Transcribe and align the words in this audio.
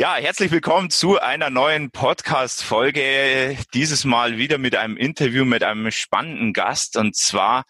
Ja, 0.00 0.14
herzlich 0.14 0.52
willkommen 0.52 0.90
zu 0.90 1.18
einer 1.20 1.50
neuen 1.50 1.90
Podcast-Folge. 1.90 3.56
Dieses 3.74 4.04
Mal 4.04 4.38
wieder 4.38 4.56
mit 4.56 4.76
einem 4.76 4.96
Interview 4.96 5.44
mit 5.44 5.64
einem 5.64 5.90
spannenden 5.90 6.52
Gast. 6.52 6.96
Und 6.96 7.16
zwar 7.16 7.64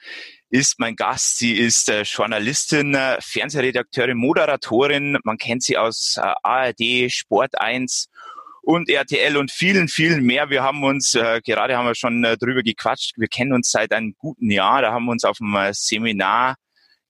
ist 0.51 0.79
mein 0.79 0.95
Gast, 0.95 1.39
sie 1.39 1.55
ist 1.55 1.89
äh, 1.89 2.03
Journalistin, 2.03 2.95
äh, 2.95 3.17
Fernsehredakteurin, 3.23 4.19
Moderatorin. 4.19 5.17
Man 5.25 5.39
kennt 5.39 5.63
sie 5.63 5.79
aus 5.79 6.19
äh, 6.19 6.35
ARD, 6.43 7.11
Sport 7.11 7.59
1 7.59 8.11
und 8.61 8.91
RTL 8.91 9.39
und 9.39 9.51
vielen, 9.51 9.89
vielen 9.89 10.23
mehr. 10.23 10.51
Wir 10.51 10.63
haben 10.63 10.85
uns, 10.85 11.13
gerade 11.13 11.79
haben 11.79 11.87
wir 11.87 11.95
schon 11.95 12.21
drüber 12.39 12.63
gequatscht, 12.63 13.15
wir 13.17 13.29
kennen 13.29 13.55
uns 13.55 13.71
seit 13.71 13.95
einem 13.95 14.15
guten 14.19 14.51
Jahr. 14.51 14.83
Da 14.83 14.93
haben 14.93 15.07
wir 15.07 15.13
uns 15.13 15.25
auf 15.25 15.39
äh, 15.41 15.73
Seminar 15.73 16.57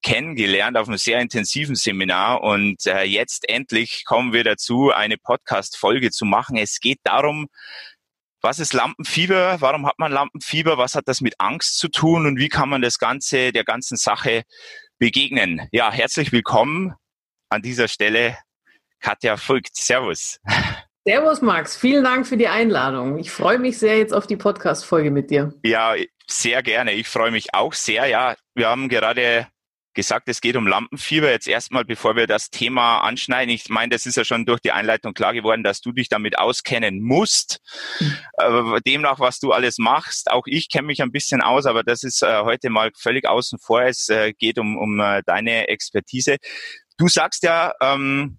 kennengelernt 0.03 0.77
auf 0.77 0.89
einem 0.89 0.99
sehr 0.99 1.21
intensiven 1.21 1.75
Seminar 1.75 2.43
und 2.43 2.87
äh, 2.87 3.03
jetzt 3.03 3.49
endlich 3.49 4.05
kommen 4.05 4.33
wir 4.33 4.45
dazu, 4.45 4.91
eine 4.91 5.19
Podcast-Folge 5.19 6.11
zu 6.11 6.25
machen. 6.25 6.57
Es 6.57 6.81
geht 6.81 7.01
darum, 7.05 7.49
was 8.41 8.61
ist 8.61 8.73
Lampenfieber? 8.73 9.61
Warum 9.61 9.87
hat 9.87 9.99
man 9.99 10.13
Lampenfieber? 10.13 10.79
Was 10.79 10.95
hat 10.95 11.09
das 11.09 11.21
mit 11.21 11.35
Angst 11.39 11.79
zu 11.79 11.89
tun? 11.89 12.27
Und 12.27 12.39
wie 12.39 12.49
kann 12.49 12.69
man 12.69 12.83
das 12.83 12.99
Ganze, 12.99 13.53
der 13.53 13.65
ganzen 13.65 13.97
Sache 13.97 14.45
begegnen? 14.99 15.69
Ja, 15.73 15.91
herzlich 15.91 16.31
willkommen 16.31 16.95
an 17.49 17.63
dieser 17.63 17.89
Stelle, 17.89 18.39
Katja 19.01 19.37
Voigt. 19.37 19.75
Servus. 19.75 20.39
Servus, 21.05 21.43
Max. 21.43 21.77
Vielen 21.77 22.05
Dank 22.05 22.27
für 22.27 22.37
die 22.37 22.49
Einladung. 22.49 23.19
Ich 23.19 23.31
freue 23.31 23.59
mich 23.59 23.79
sehr 23.79 23.99
jetzt 23.99 24.13
auf 24.13 24.27
die 24.27 24.37
Podcast-Folge 24.37 25.11
mit 25.11 25.31
dir. 25.31 25.55
Ja, 25.65 25.95
sehr 26.27 26.63
gerne. 26.63 26.93
Ich 26.93 27.09
freue 27.09 27.31
mich 27.31 27.55
auch 27.55 27.73
sehr. 27.73 28.07
Ja, 28.07 28.37
wir 28.55 28.69
haben 28.69 28.89
gerade 28.89 29.49
gesagt, 29.95 30.29
es 30.29 30.41
geht 30.41 30.57
um 30.57 30.67
Lampenfieber. 30.67 31.31
Jetzt 31.31 31.49
erstmal, 31.49 31.85
bevor 31.85 32.17
wir 32.17 32.27
das 32.27 32.51
Thema 32.51 33.01
anschneiden. 33.01 33.53
Ich 33.55 33.69
meine, 33.69 33.91
das 33.91 34.07
ist 34.07 34.17
ja 34.17 34.25
schon 34.25 34.47
durch 34.47 34.61
die 34.61 34.73
Einleitung 34.73 35.15
klar 35.15 35.35
geworden, 35.35 35.65
dass 35.65 35.81
du 35.81 35.93
dich 35.93 36.09
damit 36.09 36.39
auskennen 36.39 37.01
musst. 37.03 37.61
Mhm. 38.01 38.79
demnach, 38.87 39.21
was 39.21 39.39
du 39.39 39.53
alles 39.53 39.79
machst. 39.79 40.31
Auch 40.31 40.45
ich 40.47 40.69
kenne 40.69 40.87
mich 40.87 41.03
ein 41.03 41.13
bisschen 41.13 41.41
aus, 41.41 41.67
aber 41.67 41.83
das 41.83 42.03
ist 42.03 42.23
äh, 42.23 42.43
heute 42.43 42.71
mal 42.71 42.91
völlig 42.97 43.27
außen 43.27 43.59
vor. 43.59 43.83
Es 43.83 44.09
äh, 44.09 44.33
geht 44.33 44.59
um, 44.59 44.77
um 44.77 45.01
äh, 45.01 45.23
deine 45.27 45.69
Expertise. 45.69 46.37
Du 46.97 47.09
sagst 47.09 47.43
ja, 47.43 47.73
ähm, 47.81 48.39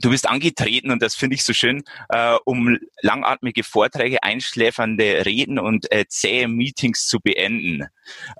Du 0.00 0.10
bist 0.10 0.28
angetreten, 0.28 0.90
und 0.90 1.02
das 1.02 1.14
finde 1.14 1.36
ich 1.36 1.44
so 1.44 1.52
schön, 1.52 1.82
äh, 2.08 2.36
um 2.44 2.78
langatmige 3.02 3.64
Vorträge, 3.64 4.22
einschläfernde 4.22 5.26
Reden 5.26 5.58
und 5.58 5.90
äh, 5.92 6.06
zähe 6.08 6.48
Meetings 6.48 7.06
zu 7.06 7.20
beenden. 7.20 7.86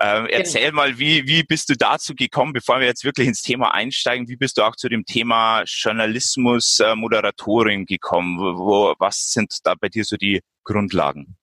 Ähm, 0.00 0.26
erzähl 0.30 0.70
genau. 0.70 0.76
mal, 0.76 0.98
wie, 0.98 1.26
wie 1.26 1.42
bist 1.42 1.68
du 1.68 1.74
dazu 1.74 2.14
gekommen, 2.14 2.52
bevor 2.52 2.80
wir 2.80 2.86
jetzt 2.86 3.04
wirklich 3.04 3.28
ins 3.28 3.42
Thema 3.42 3.74
einsteigen, 3.74 4.28
wie 4.28 4.36
bist 4.36 4.58
du 4.58 4.62
auch 4.62 4.76
zu 4.76 4.88
dem 4.88 5.04
Thema 5.04 5.62
Journalismus, 5.66 6.80
äh, 6.80 6.94
Moderatorin 6.94 7.84
gekommen? 7.84 8.38
Wo, 8.38 8.94
was 8.98 9.32
sind 9.32 9.58
da 9.64 9.74
bei 9.74 9.88
dir 9.88 10.04
so 10.04 10.16
die 10.16 10.40
Grundlagen? 10.64 11.36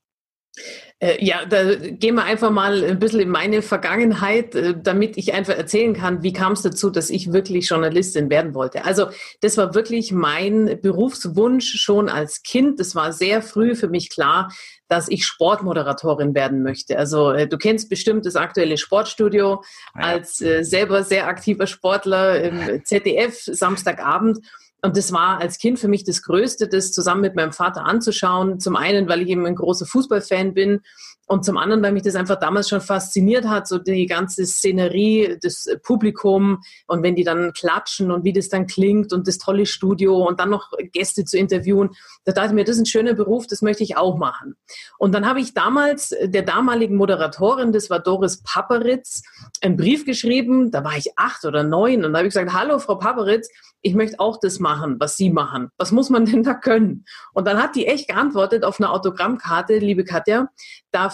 Äh, 0.99 1.23
ja, 1.23 1.45
da 1.45 1.75
gehen 1.75 2.15
wir 2.15 2.23
einfach 2.23 2.49
mal 2.49 2.83
ein 2.83 2.97
bisschen 2.97 3.19
in 3.19 3.29
meine 3.29 3.61
Vergangenheit, 3.61 4.55
äh, 4.55 4.73
damit 4.81 5.15
ich 5.15 5.33
einfach 5.33 5.55
erzählen 5.55 5.93
kann, 5.93 6.23
wie 6.23 6.33
kam 6.33 6.53
es 6.53 6.63
dazu, 6.63 6.89
dass 6.89 7.11
ich 7.11 7.31
wirklich 7.31 7.69
Journalistin 7.69 8.31
werden 8.31 8.55
wollte. 8.55 8.83
Also 8.83 9.09
das 9.41 9.57
war 9.57 9.75
wirklich 9.75 10.11
mein 10.11 10.79
Berufswunsch 10.81 11.79
schon 11.79 12.09
als 12.09 12.41
Kind. 12.41 12.79
Das 12.79 12.95
war 12.95 13.13
sehr 13.13 13.43
früh 13.43 13.75
für 13.75 13.89
mich 13.89 14.09
klar, 14.09 14.51
dass 14.87 15.07
ich 15.07 15.23
Sportmoderatorin 15.23 16.33
werden 16.33 16.63
möchte. 16.63 16.97
Also 16.97 17.31
äh, 17.31 17.47
du 17.47 17.59
kennst 17.59 17.89
bestimmt 17.89 18.25
das 18.25 18.35
aktuelle 18.35 18.77
Sportstudio 18.77 19.61
ja. 19.95 20.01
als 20.01 20.41
äh, 20.41 20.63
selber 20.63 21.03
sehr 21.03 21.27
aktiver 21.27 21.67
Sportler 21.67 22.41
im 22.41 22.81
ZDF 22.83 23.39
Samstagabend. 23.43 24.39
Und 24.81 24.95
das 24.95 25.11
war 25.11 25.39
als 25.39 25.57
Kind 25.57 25.79
für 25.79 25.87
mich 25.87 26.03
das 26.03 26.21
Größte, 26.21 26.67
das 26.67 26.91
zusammen 26.91 27.21
mit 27.21 27.35
meinem 27.35 27.51
Vater 27.51 27.85
anzuschauen. 27.85 28.59
Zum 28.59 28.75
einen, 28.75 29.09
weil 29.09 29.21
ich 29.21 29.29
eben 29.29 29.45
ein 29.45 29.55
großer 29.55 29.85
Fußballfan 29.85 30.53
bin 30.53 30.81
und 31.27 31.43
zum 31.43 31.57
anderen, 31.57 31.83
weil 31.83 31.91
mich 31.91 32.03
das 32.03 32.15
einfach 32.15 32.39
damals 32.39 32.69
schon 32.69 32.79
fasziniert 32.79 33.45
hat, 33.45 33.67
so 33.67 33.77
die 33.77 34.05
ganze 34.05 34.45
Szenerie, 34.45 35.37
das 35.41 35.67
Publikum 35.83 36.61
und 36.87 37.03
wenn 37.03 37.15
die 37.15 37.25
dann 37.25 37.51
klatschen 37.51 38.11
und 38.11 38.23
wie 38.23 38.31
das 38.31 38.47
dann 38.49 38.65
klingt 38.65 39.11
und 39.11 39.27
das 39.27 39.37
tolle 39.37 39.65
Studio 39.65 40.25
und 40.25 40.39
dann 40.39 40.49
noch 40.49 40.71
Gäste 40.93 41.25
zu 41.25 41.37
interviewen, 41.37 41.89
da 42.23 42.31
dachte 42.31 42.49
ich 42.49 42.53
mir, 42.53 42.63
das 42.63 42.77
ist 42.77 42.83
ein 42.83 42.85
schöner 42.85 43.13
Beruf, 43.13 43.45
das 43.45 43.61
möchte 43.61 43.83
ich 43.83 43.97
auch 43.97 44.17
machen. 44.17 44.55
Und 44.97 45.13
dann 45.13 45.27
habe 45.27 45.41
ich 45.41 45.53
damals 45.53 46.15
der 46.23 46.43
damaligen 46.43 46.95
Moderatorin, 46.95 47.73
das 47.73 47.89
war 47.89 47.99
Doris 47.99 48.41
Paperitz, 48.43 49.21
einen 49.61 49.75
Brief 49.75 50.05
geschrieben, 50.05 50.71
da 50.71 50.83
war 50.85 50.97
ich 50.97 51.17
acht 51.17 51.43
oder 51.43 51.63
neun 51.63 52.05
und 52.05 52.13
da 52.13 52.19
habe 52.19 52.27
ich 52.27 52.33
gesagt, 52.33 52.53
hallo 52.53 52.79
Frau 52.79 52.95
Paperitz, 52.95 53.49
ich 53.81 53.95
möchte 53.95 54.19
auch 54.19 54.39
das 54.39 54.59
machen, 54.59 54.97
was 54.99 55.17
Sie 55.17 55.29
machen. 55.29 55.69
Was 55.77 55.91
muss 55.91 56.09
man 56.09 56.25
denn 56.25 56.43
da 56.43 56.53
können? 56.53 57.05
Und 57.33 57.47
dann 57.47 57.61
hat 57.61 57.75
die 57.75 57.85
echt 57.85 58.09
geantwortet 58.09 58.63
auf 58.63 58.79
einer 58.79 58.91
Autogrammkarte, 58.91 59.77
liebe 59.77 60.03
Katja, 60.03 60.49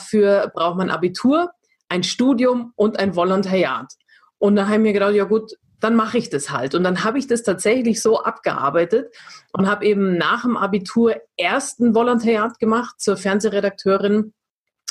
dafür 0.03 0.51
braucht 0.53 0.77
man 0.77 0.89
Abitur, 0.89 1.51
ein 1.89 2.03
Studium 2.03 2.73
und 2.75 2.99
ein 2.99 3.15
Volontariat. 3.15 3.93
Und 4.37 4.55
da 4.55 4.65
habe 4.65 4.75
ich 4.75 4.81
mir 4.81 4.93
gedacht, 4.93 5.13
ja 5.13 5.25
gut, 5.25 5.53
dann 5.79 5.95
mache 5.95 6.17
ich 6.17 6.29
das 6.29 6.49
halt. 6.49 6.75
Und 6.75 6.83
dann 6.83 7.03
habe 7.03 7.19
ich 7.19 7.27
das 7.27 7.43
tatsächlich 7.43 8.01
so 8.01 8.21
abgearbeitet 8.23 9.13
und 9.51 9.67
habe 9.67 9.85
eben 9.85 10.17
nach 10.17 10.43
dem 10.43 10.57
Abitur 10.57 11.15
ersten 11.37 11.93
Volontariat 11.93 12.57
gemacht 12.59 12.95
zur 12.99 13.17
Fernsehredakteurin 13.17 14.33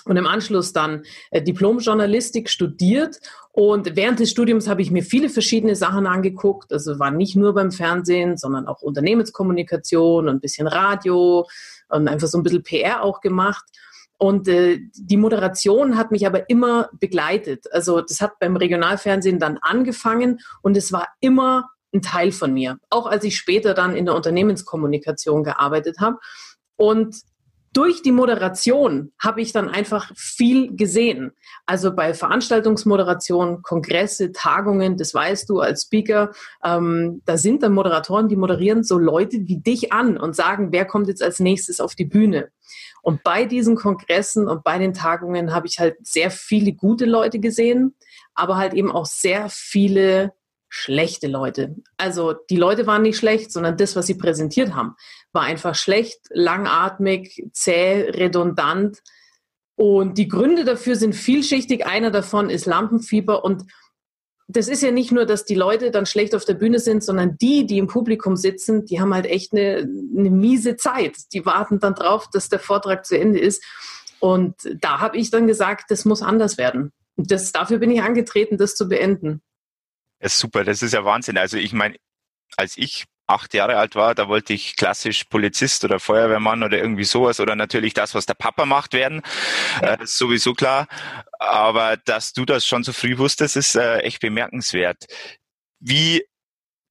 und 0.05 0.17
im 0.17 0.27
Anschluss 0.27 0.73
dann 0.73 1.05
äh, 1.31 1.43
Diplom-Journalistik 1.43 2.51
studiert. 2.51 3.21
Und 3.53 3.95
während 3.97 4.21
des 4.21 4.31
Studiums 4.31 4.69
habe 4.69 4.83
ich 4.83 4.91
mir 4.91 5.03
viele 5.03 5.29
verschiedene 5.29 5.77
Sachen 5.77 6.07
angeguckt. 6.07 6.73
Also 6.73 6.99
war 6.99 7.11
nicht 7.11 7.37
nur 7.37 7.55
beim 7.55 7.71
Fernsehen, 7.71 8.37
sondern 8.37 8.67
auch 8.67 8.83
Unternehmenskommunikation 8.83 10.29
und 10.29 10.35
ein 10.37 10.41
bisschen 10.41 10.67
Radio 10.67 11.47
und 11.89 12.09
einfach 12.09 12.29
so 12.29 12.39
ein 12.39 12.43
bisschen 12.43 12.65
PR 12.65 13.03
auch 13.03 13.21
gemacht. 13.21 13.65
Und 14.23 14.47
äh, 14.47 14.79
die 14.95 15.17
Moderation 15.17 15.97
hat 15.97 16.13
mich 16.13 16.29
aber 16.29 16.49
immer 16.49 16.91
begleitet. 16.93 17.67
Also 17.73 18.03
das 18.03 18.21
hat 18.21 18.39
beim 18.39 18.55
Regionalfernsehen 18.55 19.41
dann 19.41 19.59
angefangen 19.61 20.39
und 20.63 20.77
es 20.77 20.93
war 20.93 21.09
immer 21.19 21.71
ein 21.93 22.03
Teil 22.03 22.31
von 22.31 22.55
mir. 22.55 22.79
Auch 22.89 23.07
als 23.07 23.25
ich 23.25 23.37
später 23.37 23.75
dann 23.75 23.97
in 23.97 24.07
der 24.07 24.15
Unternehmenskommunikation 24.15 25.43
gearbeitet 25.43 25.99
habe. 25.99 26.19
Und 26.77 27.17
durch 27.73 28.03
die 28.03 28.13
Moderation 28.13 29.13
habe 29.19 29.41
ich 29.41 29.53
dann 29.53 29.69
einfach 29.69 30.13
viel 30.15 30.77
gesehen. 30.77 31.33
Also 31.65 31.95
bei 31.95 32.13
Veranstaltungsmoderation, 32.13 33.63
Kongresse, 33.63 34.33
Tagungen, 34.33 34.97
das 34.97 35.15
weißt 35.15 35.49
du 35.49 35.61
als 35.61 35.83
Speaker, 35.83 36.33
ähm, 36.63 37.23
da 37.25 37.39
sind 37.39 37.63
dann 37.63 37.73
Moderatoren, 37.73 38.29
die 38.29 38.37
moderieren 38.37 38.85
so 38.85 38.99
Leute 38.99 39.39
wie 39.47 39.57
dich 39.57 39.93
an 39.93 40.19
und 40.19 40.37
sagen, 40.37 40.73
wer 40.73 40.85
kommt 40.85 41.09
jetzt 41.09 41.23
als 41.23 41.41
nächstes 41.41 41.81
auf 41.81 41.95
die 41.95 42.05
Bühne. 42.05 42.51
Und 43.03 43.23
bei 43.23 43.47
diesen 43.47 43.77
Kongressen 43.77 44.49
und 44.49 44.63
bei 44.63 44.79
den 44.79 44.95
Tagungen 44.95 45.55
habe 45.55 45.67
ich 45.67 45.79
halt 45.79 45.97
sehr 46.07 46.31
viele 46.31 46.73
gute 46.73 47.05
Leute 47.05 47.41
gesehen, 47.41 47.97
aber 48.35 48.57
halt 48.57 48.75
eben 48.75 48.93
auch 48.93 49.07
sehr 49.07 49.49
viele 49.49 50.33
schlechte 50.75 51.27
Leute. 51.27 51.77
Also 51.99 52.33
die 52.33 52.57
Leute 52.57 52.87
waren 52.87 53.03
nicht 53.03 53.19
schlecht, 53.19 53.53
sondern 53.53 53.77
das, 53.77 53.95
was 53.95 54.07
sie 54.07 54.15
präsentiert 54.15 54.75
haben, 54.75 54.95
war 55.33 55.43
einfach 55.43 55.75
schlecht, 55.75 56.21
langatmig, 56.31 57.49
zäh, 57.53 58.11
redundant. 58.11 59.03
Und 59.75 60.19
die 60.19 60.29
Gründe 60.29 60.65
dafür 60.65 60.97
sind 60.97 61.15
vielschichtig. 61.15 61.87
Einer 61.87 62.11
davon 62.11 62.51
ist 62.51 62.67
Lampenfieber. 62.67 63.45
Und 63.45 63.65
das 64.47 64.69
ist 64.69 64.83
ja 64.83 64.91
nicht 64.91 65.13
nur, 65.13 65.25
dass 65.25 65.45
die 65.45 65.55
Leute 65.55 65.91
dann 65.91 66.07
schlecht 66.07 66.35
auf 66.35 66.45
der 66.45 66.55
Bühne 66.55 66.79
sind, 66.79 67.03
sondern 67.03 67.39
die, 67.39 67.67
die 67.67 67.79
im 67.79 67.87
Publikum 67.87 68.37
sitzen, 68.37 68.85
die 68.85 69.01
haben 69.01 69.15
halt 69.15 69.27
echt 69.27 69.53
eine, 69.53 69.89
eine 70.17 70.31
miese 70.31 70.77
Zeit. 70.77 71.17
Die 71.33 71.47
warten 71.47 71.81
dann 71.81 71.95
drauf, 71.95 72.29
dass 72.31 72.49
der 72.49 72.59
Vortrag 72.59 73.07
zu 73.07 73.19
Ende 73.19 73.39
ist. 73.39 73.65
Und 74.21 74.55
da 74.81 75.01
habe 75.01 75.17
ich 75.17 75.31
dann 75.31 75.47
gesagt, 75.47 75.91
das 75.91 76.05
muss 76.05 76.23
anders 76.23 76.59
werden. 76.59 76.93
Das, 77.17 77.53
dafür 77.53 77.79
bin 77.79 77.91
ich 77.91 78.03
angetreten, 78.03 78.59
das 78.59 78.75
zu 78.75 78.89
beenden. 78.89 79.43
Ja, 80.21 80.29
super, 80.29 80.65
das 80.65 80.83
ist 80.83 80.93
ja 80.93 81.05
Wahnsinn. 81.05 81.39
Also 81.39 81.57
ich 81.57 81.73
meine, 81.73 81.97
als 82.57 82.77
ich 82.77 83.07
acht 83.27 83.55
Jahre 83.55 83.77
alt 83.77 83.95
war, 83.95 84.15
da 84.15 84.29
wollte 84.29 84.53
ich 84.53 84.77
klassisch 84.77 85.25
Polizist 85.25 85.85
oder 85.85 86.01
Feuerwehrmann 86.01 86.63
oder 86.63 86.79
irgendwie 86.79 87.05
sowas 87.05 87.41
oder 87.41 87.57
natürlich 87.57 87.95
das, 87.95 88.15
was 88.15 88.27
der 88.27 88.35
Papa 88.35 88.67
macht, 88.67 88.93
werden. 88.93 89.23
Ja. 89.81 89.95
Äh, 89.95 89.99
sowieso 90.07 90.55
klar. 90.55 90.87
Aber 91.39 91.97
dass 91.97 92.33
du 92.33 92.45
das 92.45 92.67
schon 92.67 92.85
so 92.85 92.93
früh 92.93 93.19
wusstest, 93.19 93.57
ist 93.57 93.75
äh, 93.77 93.99
echt 93.99 94.21
bemerkenswert. 94.21 95.05
Wie 95.81 96.25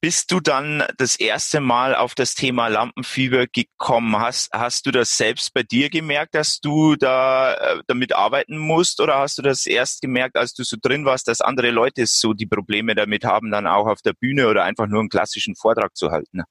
bist 0.02 0.32
du 0.32 0.40
dann 0.40 0.82
das 0.96 1.14
erste 1.14 1.60
Mal 1.60 1.94
auf 1.94 2.16
das 2.16 2.34
Thema 2.34 2.66
Lampenfieber 2.66 3.46
gekommen? 3.46 4.18
Hast, 4.18 4.50
hast 4.52 4.84
du 4.84 4.90
das 4.90 5.16
selbst 5.16 5.54
bei 5.54 5.62
dir 5.62 5.90
gemerkt, 5.90 6.34
dass 6.34 6.58
du 6.58 6.96
da 6.96 7.54
äh, 7.54 7.82
damit 7.86 8.12
arbeiten 8.12 8.58
musst 8.58 9.00
oder 9.00 9.20
hast 9.20 9.38
du 9.38 9.42
das 9.42 9.64
erst 9.64 10.00
gemerkt, 10.00 10.36
als 10.36 10.54
du 10.54 10.64
so 10.64 10.76
drin 10.82 11.04
warst, 11.04 11.28
dass 11.28 11.40
andere 11.40 11.70
Leute 11.70 12.04
so 12.06 12.34
die 12.34 12.46
Probleme 12.46 12.96
damit 12.96 13.24
haben, 13.24 13.52
dann 13.52 13.68
auch 13.68 13.86
auf 13.86 14.02
der 14.02 14.12
Bühne 14.12 14.48
oder 14.48 14.64
einfach 14.64 14.88
nur 14.88 14.98
einen 14.98 15.08
klassischen 15.08 15.54
Vortrag 15.54 15.96
zu 15.96 16.10
halten? 16.10 16.42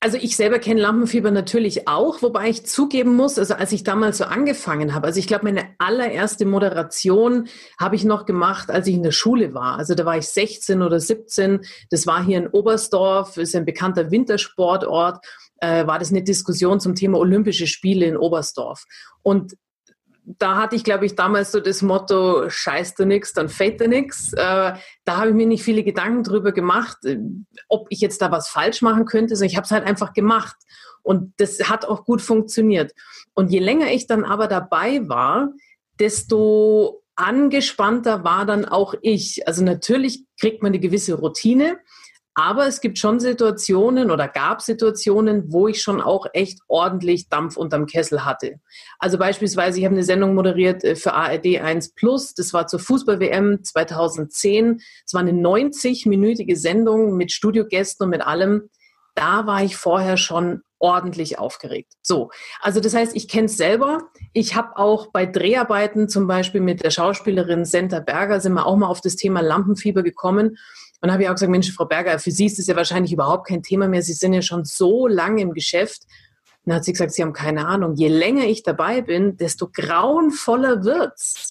Also 0.00 0.18
ich 0.18 0.36
selber 0.36 0.58
kenne 0.58 0.80
Lampenfieber 0.80 1.30
natürlich 1.30 1.88
auch, 1.88 2.20
wobei 2.20 2.50
ich 2.50 2.66
zugeben 2.66 3.16
muss, 3.16 3.38
also 3.38 3.54
als 3.54 3.72
ich 3.72 3.82
damals 3.82 4.18
so 4.18 4.24
angefangen 4.24 4.94
habe, 4.94 5.06
also 5.06 5.18
ich 5.18 5.26
glaube, 5.26 5.44
meine 5.44 5.70
allererste 5.78 6.44
Moderation 6.44 7.48
habe 7.80 7.96
ich 7.96 8.04
noch 8.04 8.26
gemacht, 8.26 8.70
als 8.70 8.86
ich 8.86 8.94
in 8.94 9.02
der 9.02 9.12
Schule 9.12 9.54
war. 9.54 9.78
Also 9.78 9.94
da 9.94 10.04
war 10.04 10.18
ich 10.18 10.28
16 10.28 10.82
oder 10.82 11.00
17. 11.00 11.60
Das 11.90 12.06
war 12.06 12.22
hier 12.22 12.38
in 12.38 12.46
Oberstdorf, 12.48 13.38
ist 13.38 13.56
ein 13.56 13.64
bekannter 13.64 14.10
Wintersportort. 14.10 15.24
Äh, 15.60 15.86
war 15.86 15.98
das 15.98 16.10
eine 16.10 16.22
Diskussion 16.22 16.78
zum 16.78 16.94
Thema 16.94 17.18
Olympische 17.18 17.66
Spiele 17.66 18.04
in 18.04 18.18
Oberstdorf. 18.18 18.84
Und 19.22 19.56
da 20.26 20.56
hatte 20.56 20.74
ich, 20.74 20.82
glaube 20.82 21.06
ich, 21.06 21.14
damals 21.14 21.52
so 21.52 21.60
das 21.60 21.82
Motto, 21.82 22.50
scheiß 22.50 22.96
du 22.96 23.06
nix, 23.06 23.32
dann 23.32 23.48
fällt 23.48 23.80
dir 23.80 23.86
nix. 23.86 24.32
Äh, 24.32 24.74
da 25.04 25.16
habe 25.16 25.28
ich 25.28 25.34
mir 25.34 25.46
nicht 25.46 25.62
viele 25.62 25.84
Gedanken 25.84 26.24
drüber 26.24 26.50
gemacht, 26.50 26.98
äh, 27.04 27.18
ob 27.68 27.86
ich 27.90 28.00
jetzt 28.00 28.20
da 28.20 28.32
was 28.32 28.48
falsch 28.48 28.82
machen 28.82 29.04
könnte. 29.04 29.36
sondern 29.36 29.50
ich 29.50 29.56
habe 29.56 29.64
es 29.64 29.70
halt 29.70 29.86
einfach 29.86 30.12
gemacht. 30.12 30.56
Und 31.02 31.32
das 31.36 31.70
hat 31.70 31.84
auch 31.84 32.04
gut 32.04 32.20
funktioniert. 32.20 32.92
Und 33.34 33.52
je 33.52 33.60
länger 33.60 33.92
ich 33.92 34.08
dann 34.08 34.24
aber 34.24 34.48
dabei 34.48 35.08
war, 35.08 35.52
desto 36.00 37.04
angespannter 37.14 38.24
war 38.24 38.44
dann 38.44 38.64
auch 38.64 38.94
ich. 39.02 39.46
Also 39.46 39.62
natürlich 39.62 40.24
kriegt 40.40 40.62
man 40.62 40.70
eine 40.70 40.80
gewisse 40.80 41.14
Routine. 41.14 41.78
Aber 42.38 42.66
es 42.66 42.82
gibt 42.82 42.98
schon 42.98 43.18
Situationen 43.18 44.10
oder 44.10 44.28
gab 44.28 44.60
Situationen, 44.60 45.50
wo 45.50 45.68
ich 45.68 45.80
schon 45.80 46.02
auch 46.02 46.26
echt 46.34 46.58
ordentlich 46.68 47.30
Dampf 47.30 47.56
unterm 47.56 47.86
Kessel 47.86 48.26
hatte. 48.26 48.60
Also 48.98 49.16
beispielsweise, 49.16 49.78
ich 49.78 49.86
habe 49.86 49.94
eine 49.94 50.04
Sendung 50.04 50.34
moderiert 50.34 50.84
äh, 50.84 50.96
für 50.96 51.14
ARD 51.14 51.60
1 51.62 51.94
Plus. 51.94 52.34
Das 52.34 52.52
war 52.52 52.66
zur 52.66 52.78
Fußball-WM 52.78 53.64
2010. 53.64 54.82
Es 55.06 55.14
war 55.14 55.22
eine 55.22 55.32
90-minütige 55.32 56.56
Sendung 56.56 57.16
mit 57.16 57.32
Studiogästen 57.32 58.04
und 58.04 58.10
mit 58.10 58.20
allem. 58.20 58.68
Da 59.14 59.46
war 59.46 59.64
ich 59.64 59.78
vorher 59.78 60.18
schon 60.18 60.60
ordentlich 60.78 61.38
aufgeregt. 61.38 61.94
So, 62.02 62.28
also 62.60 62.80
das 62.80 62.92
heißt, 62.92 63.16
ich 63.16 63.28
kenne 63.28 63.46
es 63.46 63.56
selber. 63.56 64.10
Ich 64.34 64.54
habe 64.54 64.76
auch 64.76 65.06
bei 65.10 65.24
Dreharbeiten 65.24 66.10
zum 66.10 66.26
Beispiel 66.26 66.60
mit 66.60 66.84
der 66.84 66.90
Schauspielerin 66.90 67.64
Senta 67.64 68.00
Berger 68.00 68.40
sind 68.40 68.52
wir 68.52 68.66
auch 68.66 68.76
mal 68.76 68.88
auf 68.88 69.00
das 69.00 69.16
Thema 69.16 69.40
Lampenfieber 69.40 70.02
gekommen. 70.02 70.58
Und 71.00 71.12
habe 71.12 71.22
ich 71.22 71.28
auch 71.28 71.34
gesagt, 71.34 71.50
Mensch, 71.50 71.72
Frau 71.72 71.84
Berger, 71.84 72.18
für 72.18 72.30
Sie 72.30 72.46
ist 72.46 72.58
das 72.58 72.66
ja 72.66 72.76
wahrscheinlich 72.76 73.12
überhaupt 73.12 73.48
kein 73.48 73.62
Thema 73.62 73.88
mehr. 73.88 74.02
Sie 74.02 74.12
sind 74.12 74.32
ja 74.32 74.42
schon 74.42 74.64
so 74.64 75.06
lange 75.06 75.42
im 75.42 75.52
Geschäft. 75.52 76.02
Und 76.64 76.70
dann 76.70 76.76
hat 76.76 76.84
sie 76.84 76.92
gesagt, 76.92 77.12
Sie 77.12 77.22
haben 77.22 77.32
keine 77.32 77.66
Ahnung. 77.66 77.94
Je 77.94 78.08
länger 78.08 78.44
ich 78.44 78.62
dabei 78.62 79.02
bin, 79.02 79.36
desto 79.36 79.68
grauenvoller 79.68 80.84
wird's. 80.84 81.50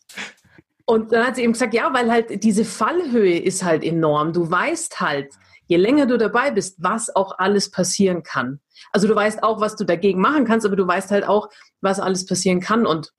Und 0.86 1.12
dann 1.12 1.26
hat 1.26 1.36
sie 1.36 1.44
eben 1.44 1.54
gesagt, 1.54 1.74
ja, 1.74 1.94
weil 1.94 2.12
halt 2.12 2.44
diese 2.44 2.64
Fallhöhe 2.64 3.40
ist 3.40 3.64
halt 3.64 3.84
enorm. 3.84 4.34
Du 4.34 4.50
weißt 4.50 5.02
halt, 5.02 5.34
je 5.68 5.78
länger 5.78 6.06
du 6.06 6.18
dabei 6.18 6.52
bist, 6.52 6.78
was 6.80 7.16
auch 7.16 7.40
alles 7.40 7.72
passieren 7.72 8.22
kann. 8.22 8.60
Also 8.92 9.08
du 9.08 9.16
weißt 9.16 9.42
auch, 9.42 9.60
was 9.60 9.76
du 9.76 9.84
dagegen 9.84 10.22
machen 10.22 10.46
kannst, 10.46 10.66
aber 10.66 10.76
du 10.76 10.88
weißt 10.88 11.10
halt 11.10 11.28
auch, 11.28 11.50
was 11.82 12.00
alles 12.00 12.26
passieren 12.26 12.60
kann. 12.60 12.86
Und 12.86 13.14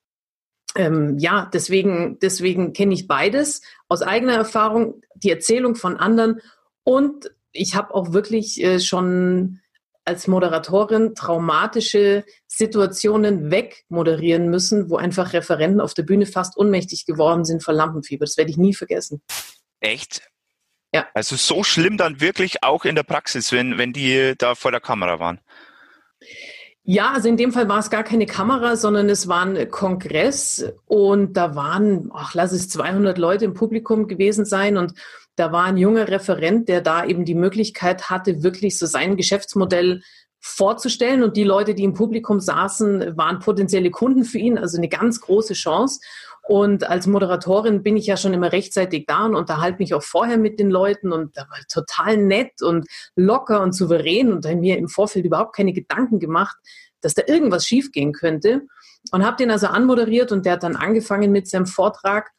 ähm, 0.76 1.18
ja, 1.18 1.50
deswegen, 1.52 2.18
deswegen 2.20 2.72
kenne 2.72 2.94
ich 2.94 3.06
beides 3.06 3.62
aus 3.88 4.02
eigener 4.02 4.34
Erfahrung, 4.34 5.02
die 5.14 5.30
Erzählung 5.30 5.74
von 5.74 5.96
anderen 5.96 6.40
und 6.84 7.30
ich 7.52 7.74
habe 7.74 7.94
auch 7.94 8.12
wirklich 8.12 8.62
äh, 8.62 8.80
schon 8.80 9.60
als 10.04 10.28
Moderatorin 10.28 11.14
traumatische 11.14 12.24
Situationen 12.46 13.50
wegmoderieren 13.50 14.48
müssen, 14.48 14.88
wo 14.88 14.96
einfach 14.96 15.32
Referenten 15.32 15.80
auf 15.80 15.94
der 15.94 16.04
Bühne 16.04 16.26
fast 16.26 16.56
ohnmächtig 16.56 17.06
geworden 17.06 17.44
sind 17.44 17.64
vor 17.64 17.74
Lampenfieber. 17.74 18.24
Das 18.24 18.36
werde 18.36 18.50
ich 18.50 18.56
nie 18.56 18.72
vergessen. 18.72 19.20
Echt? 19.80 20.22
Ja. 20.94 21.08
Also 21.12 21.34
so 21.34 21.64
schlimm 21.64 21.96
dann 21.96 22.20
wirklich 22.20 22.62
auch 22.62 22.84
in 22.84 22.94
der 22.94 23.02
Praxis, 23.02 23.50
wenn, 23.50 23.78
wenn 23.78 23.92
die 23.92 24.34
da 24.38 24.54
vor 24.54 24.70
der 24.70 24.80
Kamera 24.80 25.18
waren. 25.18 25.40
Ja, 26.88 27.10
also 27.12 27.28
in 27.28 27.36
dem 27.36 27.50
Fall 27.50 27.68
war 27.68 27.80
es 27.80 27.90
gar 27.90 28.04
keine 28.04 28.26
Kamera, 28.26 28.76
sondern 28.76 29.08
es 29.08 29.26
war 29.26 29.44
ein 29.44 29.68
Kongress 29.72 30.64
und 30.84 31.36
da 31.36 31.56
waren, 31.56 32.10
ach, 32.14 32.32
lass 32.34 32.52
es 32.52 32.68
200 32.68 33.18
Leute 33.18 33.44
im 33.44 33.54
Publikum 33.54 34.06
gewesen 34.06 34.44
sein 34.44 34.76
und 34.76 34.94
da 35.34 35.50
war 35.50 35.64
ein 35.64 35.78
junger 35.78 36.06
Referent, 36.06 36.68
der 36.68 36.82
da 36.82 37.04
eben 37.04 37.24
die 37.24 37.34
Möglichkeit 37.34 38.08
hatte, 38.08 38.44
wirklich 38.44 38.78
so 38.78 38.86
sein 38.86 39.16
Geschäftsmodell 39.16 40.00
vorzustellen 40.38 41.24
und 41.24 41.36
die 41.36 41.42
Leute, 41.42 41.74
die 41.74 41.82
im 41.82 41.94
Publikum 41.94 42.38
saßen, 42.38 43.16
waren 43.16 43.40
potenzielle 43.40 43.90
Kunden 43.90 44.22
für 44.22 44.38
ihn, 44.38 44.56
also 44.56 44.76
eine 44.76 44.88
ganz 44.88 45.20
große 45.20 45.54
Chance. 45.54 45.98
Und 46.48 46.88
als 46.88 47.08
Moderatorin 47.08 47.82
bin 47.82 47.96
ich 47.96 48.06
ja 48.06 48.16
schon 48.16 48.32
immer 48.32 48.52
rechtzeitig 48.52 49.04
da 49.06 49.26
und 49.26 49.34
unterhalte 49.34 49.78
mich 49.78 49.94
auch 49.94 50.02
vorher 50.02 50.38
mit 50.38 50.60
den 50.60 50.70
Leuten 50.70 51.12
und 51.12 51.36
da 51.36 51.42
war 51.42 51.58
total 51.68 52.16
nett 52.16 52.62
und 52.62 52.86
locker 53.16 53.60
und 53.62 53.72
souverän 53.72 54.32
und 54.32 54.46
habe 54.46 54.56
mir 54.56 54.78
im 54.78 54.88
Vorfeld 54.88 55.24
überhaupt 55.24 55.56
keine 55.56 55.72
Gedanken 55.72 56.20
gemacht, 56.20 56.56
dass 57.00 57.14
da 57.14 57.22
irgendwas 57.26 57.66
schiefgehen 57.66 58.12
könnte. 58.12 58.62
Und 59.12 59.24
habe 59.24 59.36
den 59.36 59.50
also 59.50 59.68
anmoderiert 59.68 60.32
und 60.32 60.46
der 60.46 60.54
hat 60.54 60.62
dann 60.62 60.76
angefangen 60.76 61.30
mit 61.30 61.48
seinem 61.48 61.66
Vortrag. 61.66 62.30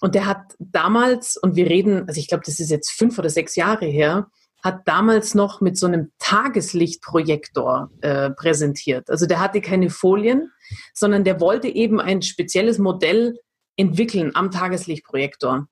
Und 0.00 0.14
der 0.14 0.26
hat 0.26 0.42
damals, 0.58 1.36
und 1.36 1.56
wir 1.56 1.68
reden, 1.68 2.08
also 2.08 2.18
ich 2.18 2.28
glaube, 2.28 2.44
das 2.44 2.60
ist 2.60 2.70
jetzt 2.70 2.90
fünf 2.90 3.18
oder 3.18 3.30
sechs 3.30 3.56
Jahre 3.56 3.86
her, 3.86 4.28
hat 4.62 4.82
damals 4.86 5.34
noch 5.34 5.60
mit 5.60 5.76
so 5.76 5.86
einem 5.86 6.12
Tageslichtprojektor 6.18 7.90
äh, 8.00 8.30
präsentiert. 8.30 9.10
Also 9.10 9.26
der 9.26 9.40
hatte 9.40 9.60
keine 9.60 9.90
Folien, 9.90 10.52
sondern 10.94 11.24
der 11.24 11.40
wollte 11.40 11.68
eben 11.68 12.00
ein 12.00 12.22
spezielles 12.22 12.78
Modell 12.78 13.38
entwickeln 13.76 14.32
am 14.34 14.50
Tageslichtprojektor. 14.50 15.68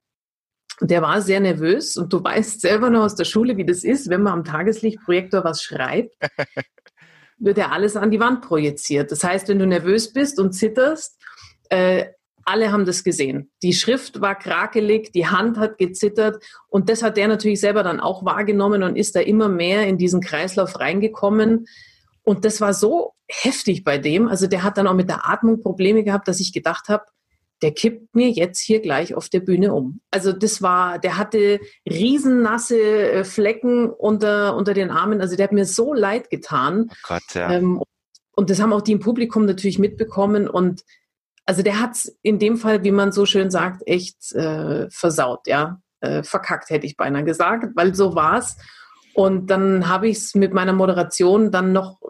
Der 0.81 1.03
war 1.03 1.21
sehr 1.21 1.41
nervös 1.41 1.97
und 1.97 2.13
du 2.13 2.25
weißt 2.25 2.61
selber 2.61 2.89
noch 2.89 3.03
aus 3.03 3.15
der 3.15 3.25
Schule, 3.25 3.57
wie 3.57 3.67
das 3.67 3.85
ist, 3.85 4.09
wenn 4.09 4.23
man 4.23 4.33
am 4.33 4.45
Tageslichtprojektor 4.45 5.45
was 5.45 5.63
schreibt, 5.63 6.15
wird 7.39 7.59
ja 7.59 7.69
alles 7.71 7.97
an 7.97 8.11
die 8.11 8.21
Wand 8.21 8.43
projiziert. 8.43 9.11
Das 9.13 9.23
heißt, 9.25 9.49
wenn 9.49 9.59
du 9.59 9.67
nervös 9.67 10.13
bist 10.13 10.39
und 10.39 10.53
zitterst, 10.53 11.21
äh, 11.69 12.07
alle 12.45 12.73
haben 12.73 12.85
das 12.85 13.05
gesehen. 13.05 13.51
Die 13.63 13.73
Schrift 13.73 14.21
war 14.21 14.35
krakelig, 14.35 15.13
die 15.13 15.27
Hand 15.27 15.59
hat 15.59 15.79
gezittert 15.79 16.43
und 16.69 16.89
das 16.89 17.03
hat 17.03 17.17
der 17.17 17.29
natürlich 17.29 17.61
selber 17.61 17.83
dann 17.83 18.01
auch 18.01 18.25
wahrgenommen 18.25 18.83
und 18.83 18.97
ist 18.97 19.15
da 19.15 19.21
immer 19.21 19.49
mehr 19.49 19.87
in 19.87 19.99
diesen 19.99 20.21
Kreislauf 20.21 20.81
reingekommen. 20.81 21.67
Und 22.23 22.45
das 22.45 22.61
war 22.61 22.75
so 22.75 23.13
heftig 23.29 23.85
bei 23.85 23.99
dem. 23.99 24.29
Also 24.29 24.47
der 24.47 24.63
hat 24.63 24.79
dann 24.79 24.87
auch 24.87 24.95
mit 24.95 25.09
der 25.09 25.29
Atmung 25.29 25.63
Probleme 25.63 26.03
gehabt, 26.03 26.29
dass 26.29 26.41
ich 26.41 26.53
gedacht 26.53 26.89
habe, 26.89 27.05
der 27.63 27.73
kippt 27.73 28.15
mir 28.15 28.31
jetzt 28.31 28.61
hier 28.61 28.81
gleich 28.81 29.15
auf 29.15 29.29
der 29.29 29.41
Bühne 29.41 29.75
um. 29.75 30.01
Also 30.11 30.33
das 30.33 30.63
war, 30.63 30.99
der 30.99 31.19
hatte 31.19 31.61
riesennasse 31.89 32.79
äh, 32.79 33.25
Flecken 33.25 33.91
unter, 33.91 34.57
unter 34.57 34.75
den 34.75 34.91
Armen. 34.91 35.21
Also 35.21 35.37
der 35.37 35.45
hat 35.45 35.53
mir 35.53 35.67
so 35.67 35.93
leid 35.93 36.31
getan. 36.31 36.87
Oh 36.91 36.95
Gott, 37.09 37.35
ja. 37.35 37.51
Ähm, 37.51 37.83
und 38.35 38.49
das 38.49 38.61
haben 38.61 38.73
auch 38.73 38.81
die 38.81 38.93
im 38.93 39.01
Publikum 39.01 39.45
natürlich 39.45 39.79
mitbekommen. 39.79 40.49
Und 40.49 40.83
also 41.45 41.63
der 41.63 41.81
hat 41.81 41.93
es 41.93 42.17
in 42.23 42.39
dem 42.39 42.57
Fall, 42.57 42.83
wie 42.85 42.93
man 42.93 43.13
so 43.13 43.27
schön 43.27 43.51
sagt, 43.51 43.83
echt 43.87 44.33
äh, 44.33 44.89
versaut, 44.91 45.47
ja. 45.47 45.81
Äh, 46.01 46.23
verkackt, 46.23 46.71
hätte 46.71 46.87
ich 46.87 46.97
beinahe 46.97 47.25
gesagt, 47.25 47.73
weil 47.77 47.95
so 47.95 48.15
war 48.15 48.39
es. 48.39 48.57
Und 49.13 49.51
dann 49.51 49.87
habe 49.89 50.09
ich 50.09 50.17
es 50.17 50.35
mit 50.35 50.55
meiner 50.55 50.73
Moderation 50.73 51.51
dann 51.51 51.73
noch 51.73 52.01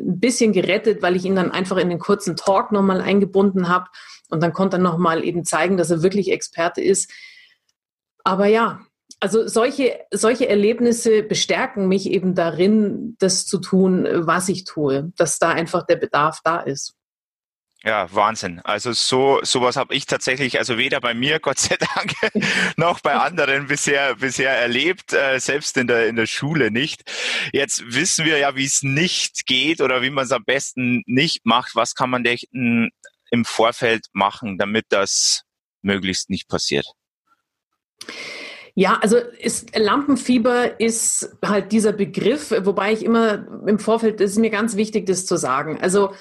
ein 0.00 0.20
bisschen 0.20 0.54
gerettet, 0.54 1.02
weil 1.02 1.16
ich 1.16 1.26
ihn 1.26 1.36
dann 1.36 1.50
einfach 1.50 1.76
in 1.76 1.90
den 1.90 1.98
kurzen 1.98 2.36
Talk 2.36 2.72
nochmal 2.72 3.02
eingebunden 3.02 3.68
habe 3.68 3.90
und 4.30 4.42
dann 4.42 4.52
konnte 4.52 4.76
er 4.76 4.82
nochmal 4.82 5.24
eben 5.24 5.44
zeigen, 5.44 5.76
dass 5.76 5.90
er 5.90 6.02
wirklich 6.02 6.30
Experte 6.30 6.80
ist. 6.80 7.10
Aber 8.24 8.46
ja, 8.46 8.80
also 9.20 9.46
solche, 9.48 10.00
solche 10.10 10.48
Erlebnisse 10.48 11.22
bestärken 11.22 11.88
mich 11.88 12.10
eben 12.10 12.34
darin, 12.34 13.16
das 13.18 13.46
zu 13.46 13.58
tun, 13.58 14.06
was 14.10 14.48
ich 14.48 14.64
tue, 14.64 15.12
dass 15.16 15.38
da 15.38 15.50
einfach 15.50 15.86
der 15.86 15.96
Bedarf 15.96 16.40
da 16.44 16.60
ist. 16.60 16.96
Ja, 17.86 18.12
Wahnsinn. 18.12 18.60
Also 18.64 18.92
so 18.92 19.38
sowas 19.42 19.76
habe 19.76 19.94
ich 19.94 20.06
tatsächlich, 20.06 20.58
also 20.58 20.76
weder 20.76 21.00
bei 21.00 21.14
mir, 21.14 21.38
Gott 21.40 21.58
sei 21.58 21.76
Dank, 21.76 22.14
noch 22.76 23.00
bei 23.00 23.14
anderen 23.14 23.68
bisher 23.68 24.16
bisher 24.16 24.50
erlebt, 24.50 25.12
äh, 25.12 25.38
selbst 25.38 25.76
in 25.76 25.86
der 25.86 26.08
in 26.08 26.16
der 26.16 26.26
Schule 26.26 26.72
nicht. 26.72 27.04
Jetzt 27.52 27.84
wissen 27.86 28.24
wir 28.24 28.38
ja, 28.38 28.56
wie 28.56 28.64
es 28.64 28.82
nicht 28.82 29.46
geht 29.46 29.80
oder 29.80 30.02
wie 30.02 30.10
man 30.10 30.24
es 30.24 30.32
am 30.32 30.44
besten 30.44 31.04
nicht 31.06 31.46
macht. 31.46 31.76
Was 31.76 31.94
kann 31.94 32.10
man 32.10 32.24
denn 32.24 32.90
im 33.30 33.44
Vorfeld 33.44 34.06
machen, 34.12 34.58
damit 34.58 34.86
das 34.90 35.42
möglichst 35.82 36.30
nicht 36.30 36.48
passiert? 36.48 36.86
Ja, 38.74 38.98
also 39.00 39.16
ist, 39.16 39.76
Lampenfieber 39.76 40.78
ist 40.78 41.34
halt 41.42 41.72
dieser 41.72 41.92
Begriff, 41.92 42.52
wobei 42.64 42.92
ich 42.92 43.04
immer 43.04 43.46
im 43.66 43.78
Vorfeld, 43.78 44.20
das 44.20 44.32
ist 44.32 44.38
mir 44.38 44.50
ganz 44.50 44.76
wichtig, 44.76 45.06
das 45.06 45.24
zu 45.24 45.38
sagen. 45.38 45.80
Also 45.80 46.12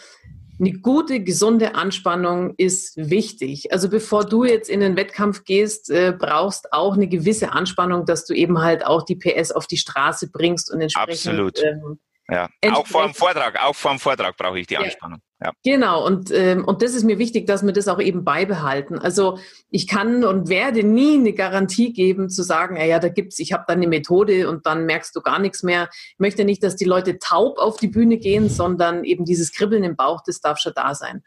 eine 0.58 0.72
gute, 0.72 1.20
gesunde 1.22 1.76
Anspannung 1.76 2.54
ist 2.56 2.96
wichtig. 2.96 3.74
Also 3.74 3.90
bevor 3.90 4.24
du 4.24 4.46
jetzt 4.46 4.70
in 4.70 4.80
den 4.80 4.96
Wettkampf 4.96 5.44
gehst, 5.44 5.90
äh, 5.90 6.14
brauchst 6.18 6.72
auch 6.72 6.94
eine 6.94 7.10
gewisse 7.10 7.52
Anspannung, 7.52 8.06
dass 8.06 8.26
du 8.26 8.34
eben 8.34 8.62
halt 8.62 8.86
auch 8.86 9.04
die 9.04 9.18
PS 9.18 9.52
auf 9.52 9.68
die 9.68 9.78
Straße 9.78 10.32
bringst 10.32 10.72
und 10.72 10.80
entsprechend. 10.80 11.28
Absolut. 11.28 11.62
Ähm, 11.62 12.00
ja, 12.30 12.50
auch 12.72 12.88
vor 12.88 13.04
dem 13.04 13.14
Vortrag, 13.14 13.62
auch 13.62 13.76
vor 13.76 13.92
dem 13.92 14.00
Vortrag 14.00 14.36
brauche 14.38 14.60
ich 14.60 14.68
die 14.68 14.78
Anspannung. 14.78 15.20
Ja. 15.46 15.52
Ja. 15.52 15.52
Genau, 15.64 16.06
und, 16.06 16.32
ähm, 16.32 16.66
und 16.66 16.82
das 16.82 16.96
ist 16.96 17.04
mir 17.04 17.20
wichtig, 17.20 17.46
dass 17.46 17.64
wir 17.64 17.74
das 17.74 17.88
auch 17.88 18.02
eben 18.02 18.24
beibehalten. 18.24 18.98
Also 18.98 19.38
ich 19.70 19.88
kann 19.88 20.24
und 20.24 20.50
werde 20.50 20.84
nie 20.84 21.16
eine 21.16 21.34
Garantie 21.34 21.94
geben, 21.94 22.30
zu 22.30 22.44
sagen, 22.44 22.78
ja, 22.78 23.00
da 23.00 23.10
gibt's, 23.10 23.40
ich 23.40 23.54
habe 23.54 23.66
da 23.68 23.74
eine 23.74 23.88
Methode 23.88 24.50
und 24.50 24.66
dann 24.66 24.86
merkst 24.86 25.16
du 25.16 25.22
gar 25.22 25.40
nichts 25.40 25.62
mehr. 25.62 25.90
Ich 25.92 26.20
möchte 26.20 26.46
nicht, 26.46 26.64
dass 26.64 26.76
die 26.76 26.86
Leute 26.86 27.20
taub 27.20 27.60
auf 27.60 27.78
die 27.78 27.88
Bühne 27.88 28.18
gehen, 28.18 28.50
sondern 28.50 29.04
eben 29.04 29.26
dieses 29.26 29.52
Kribbeln 29.52 29.84
im 29.84 29.96
Bauch, 29.96 30.22
das 30.26 30.42
darf 30.42 30.58
schon 30.58 30.74
da 30.76 30.96
sein. 30.96 31.24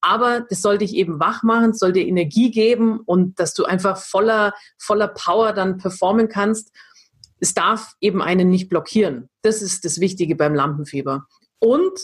Aber 0.00 0.40
das 0.40 0.60
soll 0.60 0.78
dich 0.78 0.94
eben 0.94 1.20
wach 1.20 1.42
machen, 1.42 1.72
soll 1.72 1.92
dir 1.92 2.06
Energie 2.06 2.50
geben 2.50 3.00
und 3.00 3.38
dass 3.40 3.54
du 3.54 3.64
einfach 3.64 3.96
voller, 3.96 4.52
voller 4.76 5.08
Power 5.08 5.52
dann 5.52 5.78
performen 5.78 6.28
kannst. 6.28 6.72
Es 7.40 7.54
darf 7.54 7.94
eben 8.00 8.20
einen 8.20 8.50
nicht 8.50 8.68
blockieren. 8.68 9.28
Das 9.42 9.62
ist 9.62 9.84
das 9.84 9.98
Wichtige 9.98 10.36
beim 10.36 10.54
Lampenfieber. 10.54 11.26
Und 11.58 11.98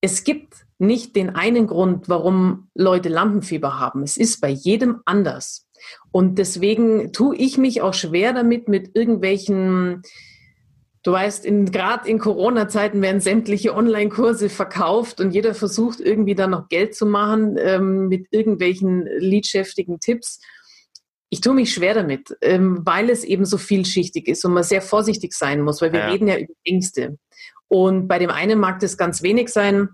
es 0.00 0.24
gibt 0.24 0.66
nicht 0.78 1.16
den 1.16 1.30
einen 1.30 1.66
Grund, 1.66 2.08
warum 2.08 2.68
Leute 2.74 3.08
Lampenfieber 3.08 3.78
haben. 3.78 4.02
Es 4.02 4.16
ist 4.16 4.40
bei 4.40 4.48
jedem 4.48 5.00
anders. 5.04 5.68
Und 6.10 6.38
deswegen 6.38 7.12
tue 7.12 7.36
ich 7.36 7.58
mich 7.58 7.82
auch 7.82 7.94
schwer 7.94 8.32
damit, 8.32 8.68
mit 8.68 8.94
irgendwelchen 8.94 10.02
Du 11.04 11.10
weißt, 11.10 11.44
gerade 11.72 12.08
in 12.08 12.20
Corona-Zeiten 12.20 13.02
werden 13.02 13.20
sämtliche 13.20 13.74
Online-Kurse 13.74 14.48
verkauft 14.48 15.20
und 15.20 15.32
jeder 15.32 15.52
versucht 15.52 15.98
irgendwie 15.98 16.36
da 16.36 16.46
noch 16.46 16.68
Geld 16.68 16.94
zu 16.94 17.06
machen 17.06 17.56
ähm, 17.58 18.06
mit 18.06 18.28
irgendwelchen 18.30 19.08
liedschäftigen 19.18 19.98
Tipps. 19.98 20.40
Ich 21.28 21.40
tue 21.40 21.54
mich 21.54 21.74
schwer 21.74 21.94
damit, 21.94 22.36
ähm, 22.40 22.82
weil 22.84 23.10
es 23.10 23.24
eben 23.24 23.44
so 23.44 23.58
vielschichtig 23.58 24.28
ist 24.28 24.44
und 24.44 24.52
man 24.52 24.62
sehr 24.62 24.82
vorsichtig 24.82 25.32
sein 25.32 25.62
muss, 25.62 25.82
weil 25.82 25.92
wir 25.92 26.00
ja. 26.00 26.08
reden 26.08 26.28
ja 26.28 26.36
über 26.36 26.54
Ängste. 26.62 27.18
Und 27.66 28.06
bei 28.06 28.20
dem 28.20 28.30
einen 28.30 28.60
mag 28.60 28.78
das 28.78 28.96
ganz 28.96 29.22
wenig 29.24 29.48
sein, 29.48 29.88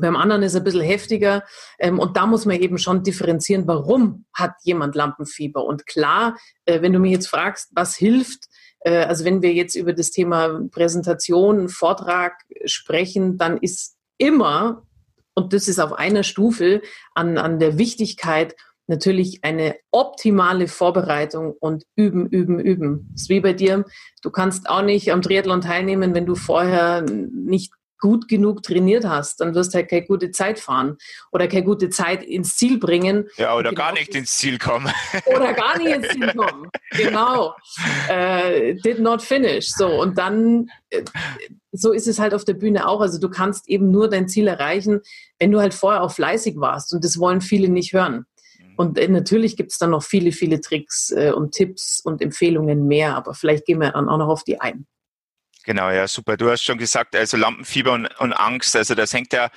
beim 0.00 0.16
anderen 0.16 0.42
ist 0.42 0.52
es 0.52 0.58
ein 0.58 0.64
bisschen 0.64 0.82
heftiger. 0.82 1.44
Ähm, 1.78 1.98
und 1.98 2.16
da 2.16 2.26
muss 2.26 2.46
man 2.46 2.56
eben 2.56 2.78
schon 2.78 3.02
differenzieren, 3.02 3.66
warum 3.66 4.24
hat 4.32 4.52
jemand 4.62 4.94
Lampenfieber. 4.94 5.64
Und 5.64 5.86
klar, 5.86 6.36
äh, 6.64 6.82
wenn 6.82 6.92
du 6.92 6.98
mich 6.98 7.12
jetzt 7.12 7.28
fragst, 7.28 7.70
was 7.74 7.96
hilft, 7.96 8.46
äh, 8.80 9.04
also 9.04 9.24
wenn 9.24 9.42
wir 9.42 9.52
jetzt 9.52 9.74
über 9.74 9.92
das 9.92 10.10
Thema 10.10 10.60
Präsentation, 10.70 11.68
Vortrag 11.68 12.34
sprechen, 12.64 13.38
dann 13.38 13.58
ist 13.58 13.96
immer, 14.18 14.86
und 15.34 15.52
das 15.52 15.68
ist 15.68 15.78
auf 15.78 15.92
einer 15.92 16.22
Stufe 16.22 16.82
an, 17.14 17.38
an 17.38 17.58
der 17.58 17.78
Wichtigkeit, 17.78 18.54
natürlich 18.88 19.40
eine 19.42 19.76
optimale 19.90 20.68
Vorbereitung 20.68 21.54
und 21.58 21.84
üben, 21.96 22.26
üben, 22.26 22.60
üben. 22.60 23.08
Das 23.12 23.22
ist 23.22 23.28
wie 23.28 23.40
bei 23.40 23.52
dir. 23.52 23.84
Du 24.22 24.30
kannst 24.30 24.68
auch 24.68 24.82
nicht 24.82 25.12
am 25.12 25.22
Triathlon 25.22 25.60
teilnehmen, 25.60 26.14
wenn 26.14 26.26
du 26.26 26.34
vorher 26.34 27.02
nicht 27.02 27.72
gut 27.98 28.28
genug 28.28 28.62
trainiert 28.62 29.04
hast, 29.04 29.40
dann 29.40 29.54
wirst 29.54 29.72
du 29.72 29.78
halt 29.78 29.88
keine 29.88 30.06
gute 30.06 30.30
Zeit 30.30 30.58
fahren 30.58 30.96
oder 31.32 31.48
keine 31.48 31.64
gute 31.64 31.90
Zeit 31.90 32.22
ins 32.22 32.56
Ziel 32.56 32.78
bringen. 32.78 33.28
Ja, 33.36 33.54
oder 33.54 33.70
genau 33.70 33.82
gar 33.82 33.92
nicht 33.92 34.14
ins 34.14 34.36
Ziel 34.36 34.58
kommen. 34.58 34.92
Oder 35.26 35.52
gar 35.54 35.78
nicht 35.78 35.94
ins 35.94 36.08
Ziel 36.08 36.32
kommen. 36.34 36.68
Genau. 36.92 37.54
Äh, 38.08 38.74
did 38.74 38.98
not 38.98 39.22
finish. 39.22 39.70
So, 39.72 40.00
und 40.00 40.18
dann, 40.18 40.70
äh, 40.90 41.02
so 41.72 41.92
ist 41.92 42.06
es 42.06 42.18
halt 42.18 42.34
auf 42.34 42.44
der 42.44 42.54
Bühne 42.54 42.88
auch. 42.88 43.00
Also 43.00 43.18
du 43.18 43.28
kannst 43.28 43.68
eben 43.68 43.90
nur 43.90 44.08
dein 44.08 44.28
Ziel 44.28 44.46
erreichen, 44.46 45.00
wenn 45.38 45.52
du 45.52 45.60
halt 45.60 45.74
vorher 45.74 46.02
auch 46.02 46.12
fleißig 46.12 46.56
warst. 46.58 46.92
Und 46.94 47.04
das 47.04 47.18
wollen 47.18 47.40
viele 47.40 47.68
nicht 47.68 47.92
hören. 47.92 48.26
Mhm. 48.58 48.74
Und 48.76 48.98
äh, 48.98 49.08
natürlich 49.08 49.56
gibt 49.56 49.72
es 49.72 49.78
dann 49.78 49.90
noch 49.90 50.02
viele, 50.02 50.32
viele 50.32 50.60
Tricks 50.60 51.10
äh, 51.10 51.32
und 51.32 51.52
Tipps 51.52 52.00
und 52.00 52.22
Empfehlungen 52.22 52.86
mehr, 52.86 53.16
aber 53.16 53.34
vielleicht 53.34 53.66
gehen 53.66 53.80
wir 53.80 53.92
dann 53.92 54.08
auch 54.08 54.18
noch 54.18 54.28
auf 54.28 54.44
die 54.44 54.60
ein. 54.60 54.86
Genau, 55.66 55.90
ja, 55.90 56.06
super. 56.06 56.36
Du 56.36 56.48
hast 56.48 56.62
schon 56.62 56.78
gesagt, 56.78 57.16
also 57.16 57.36
Lampenfieber 57.36 57.92
und, 57.92 58.06
und 58.20 58.32
Angst, 58.32 58.76
also 58.76 58.94
das 58.94 59.12
hängt 59.12 59.32
ja, 59.32 59.50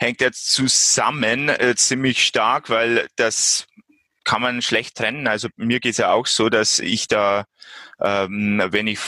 hängt 0.00 0.22
ja 0.22 0.32
zusammen 0.32 1.50
äh, 1.50 1.74
ziemlich 1.76 2.24
stark, 2.24 2.70
weil 2.70 3.08
das 3.16 3.66
kann 4.24 4.40
man 4.40 4.62
schlecht 4.62 4.96
trennen. 4.96 5.28
Also 5.28 5.48
mir 5.56 5.80
geht's 5.80 5.98
ja 5.98 6.12
auch 6.12 6.26
so, 6.26 6.48
dass 6.48 6.78
ich 6.78 7.08
da, 7.08 7.44
ähm, 8.00 8.62
wenn 8.70 8.86
ich 8.86 8.98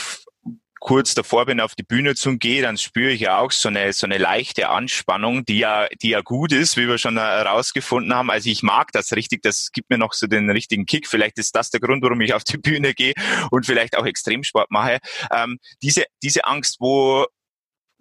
kurz 0.79 1.13
davor 1.13 1.45
bin, 1.45 1.59
auf 1.59 1.75
die 1.75 1.83
Bühne 1.83 2.15
zu 2.15 2.37
gehen, 2.37 2.63
dann 2.63 2.77
spüre 2.77 3.11
ich 3.11 3.21
ja 3.21 3.39
auch 3.39 3.51
so 3.51 3.69
eine, 3.69 3.93
so 3.93 4.05
eine 4.05 4.17
leichte 4.17 4.69
Anspannung, 4.69 5.45
die 5.45 5.59
ja, 5.59 5.87
die 6.01 6.09
ja 6.09 6.21
gut 6.21 6.51
ist, 6.51 6.77
wie 6.77 6.87
wir 6.87 6.97
schon 6.97 7.17
herausgefunden 7.17 8.13
haben. 8.13 8.29
Also 8.29 8.49
ich 8.49 8.63
mag 8.63 8.91
das 8.91 9.13
richtig, 9.13 9.41
das 9.41 9.71
gibt 9.71 9.89
mir 9.89 9.97
noch 9.97 10.13
so 10.13 10.27
den 10.27 10.49
richtigen 10.49 10.85
Kick. 10.85 11.07
Vielleicht 11.07 11.37
ist 11.37 11.55
das 11.55 11.69
der 11.69 11.79
Grund, 11.79 12.03
warum 12.03 12.21
ich 12.21 12.33
auf 12.33 12.43
die 12.43 12.57
Bühne 12.57 12.93
gehe 12.93 13.13
und 13.51 13.65
vielleicht 13.65 13.97
auch 13.97 14.05
Extremsport 14.05 14.71
mache. 14.71 14.99
Ähm, 15.31 15.59
diese, 15.81 16.05
diese 16.21 16.45
Angst, 16.45 16.77
wo 16.79 17.25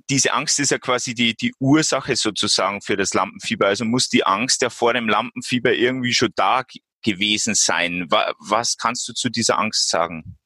diese 0.09 0.33
Angst 0.33 0.61
ist 0.61 0.71
ja 0.71 0.79
quasi 0.79 1.15
die, 1.15 1.35
die 1.35 1.53
Ursache 1.59 2.15
sozusagen 2.15 2.81
für 2.81 2.97
das 2.97 3.13
Lampenfieber. 3.15 3.67
Also 3.67 3.85
muss 3.85 4.09
die 4.09 4.25
Angst 4.25 4.63
ja 4.63 4.71
vor 4.71 4.95
dem 4.95 5.09
Lampenfieber 5.09 5.75
irgendwie 5.75 6.15
schon 6.15 6.31
da 6.37 6.63
gewesen 7.03 7.55
sein. 7.55 8.07
Was 8.09 8.77
kannst 8.77 9.09
du 9.09 9.13
zu 9.13 9.31
dieser 9.31 9.59
Angst 9.59 9.89
sagen? 9.89 10.37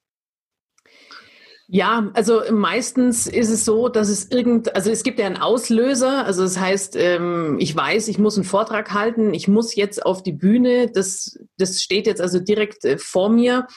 Ja, 1.72 2.10
also 2.14 2.42
meistens 2.50 3.28
ist 3.28 3.48
es 3.48 3.64
so, 3.64 3.88
dass 3.88 4.08
es 4.08 4.32
irgend, 4.32 4.74
also 4.74 4.90
es 4.90 5.04
gibt 5.04 5.20
ja 5.20 5.26
einen 5.26 5.36
Auslöser. 5.36 6.26
Also 6.26 6.42
das 6.42 6.58
heißt, 6.58 6.96
ähm, 6.96 7.58
ich 7.60 7.76
weiß, 7.76 8.08
ich 8.08 8.18
muss 8.18 8.34
einen 8.34 8.44
Vortrag 8.44 8.92
halten, 8.92 9.32
ich 9.34 9.46
muss 9.46 9.76
jetzt 9.76 10.04
auf 10.04 10.24
die 10.24 10.32
Bühne. 10.32 10.90
Das, 10.92 11.38
das 11.58 11.80
steht 11.80 12.08
jetzt 12.08 12.20
also 12.20 12.40
direkt 12.40 12.84
äh, 12.84 12.98
vor 12.98 13.28
mir. 13.28 13.68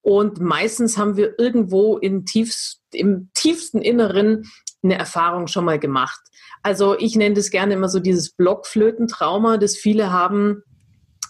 Und 0.00 0.40
meistens 0.40 0.96
haben 0.96 1.16
wir 1.16 1.40
irgendwo 1.40 1.98
in 1.98 2.24
tiefst, 2.24 2.82
im 2.92 3.30
tiefsten 3.34 3.82
Inneren 3.82 4.48
eine 4.84 4.96
Erfahrung 4.96 5.48
schon 5.48 5.64
mal 5.64 5.80
gemacht. 5.80 6.20
Also 6.62 6.96
ich 6.96 7.16
nenne 7.16 7.34
das 7.34 7.50
gerne 7.50 7.74
immer 7.74 7.88
so 7.88 7.98
dieses 7.98 8.30
Blockflötentrauma, 8.30 9.56
das 9.56 9.76
viele 9.76 10.12
haben. 10.12 10.62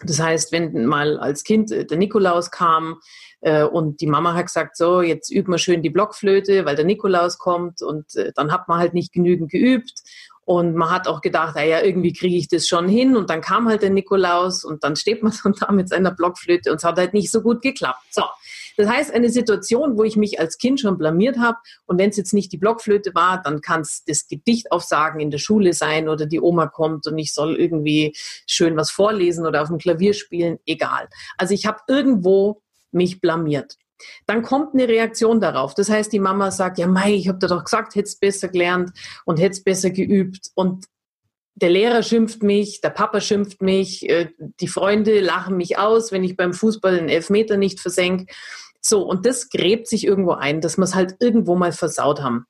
Das 0.05 0.21
heißt, 0.21 0.53
wenn 0.53 0.87
mal 0.87 1.19
als 1.19 1.45
Kind 1.45 1.71
äh, 1.71 1.85
der 1.85 1.99
Nikolaus 1.99 2.51
kam, 2.51 3.01
äh, 3.41 3.65
und 3.65 4.01
die 4.01 4.07
Mama 4.07 4.35
hat 4.35 4.47
gesagt, 4.47 4.77
so, 4.77 5.03
jetzt 5.03 5.31
üben 5.31 5.53
wir 5.53 5.59
schön 5.59 5.83
die 5.83 5.91
Blockflöte, 5.91 6.65
weil 6.65 6.77
der 6.77 6.85
Nikolaus 6.85 7.39
kommt. 7.39 7.83
Und 7.83 8.15
äh, 8.17 8.33
dann 8.35 8.53
hat 8.53 8.69
man 8.69 8.79
halt 8.79 8.95
nicht 8.95 9.13
genügend 9.13 9.51
geübt. 9.51 10.03
Und 10.45 10.75
man 10.75 10.91
hat 10.91 11.07
auch 11.07 11.21
gedacht, 11.21 11.55
naja, 11.55 11.81
irgendwie 11.81 12.13
kriege 12.13 12.37
ich 12.37 12.49
das 12.49 12.67
schon 12.67 12.89
hin. 12.89 13.17
Und 13.17 13.31
dann 13.31 13.41
kam 13.41 13.69
halt 13.69 13.83
der 13.83 13.91
Nikolaus 13.91 14.65
und 14.65 14.85
dann 14.85 14.97
steht 14.97 15.23
man 15.23 15.33
dann 15.45 15.55
da 15.59 15.73
mit 15.73 15.89
seiner 15.89 16.11
Blockflöte 16.11 16.71
und 16.71 16.77
es 16.77 16.85
hat 16.85 16.99
halt 16.99 17.15
nicht 17.15 17.31
so 17.31 17.41
gut 17.41 17.63
geklappt. 17.63 18.05
So. 18.11 18.23
Das 18.81 18.89
heißt, 18.89 19.13
eine 19.13 19.29
Situation, 19.29 19.99
wo 19.99 20.05
ich 20.05 20.17
mich 20.17 20.41
als 20.41 20.57
Kind 20.57 20.81
schon 20.81 20.97
blamiert 20.97 21.39
habe 21.39 21.59
und 21.85 21.99
wenn 21.99 22.09
es 22.09 22.17
jetzt 22.17 22.33
nicht 22.33 22.51
die 22.51 22.57
Blockflöte 22.57 23.15
war, 23.15 23.43
dann 23.43 23.61
kann 23.61 23.83
es 23.83 24.05
das 24.07 24.27
Gedicht 24.27 24.73
aufsagen 24.73 25.21
in 25.21 25.31
der 25.31 25.37
Schule 25.37 25.75
sein 25.75 26.09
oder 26.09 26.25
die 26.25 26.41
Oma 26.41 26.67
kommt 26.67 27.07
und 27.07 27.19
ich 27.19 27.35
soll 27.35 27.57
irgendwie 27.57 28.17
schön 28.47 28.79
was 28.79 28.91
vorlesen 28.91 29.47
oder 29.47 29.61
auf 29.61 29.69
dem 29.69 29.77
Klavier 29.77 30.15
spielen, 30.15 30.59
egal. 30.65 31.11
Also 31.37 31.53
ich 31.53 31.67
habe 31.67 31.81
irgendwo 31.89 32.63
mich 32.91 33.21
blamiert. 33.21 33.77
Dann 34.25 34.41
kommt 34.41 34.73
eine 34.73 34.89
Reaktion 34.89 35.43
darauf. 35.43 35.75
Das 35.75 35.91
heißt, 35.91 36.11
die 36.11 36.21
Mama 36.21 36.51
sagt, 36.51 36.79
ja, 36.79 36.87
Mai, 36.87 37.13
ich 37.13 37.29
habe 37.29 37.39
dir 37.39 37.49
doch 37.49 37.65
gesagt, 37.65 37.97
hättest 37.97 38.19
besser 38.19 38.49
gelernt 38.49 38.93
und 39.27 39.39
hättest 39.39 39.67
besser 39.67 39.91
geübt. 39.91 40.51
Und 40.55 40.87
der 41.55 41.69
Lehrer 41.71 42.03
schimpft 42.03 42.43
mich, 42.43 42.81
der 42.81 42.91
Papa 42.91 43.21
schimpft 43.21 43.61
mich, 43.61 44.09
äh, 44.09 44.31
die 44.39 44.69
Freunde 44.69 45.21
lachen 45.21 45.59
mich 45.59 45.79
aus, 45.79 46.13
wenn 46.13 46.25
ich 46.25 46.37
beim 46.37 46.55
Fußball 46.55 46.99
einen 46.99 47.11
Elfmeter 47.11 47.59
nicht 47.59 47.81
versenke. 47.81 48.33
So, 48.81 49.03
und 49.03 49.27
das 49.27 49.51
gräbt 49.51 49.89
sich 49.89 50.07
irgendwo 50.07 50.33
ein, 50.33 50.61
dass 50.61 50.79
wir 50.79 50.85
es 50.85 50.95
halt 50.95 51.17
irgendwo 51.21 51.55
mal 51.55 51.73
versaut 51.73 52.23
haben. 52.23 52.47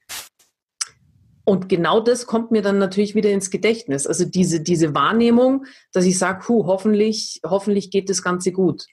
Und 1.44 1.68
genau 1.68 2.00
das 2.00 2.26
kommt 2.26 2.52
mir 2.52 2.62
dann 2.62 2.78
natürlich 2.78 3.14
wieder 3.14 3.30
ins 3.30 3.50
Gedächtnis. 3.50 4.06
Also 4.06 4.24
diese, 4.24 4.60
diese 4.60 4.94
Wahrnehmung, 4.94 5.66
dass 5.92 6.04
ich 6.04 6.16
sage, 6.18 6.44
hoffentlich, 6.48 7.40
hoffentlich 7.44 7.90
geht 7.90 8.08
das 8.08 8.22
Ganze 8.22 8.52
gut. 8.52 8.86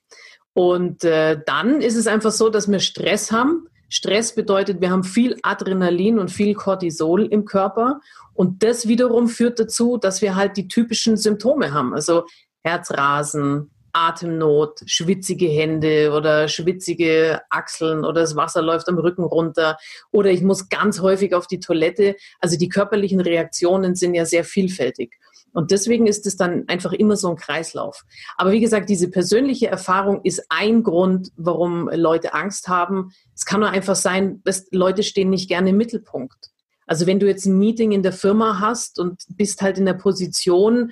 Und 0.53 1.03
äh, 1.03 1.39
dann 1.45 1.81
ist 1.81 1.95
es 1.95 2.07
einfach 2.07 2.31
so, 2.31 2.49
dass 2.49 2.67
wir 2.67 2.79
Stress 2.79 3.31
haben. 3.31 3.67
Stress 3.89 4.33
bedeutet, 4.33 4.81
wir 4.81 4.89
haben 4.89 5.03
viel 5.03 5.37
Adrenalin 5.43 6.17
und 6.17 6.31
viel 6.31 6.55
Cortisol 6.55 7.25
im 7.25 7.45
Körper. 7.45 8.01
Und 8.33 8.63
das 8.63 8.87
wiederum 8.87 9.27
führt 9.27 9.59
dazu, 9.59 9.97
dass 9.97 10.23
wir 10.23 10.35
halt 10.35 10.57
die 10.57 10.67
typischen 10.67 11.15
Symptome 11.15 11.73
haben. 11.73 11.93
Also 11.93 12.25
Herzrasen, 12.63 13.69
Atemnot, 13.97 14.81
schwitzige 14.85 15.47
Hände 15.47 16.11
oder 16.11 16.47
schwitzige 16.47 17.41
Achseln 17.49 18.05
oder 18.05 18.21
das 18.21 18.35
Wasser 18.35 18.61
läuft 18.61 18.87
am 18.89 18.99
Rücken 18.99 19.23
runter 19.23 19.77
oder 20.11 20.29
ich 20.29 20.43
muss 20.43 20.69
ganz 20.69 21.01
häufig 21.01 21.33
auf 21.33 21.47
die 21.47 21.59
Toilette. 21.59 22.15
Also 22.39 22.57
die 22.57 22.69
körperlichen 22.69 23.19
Reaktionen 23.19 23.95
sind 23.95 24.13
ja 24.13 24.25
sehr 24.25 24.43
vielfältig. 24.43 25.17
Und 25.51 25.71
deswegen 25.71 26.05
ist 26.05 26.27
es 26.27 26.37
dann 26.37 26.65
einfach 26.67 26.93
immer 26.93 27.15
so 27.15 27.29
ein 27.29 27.37
Kreislauf. 27.37 28.03
Aber 28.37 28.51
wie 28.51 28.59
gesagt, 28.59 28.89
diese 28.89 29.09
persönliche 29.09 29.67
Erfahrung 29.67 30.21
ist 30.23 30.45
ein 30.49 30.83
Grund, 30.83 31.31
warum 31.35 31.89
Leute 31.91 32.35
Angst 32.35 32.67
haben. 32.67 33.11
Es 33.33 33.45
kann 33.45 33.61
nur 33.61 33.71
einfach 33.71 33.95
sein, 33.95 34.41
dass 34.43 34.67
Leute 34.71 35.01
stehen 35.01 35.31
nicht 35.31 35.47
gerne 35.47 35.71
im 35.71 35.77
Mittelpunkt. 35.77 36.51
Also 36.85 37.07
wenn 37.07 37.19
du 37.19 37.25
jetzt 37.25 37.47
ein 37.47 37.57
Meeting 37.57 37.91
in 37.91 38.03
der 38.03 38.13
Firma 38.13 38.59
hast 38.59 38.99
und 38.99 39.23
bist 39.29 39.63
halt 39.63 39.79
in 39.79 39.85
der 39.85 39.95
Position, 39.95 40.91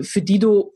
für 0.00 0.22
die 0.22 0.38
du 0.38 0.72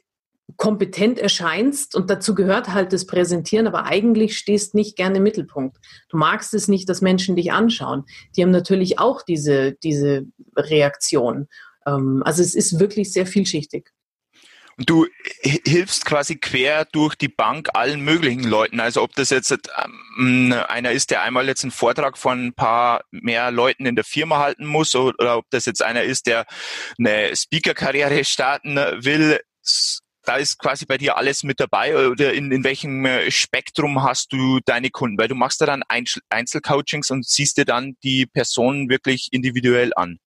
kompetent 0.57 1.19
erscheinst 1.19 1.95
und 1.95 2.11
dazu 2.11 2.35
gehört 2.35 2.73
halt 2.73 2.93
das 2.93 3.07
Präsentieren, 3.07 3.67
aber 3.67 3.85
eigentlich 3.85 4.37
stehst 4.39 4.75
nicht 4.75 4.97
gerne 4.97 5.19
im 5.19 5.23
Mittelpunkt. 5.23 5.79
Du 6.09 6.17
magst 6.17 6.55
es 6.55 6.69
nicht, 6.69 6.89
dass 6.89 7.01
Menschen 7.01 7.37
dich 7.37 7.53
anschauen. 7.53 8.05
Die 8.37 8.43
haben 8.43 8.51
natürlich 8.51 8.99
auch 8.99 9.23
diese, 9.23 9.73
diese 9.73 10.27
Reaktion. 10.57 11.49
Ähm, 11.87 12.23
also 12.25 12.43
es 12.43 12.55
ist 12.55 12.79
wirklich 12.81 13.13
sehr 13.13 13.27
vielschichtig. 13.27 13.91
Und 14.79 14.89
du 14.89 15.07
hilfst 15.43 16.07
quasi 16.07 16.37
quer 16.37 16.87
durch 16.87 17.15
die 17.15 17.29
Bank 17.29 17.69
allen 17.75 18.01
möglichen 18.01 18.45
Leuten. 18.45 18.81
Also 18.81 19.03
ob 19.03 19.15
das 19.15 19.31
jetzt 19.31 19.53
ähm, 20.19 20.55
einer 20.69 20.93
ist, 20.93 21.11
der 21.11 21.23
einmal 21.23 21.47
jetzt 21.47 21.63
einen 21.63 21.71
Vortrag 21.71 22.17
von 22.17 22.47
ein 22.47 22.55
paar 22.55 23.05
mehr 23.11 23.51
Leuten 23.51 23.85
in 23.85 23.97
der 23.97 24.05
Firma 24.05 24.39
halten 24.39 24.65
muss 24.65 24.95
oder 24.95 25.37
ob 25.39 25.45
das 25.51 25.67
jetzt 25.67 25.83
einer 25.83 26.03
ist, 26.03 26.27
der 26.27 26.47
eine 26.99 27.37
Speaker-Karriere 27.37 28.25
starten 28.25 28.77
will. 28.77 29.41
Da 30.25 30.37
ist 30.37 30.59
quasi 30.59 30.87
bei 30.87 30.99
dir 30.99 31.17
alles 31.17 31.43
mit 31.43 31.59
dabei 31.59 32.09
oder 32.09 32.33
in, 32.33 32.53
in 32.53 32.63
welchem 32.63 33.05
äh, 33.05 33.31
Spektrum 33.31 34.03
hast 34.03 34.33
du 34.33 34.61
deine 34.65 34.91
Kunden? 34.91 35.19
Weil 35.19 35.29
du 35.29 35.35
machst 35.35 35.61
da 35.61 35.67
dann 35.67 35.83
Einzelcoachings 36.31 37.11
und 37.11 37.27
siehst 37.27 37.59
dir 37.59 37.65
dann 37.65 37.97
die 38.05 38.27
Personen 38.27 38.89
wirklich 38.89 39.29
individuell 39.33 39.93
an. 39.97 40.19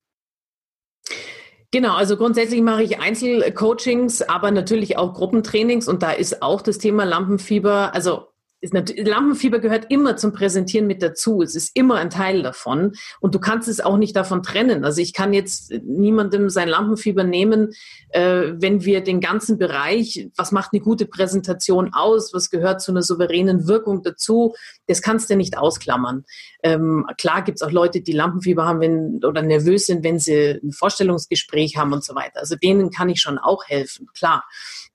Genau, 1.70 1.94
also 1.94 2.16
grundsätzlich 2.16 2.62
mache 2.62 2.82
ich 2.82 3.00
Einzelcoachings, 3.00 4.22
aber 4.22 4.50
natürlich 4.50 4.98
auch 4.98 5.14
Gruppentrainings 5.14 5.88
und 5.88 6.02
da 6.02 6.12
ist 6.12 6.42
auch 6.42 6.62
das 6.62 6.78
Thema 6.78 7.04
Lampenfieber, 7.04 7.92
also 7.92 8.28
Lampenfieber 8.62 9.58
gehört 9.58 9.86
immer 9.90 10.16
zum 10.16 10.32
Präsentieren 10.32 10.86
mit 10.86 11.02
dazu. 11.02 11.42
Es 11.42 11.54
ist 11.54 11.72
immer 11.74 11.96
ein 11.96 12.10
Teil 12.10 12.42
davon 12.42 12.92
und 13.20 13.34
du 13.34 13.38
kannst 13.38 13.68
es 13.68 13.80
auch 13.80 13.98
nicht 13.98 14.16
davon 14.16 14.42
trennen. 14.42 14.84
Also 14.84 15.00
ich 15.02 15.12
kann 15.12 15.32
jetzt 15.32 15.72
niemandem 15.84 16.48
sein 16.48 16.68
Lampenfieber 16.68 17.22
nehmen, 17.22 17.72
äh, 18.10 18.52
wenn 18.54 18.84
wir 18.84 19.02
den 19.02 19.20
ganzen 19.20 19.58
Bereich, 19.58 20.28
was 20.36 20.52
macht 20.52 20.70
eine 20.72 20.80
gute 20.80 21.06
Präsentation 21.06 21.92
aus, 21.92 22.32
was 22.32 22.50
gehört 22.50 22.80
zu 22.80 22.92
einer 22.92 23.02
souveränen 23.02 23.68
Wirkung 23.68 24.02
dazu, 24.02 24.54
das 24.86 25.02
kannst 25.02 25.28
du 25.28 25.36
nicht 25.36 25.58
ausklammern. 25.58 26.24
Ähm, 26.62 27.06
klar 27.18 27.42
gibt 27.42 27.60
es 27.60 27.66
auch 27.66 27.72
Leute, 27.72 28.00
die 28.00 28.12
Lampenfieber 28.12 28.64
haben 28.64 28.80
wenn, 28.80 29.24
oder 29.24 29.42
nervös 29.42 29.86
sind, 29.86 30.02
wenn 30.02 30.18
sie 30.18 30.60
ein 30.62 30.72
Vorstellungsgespräch 30.72 31.76
haben 31.76 31.92
und 31.92 32.04
so 32.04 32.14
weiter. 32.14 32.40
Also 32.40 32.56
denen 32.56 32.90
kann 32.90 33.10
ich 33.10 33.20
schon 33.20 33.38
auch 33.38 33.64
helfen, 33.66 34.08
klar. 34.14 34.44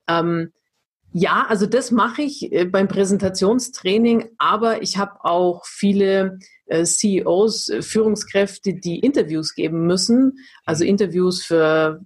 Ähm, 0.08 0.52
ja, 1.14 1.46
also 1.48 1.66
das 1.66 1.92
mache 1.92 2.22
ich 2.22 2.52
äh, 2.52 2.66
beim 2.66 2.88
Präsentationstraining, 2.88 4.30
aber 4.38 4.82
ich 4.82 4.98
habe 4.98 5.24
auch 5.24 5.66
viele 5.66 6.40
äh, 6.68 6.86
CEOs, 6.86 7.68
äh, 7.68 7.82
Führungskräfte, 7.82 8.74
die 8.74 9.00
Interviews 9.00 9.54
geben 9.54 9.86
müssen, 9.86 10.38
also 10.66 10.86
Interviews 10.86 11.44
für, 11.44 12.02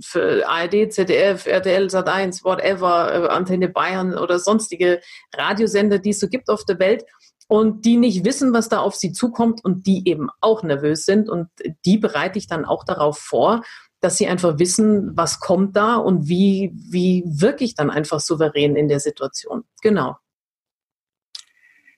für 0.00 0.48
ARD, 0.48 0.92
ZDF, 0.92 1.46
RTL, 1.46 1.86
Sat1, 1.86 2.42
whatever, 2.42 3.30
Antenne 3.30 3.68
Bayern 3.68 4.18
oder 4.18 4.40
sonstige 4.40 5.00
Radiosender, 5.32 6.00
die 6.00 6.10
es 6.10 6.18
so 6.18 6.28
gibt 6.28 6.48
auf 6.48 6.64
der 6.64 6.80
Welt. 6.80 7.04
Und 7.48 7.84
die 7.84 7.98
nicht 7.98 8.24
wissen, 8.24 8.54
was 8.54 8.70
da 8.70 8.78
auf 8.78 8.94
sie 8.94 9.12
zukommt 9.12 9.62
und 9.62 9.86
die 9.86 10.08
eben 10.08 10.30
auch 10.40 10.62
nervös 10.62 11.04
sind. 11.04 11.28
Und 11.28 11.48
die 11.84 11.98
bereite 11.98 12.38
ich 12.38 12.46
dann 12.46 12.64
auch 12.64 12.82
darauf 12.82 13.18
vor 13.18 13.62
dass 14.02 14.18
sie 14.18 14.26
einfach 14.26 14.58
wissen, 14.58 15.16
was 15.16 15.40
kommt 15.40 15.76
da 15.76 15.96
und 15.96 16.28
wie, 16.28 16.72
wie 16.74 17.22
wirke 17.26 17.64
ich 17.64 17.74
dann 17.74 17.88
einfach 17.88 18.20
souverän 18.20 18.76
in 18.76 18.88
der 18.88 19.00
Situation. 19.00 19.64
Genau. 19.80 20.16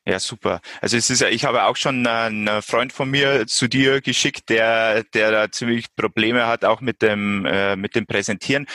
Ja, 0.06 0.20
super. 0.20 0.60
Also 0.82 0.98
es 0.98 1.08
ist 1.08 1.22
ja, 1.22 1.28
ich 1.28 1.46
habe 1.46 1.64
auch 1.64 1.76
schon 1.76 2.06
einen 2.06 2.60
Freund 2.60 2.92
von 2.92 3.10
mir 3.10 3.46
zu 3.46 3.68
dir 3.68 4.02
geschickt, 4.02 4.50
der, 4.50 5.02
der 5.14 5.30
da 5.30 5.50
ziemlich 5.50 5.86
Probleme 5.96 6.46
hat, 6.46 6.66
auch 6.66 6.82
mit 6.82 7.00
dem, 7.00 7.46
äh, 7.46 7.74
mit 7.74 7.94
dem 7.94 8.06
Präsentieren. 8.06 8.66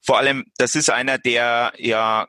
Vor 0.00 0.18
allem, 0.18 0.44
das 0.56 0.76
ist 0.76 0.88
einer, 0.88 1.18
der 1.18 1.72
ja 1.78 2.28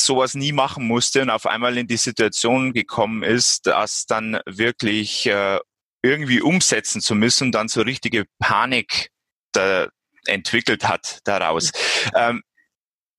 sowas 0.00 0.34
nie 0.34 0.52
machen 0.52 0.86
musste 0.86 1.22
und 1.22 1.30
auf 1.30 1.46
einmal 1.46 1.76
in 1.76 1.88
die 1.88 1.96
Situation 1.96 2.72
gekommen 2.72 3.24
ist, 3.24 3.66
dass 3.66 4.06
dann 4.06 4.38
wirklich 4.46 5.26
äh, 5.26 5.58
irgendwie 6.04 6.40
umsetzen 6.40 7.00
zu 7.00 7.16
müssen, 7.16 7.50
dann 7.50 7.66
so 7.66 7.80
richtige 7.80 8.26
Panik 8.38 9.10
da 9.56 9.88
entwickelt 10.26 10.88
hat 10.88 11.18
daraus. 11.24 11.70
Ähm, 12.16 12.42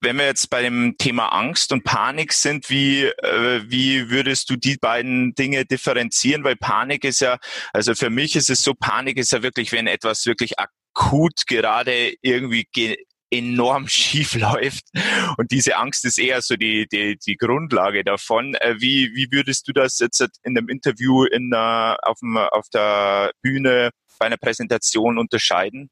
wenn 0.02 0.18
wir 0.18 0.26
jetzt 0.26 0.50
bei 0.50 0.62
dem 0.62 0.96
Thema 0.98 1.30
Angst 1.30 1.72
und 1.72 1.84
Panik 1.84 2.32
sind, 2.34 2.70
wie, 2.70 3.06
äh, 3.06 3.64
wie 3.66 4.10
würdest 4.10 4.50
du 4.50 4.56
die 4.56 4.78
beiden 4.78 5.34
Dinge 5.34 5.66
differenzieren? 5.66 6.44
Weil 6.44 6.56
Panik 6.56 7.04
ist 7.04 7.22
ja, 7.22 7.38
also 7.74 7.96
für 7.96 8.10
mich 8.10 8.36
ist 8.36 8.50
es 8.50 8.62
so, 8.62 8.74
Panik 8.74 9.18
ist 9.18 9.32
ja 9.32 9.42
wirklich, 9.42 9.72
wenn 9.72 9.88
etwas 9.88 10.26
wirklich 10.26 10.60
akut 10.60 11.48
gerade 11.48 12.14
irgendwie 12.22 12.68
enorm 13.32 13.88
schief 13.88 14.36
läuft. 14.36 14.84
Und 15.38 15.52
diese 15.52 15.78
Angst 15.78 16.06
ist 16.06 16.20
eher 16.20 16.42
so 16.42 16.56
die, 16.56 16.88
die, 16.88 17.18
die 17.18 17.36
Grundlage 17.36 18.04
davon. 18.04 18.54
Äh, 18.56 18.76
wie, 18.80 19.12
wie 19.16 19.32
würdest 19.32 19.68
du 19.68 19.74
das 19.74 20.00
jetzt 20.00 20.22
in 20.44 20.58
einem 20.58 20.70
Interview 20.70 21.24
in, 21.24 21.52
uh, 21.54 21.96
auf, 22.04 22.20
dem, 22.20 22.38
auf 22.38 22.70
der 22.70 23.32
Bühne 23.42 23.90
bei 24.20 24.28
einer 24.28 24.38
Präsentation 24.38 25.18
unterscheiden? 25.18 25.90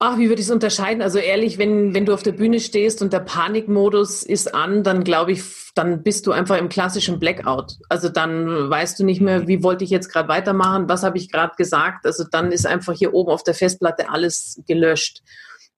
Ach, 0.00 0.18
wie 0.18 0.28
würde 0.28 0.40
ich 0.40 0.48
es 0.48 0.52
unterscheiden? 0.52 1.02
Also 1.02 1.18
ehrlich, 1.18 1.56
wenn, 1.56 1.94
wenn 1.94 2.04
du 2.04 2.12
auf 2.12 2.22
der 2.22 2.32
Bühne 2.32 2.60
stehst 2.60 3.00
und 3.00 3.12
der 3.12 3.20
Panikmodus 3.20 4.22
ist 4.22 4.54
an, 4.54 4.82
dann 4.82 5.04
glaube 5.04 5.32
ich, 5.32 5.42
dann 5.74 6.02
bist 6.02 6.26
du 6.26 6.32
einfach 6.32 6.58
im 6.58 6.68
klassischen 6.68 7.18
Blackout. 7.18 7.78
Also 7.88 8.08
dann 8.08 8.68
weißt 8.68 8.98
du 8.98 9.04
nicht 9.04 9.20
mehr, 9.20 9.46
wie 9.46 9.62
wollte 9.62 9.84
ich 9.84 9.90
jetzt 9.90 10.10
gerade 10.12 10.28
weitermachen, 10.28 10.88
was 10.88 11.04
habe 11.04 11.16
ich 11.16 11.30
gerade 11.30 11.54
gesagt. 11.56 12.06
Also 12.06 12.24
dann 12.30 12.52
ist 12.52 12.66
einfach 12.66 12.92
hier 12.92 13.14
oben 13.14 13.30
auf 13.30 13.44
der 13.44 13.54
Festplatte 13.54 14.10
alles 14.10 14.60
gelöscht. 14.66 15.22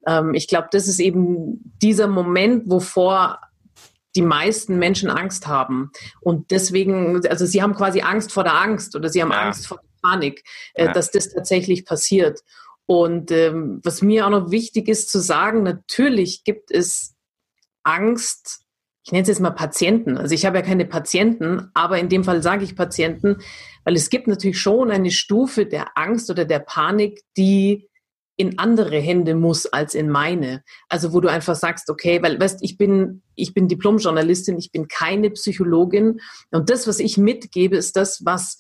Ähm, 0.07 0.35
ich 0.35 0.49
glaube, 0.49 0.69
das 0.73 0.89
ist 0.89 0.99
eben 0.99 1.75
dieser 1.83 2.09
Moment, 2.09 2.69
wovor 2.71 3.39
die 4.17 4.23
meisten 4.23 4.79
Menschen 4.79 5.11
Angst 5.11 5.47
haben. 5.47 5.93
Und 6.21 6.51
deswegen, 6.51 7.25
also 7.29 7.45
sie 7.45 7.63
haben 7.63 7.75
quasi 7.75 8.01
Angst 8.01 8.33
vor 8.33 8.45
der 8.45 8.61
Angst 8.61 8.97
oder 8.97 9.11
sie 9.11 9.23
haben 9.23 9.31
ja. 9.31 9.43
Angst 9.43 9.67
vor 9.67 9.79
der 9.79 10.09
Panik, 10.09 10.43
äh, 10.75 10.87
ja. 10.87 10.93
dass 10.93 11.11
das 11.11 11.29
tatsächlich 11.29 11.85
passiert. 11.85 12.41
Und 12.87 13.31
ähm, 13.33 13.81
was 13.83 14.01
mir 14.01 14.27
auch 14.27 14.31
noch 14.31 14.51
wichtig 14.51 14.89
ist 14.89 15.11
zu 15.11 15.19
sagen, 15.19 15.65
natürlich 15.65 16.45
gibt 16.45 16.71
es 16.71 17.15
Angst, 17.83 18.61
ich 19.05 19.13
nenne 19.13 19.23
es 19.23 19.29
jetzt 19.29 19.41
mal 19.41 19.51
Patienten. 19.51 20.19
Also 20.19 20.35
ich 20.35 20.47
habe 20.47 20.59
ja 20.59 20.63
keine 20.63 20.85
Patienten, 20.85 21.71
aber 21.75 21.99
in 21.99 22.09
dem 22.09 22.25
Fall 22.25 22.43
sage 22.43 22.65
ich 22.65 22.75
Patienten, 22.75 23.37
weil 23.85 23.95
es 23.95 24.11
gibt 24.11 24.27
natürlich 24.27 24.59
schon 24.59 24.91
eine 24.91 25.13
Stufe 25.13 25.67
der 25.67 25.97
Angst 25.97 26.29
oder 26.29 26.45
der 26.45 26.59
Panik, 26.59 27.23
die 27.37 27.89
in 28.37 28.59
andere 28.59 28.99
Hände 28.99 29.35
muss 29.35 29.67
als 29.67 29.95
in 29.95 30.11
meine. 30.11 30.63
Also 30.89 31.13
wo 31.13 31.21
du 31.21 31.29
einfach 31.29 31.55
sagst, 31.55 31.89
okay, 31.89 32.23
weil 32.23 32.39
weißt, 32.39 32.59
ich 32.63 32.77
bin 32.77 33.23
ich 33.35 33.55
bin 33.55 33.69
Diplomjournalistin, 33.69 34.59
ich 34.59 34.73
bin 34.73 34.89
keine 34.89 35.31
Psychologin 35.31 36.21
und 36.51 36.69
das, 36.69 36.87
was 36.87 36.99
ich 36.99 37.17
mitgebe, 37.17 37.77
ist 37.77 37.97
das, 37.97 38.25
was 38.25 38.59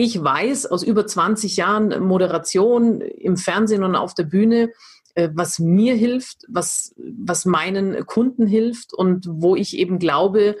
ich 0.00 0.22
weiß 0.22 0.66
aus 0.66 0.84
über 0.84 1.08
20 1.08 1.56
Jahren 1.56 2.04
Moderation 2.04 3.00
im 3.00 3.36
Fernsehen 3.36 3.82
und 3.82 3.96
auf 3.96 4.14
der 4.14 4.22
Bühne, 4.22 4.70
äh, 5.16 5.28
was 5.34 5.58
mir 5.58 5.96
hilft, 5.96 6.44
was, 6.46 6.94
was 6.96 7.44
meinen 7.44 8.06
Kunden 8.06 8.46
hilft 8.46 8.94
und 8.94 9.26
wo 9.28 9.56
ich 9.56 9.76
eben 9.76 9.98
glaube, 9.98 10.56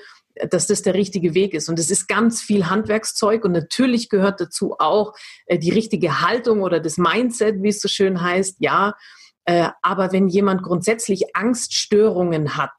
dass 0.50 0.66
das 0.66 0.82
der 0.82 0.94
richtige 0.94 1.34
Weg 1.34 1.54
ist. 1.54 1.68
Und 1.68 1.78
es 1.78 1.88
ist 1.88 2.08
ganz 2.08 2.42
viel 2.42 2.68
Handwerkszeug 2.68 3.44
und 3.44 3.52
natürlich 3.52 4.08
gehört 4.08 4.40
dazu 4.40 4.74
auch 4.80 5.14
äh, 5.46 5.56
die 5.56 5.70
richtige 5.70 6.20
Haltung 6.20 6.62
oder 6.62 6.80
das 6.80 6.98
Mindset, 6.98 7.62
wie 7.62 7.68
es 7.68 7.80
so 7.80 7.86
schön 7.86 8.20
heißt, 8.20 8.56
ja. 8.58 8.94
Äh, 9.44 9.68
aber 9.82 10.10
wenn 10.10 10.26
jemand 10.26 10.64
grundsätzlich 10.64 11.36
Angststörungen 11.36 12.56
hat, 12.56 12.72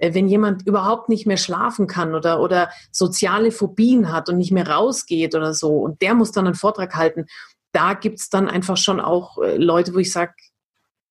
wenn 0.00 0.28
jemand 0.28 0.66
überhaupt 0.66 1.08
nicht 1.08 1.26
mehr 1.26 1.36
schlafen 1.36 1.86
kann 1.86 2.14
oder, 2.14 2.40
oder 2.40 2.70
soziale 2.90 3.52
Phobien 3.52 4.12
hat 4.12 4.28
und 4.28 4.38
nicht 4.38 4.52
mehr 4.52 4.68
rausgeht 4.68 5.34
oder 5.34 5.54
so 5.54 5.78
und 5.78 6.00
der 6.02 6.14
muss 6.14 6.32
dann 6.32 6.46
einen 6.46 6.54
Vortrag 6.54 6.94
halten, 6.96 7.26
da 7.72 7.94
gibt's 7.94 8.30
dann 8.30 8.48
einfach 8.48 8.76
schon 8.76 9.00
auch 9.00 9.38
äh, 9.38 9.56
Leute, 9.56 9.94
wo 9.94 9.98
ich 9.98 10.12
sage, 10.12 10.32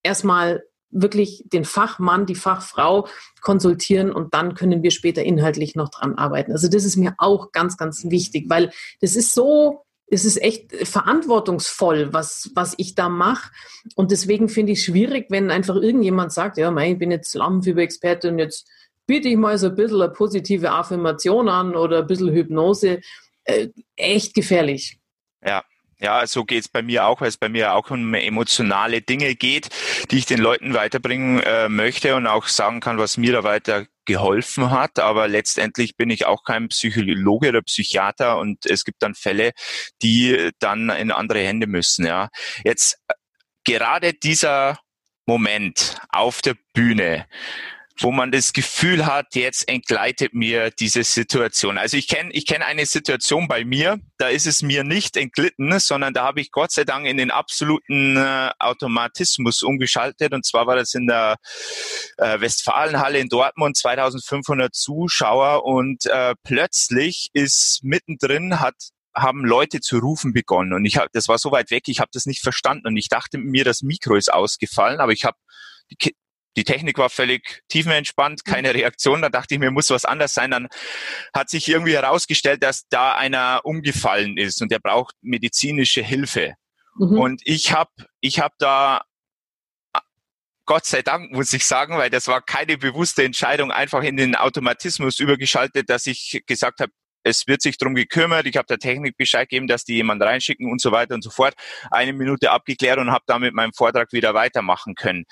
erstmal 0.03 0.63
wirklich 0.91 1.43
den 1.45 1.65
Fachmann, 1.65 2.25
die 2.25 2.35
Fachfrau 2.35 3.07
konsultieren 3.41 4.11
und 4.11 4.33
dann 4.33 4.55
können 4.55 4.81
wir 4.81 4.91
später 4.91 5.23
inhaltlich 5.23 5.75
noch 5.75 5.89
dran 5.89 6.15
arbeiten. 6.15 6.51
Also 6.51 6.67
das 6.67 6.83
ist 6.83 6.97
mir 6.97 7.13
auch 7.19 7.51
ganz, 7.51 7.77
ganz 7.77 8.05
wichtig, 8.05 8.49
weil 8.49 8.71
das 8.99 9.15
ist 9.15 9.33
so, 9.33 9.85
es 10.11 10.25
ist 10.25 10.41
echt 10.41 10.71
verantwortungsvoll, 10.87 12.13
was, 12.13 12.51
was 12.55 12.73
ich 12.77 12.95
da 12.95 13.09
mache. 13.09 13.51
Und 13.95 14.11
deswegen 14.11 14.49
finde 14.49 14.73
ich 14.73 14.79
es 14.79 14.85
schwierig, 14.85 15.27
wenn 15.29 15.51
einfach 15.51 15.75
irgendjemand 15.75 16.31
sagt, 16.31 16.57
ja, 16.57 16.71
mein, 16.71 16.93
ich 16.93 16.99
bin 16.99 17.11
jetzt 17.11 17.33
Lampenfieber-Experte 17.35 18.29
und 18.29 18.39
jetzt 18.39 18.67
biete 19.05 19.29
ich 19.29 19.37
mal 19.37 19.57
so 19.57 19.67
ein 19.67 19.75
bisschen 19.75 20.01
eine 20.01 20.11
positive 20.11 20.71
Affirmation 20.71 21.49
an 21.49 21.75
oder 21.75 21.99
ein 21.99 22.07
bisschen 22.07 22.31
Hypnose. 22.31 23.01
Äh, 23.43 23.69
echt 23.95 24.33
gefährlich. 24.33 24.99
Ja, 25.45 25.63
ja, 26.01 26.25
so 26.27 26.45
geht's 26.45 26.69
bei 26.69 26.81
mir 26.81 27.05
auch, 27.05 27.19
weil 27.19 27.27
es 27.27 27.37
bei 27.37 27.49
mir 27.49 27.73
auch 27.73 27.89
um 27.91 28.13
emotionale 28.13 29.01
Dinge 29.01 29.35
geht, 29.35 29.69
die 30.11 30.17
ich 30.17 30.25
den 30.25 30.39
Leuten 30.39 30.73
weiterbringen 30.73 31.41
äh, 31.41 31.67
möchte 31.67 32.15
und 32.15 32.25
auch 32.25 32.47
sagen 32.47 32.79
kann, 32.79 32.97
was 32.97 33.17
mir 33.17 33.33
da 33.33 33.43
weiter 33.43 33.85
geholfen 34.09 34.71
hat. 34.71 34.99
Aber 34.99 35.27
letztendlich 35.27 35.95
bin 35.95 36.09
ich 36.09 36.25
auch 36.25 36.43
kein 36.43 36.67
Psychologe 36.67 37.49
oder 37.49 37.61
Psychiater 37.61 38.39
und 38.39 38.65
es 38.65 38.83
gibt 38.83 39.03
dann 39.03 39.15
Fälle, 39.15 39.51
die 40.01 40.49
dann 40.59 40.89
in 40.89 41.11
andere 41.11 41.39
Hände 41.39 41.67
müssen. 41.67 42.05
Ja, 42.05 42.29
jetzt 42.63 42.97
äh, 43.07 43.13
gerade 43.63 44.13
dieser 44.13 44.79
Moment 45.25 46.01
auf 46.09 46.41
der 46.41 46.55
Bühne 46.73 47.27
wo 48.01 48.11
man 48.11 48.31
das 48.31 48.53
Gefühl 48.53 49.05
hat, 49.05 49.35
jetzt 49.35 49.67
entgleitet 49.67 50.33
mir 50.33 50.71
diese 50.71 51.03
Situation. 51.03 51.77
Also 51.77 51.97
ich 51.97 52.07
kenne 52.07 52.31
ich 52.31 52.45
kenne 52.45 52.65
eine 52.65 52.85
Situation 52.85 53.47
bei 53.47 53.65
mir, 53.65 53.99
da 54.17 54.27
ist 54.29 54.47
es 54.47 54.61
mir 54.61 54.83
nicht 54.83 55.17
entglitten, 55.17 55.79
sondern 55.79 56.13
da 56.13 56.23
habe 56.23 56.41
ich 56.41 56.51
Gott 56.51 56.71
sei 56.71 56.83
Dank 56.83 57.05
in 57.05 57.17
den 57.17 57.31
absoluten 57.31 58.17
äh, 58.17 58.51
Automatismus 58.59 59.63
umgeschaltet. 59.63 60.33
Und 60.33 60.45
zwar 60.45 60.67
war 60.67 60.75
das 60.75 60.93
in 60.93 61.07
der 61.07 61.37
äh, 62.17 62.39
Westfalenhalle 62.39 63.19
in 63.19 63.29
Dortmund, 63.29 63.77
2500 63.77 64.73
Zuschauer 64.73 65.65
und 65.65 66.05
äh, 66.05 66.35
plötzlich 66.43 67.29
ist 67.33 67.79
mittendrin 67.83 68.59
hat 68.59 68.75
haben 69.15 69.43
Leute 69.43 69.81
zu 69.81 69.97
rufen 69.97 70.33
begonnen 70.33 70.71
und 70.71 70.85
ich 70.85 70.97
habe 70.97 71.09
das 71.11 71.27
war 71.27 71.39
so 71.39 71.51
weit 71.51 71.71
weg, 71.71 71.83
ich 71.87 71.99
habe 71.99 72.11
das 72.13 72.25
nicht 72.25 72.41
verstanden 72.41 72.87
und 72.87 72.95
ich 72.95 73.09
dachte 73.09 73.37
mir, 73.37 73.65
das 73.65 73.81
Mikro 73.81 74.15
ist 74.15 74.31
ausgefallen, 74.31 74.99
aber 74.99 75.11
ich 75.11 75.25
habe 75.25 75.35
die, 76.57 76.63
Technik 76.63 76.97
war 76.97 77.09
völlig 77.09 77.63
tiefenentspannt, 77.69 78.41
mhm. 78.45 78.51
keine 78.51 78.73
Reaktion. 78.73 79.21
Da 79.21 79.29
dachte 79.29 79.53
ich 79.55 79.59
mir, 79.59 79.71
muss 79.71 79.89
was 79.89 80.05
anders 80.05 80.33
sein. 80.33 80.51
Dann 80.51 80.67
hat 81.33 81.49
sich 81.49 81.67
irgendwie 81.67 81.93
herausgestellt, 81.93 82.63
dass 82.63 82.87
da 82.89 83.13
einer 83.13 83.61
umgefallen 83.63 84.37
ist 84.37 84.61
und 84.61 84.71
der 84.71 84.79
braucht 84.79 85.15
medizinische 85.21 86.01
Hilfe. 86.01 86.55
Mhm. 86.95 87.19
Und 87.19 87.41
ich 87.45 87.73
habe 87.73 87.91
ich 88.19 88.39
hab 88.39 88.57
da 88.57 89.01
Gott 90.69 90.85
sei 90.85 91.01
Dank, 91.01 91.31
muss 91.31 91.51
ich 91.51 91.65
sagen, 91.65 91.97
weil 91.97 92.11
das 92.11 92.27
war 92.27 92.43
keine 92.43 92.77
bewusste 92.77 93.23
Entscheidung, 93.23 93.71
einfach 93.71 94.03
in 94.03 94.17
den 94.17 94.35
Automatismus 94.35 95.19
übergeschaltet, 95.19 95.89
dass 95.89 96.05
ich 96.05 96.43
gesagt 96.45 96.79
habe, 96.79 96.91
es 97.23 97.47
wird 97.47 97.63
sich 97.63 97.79
darum 97.79 97.95
gekümmert, 97.95 98.45
ich 98.45 98.55
habe 98.55 98.67
der 98.67 98.77
Technik 98.77 99.17
Bescheid 99.17 99.49
gegeben, 99.49 99.67
dass 99.67 99.83
die 99.83 99.95
jemand 99.95 100.21
reinschicken 100.21 100.71
und 100.71 100.79
so 100.79 100.91
weiter 100.91 101.15
und 101.15 101.23
so 101.23 101.31
fort. 101.31 101.55
Eine 101.89 102.13
Minute 102.13 102.51
abgeklärt 102.51 102.99
und 102.99 103.11
habe 103.11 103.23
damit 103.25 103.55
meinen 103.55 103.73
Vortrag 103.73 104.13
wieder 104.13 104.35
weitermachen 104.35 104.93
können. 104.93 105.25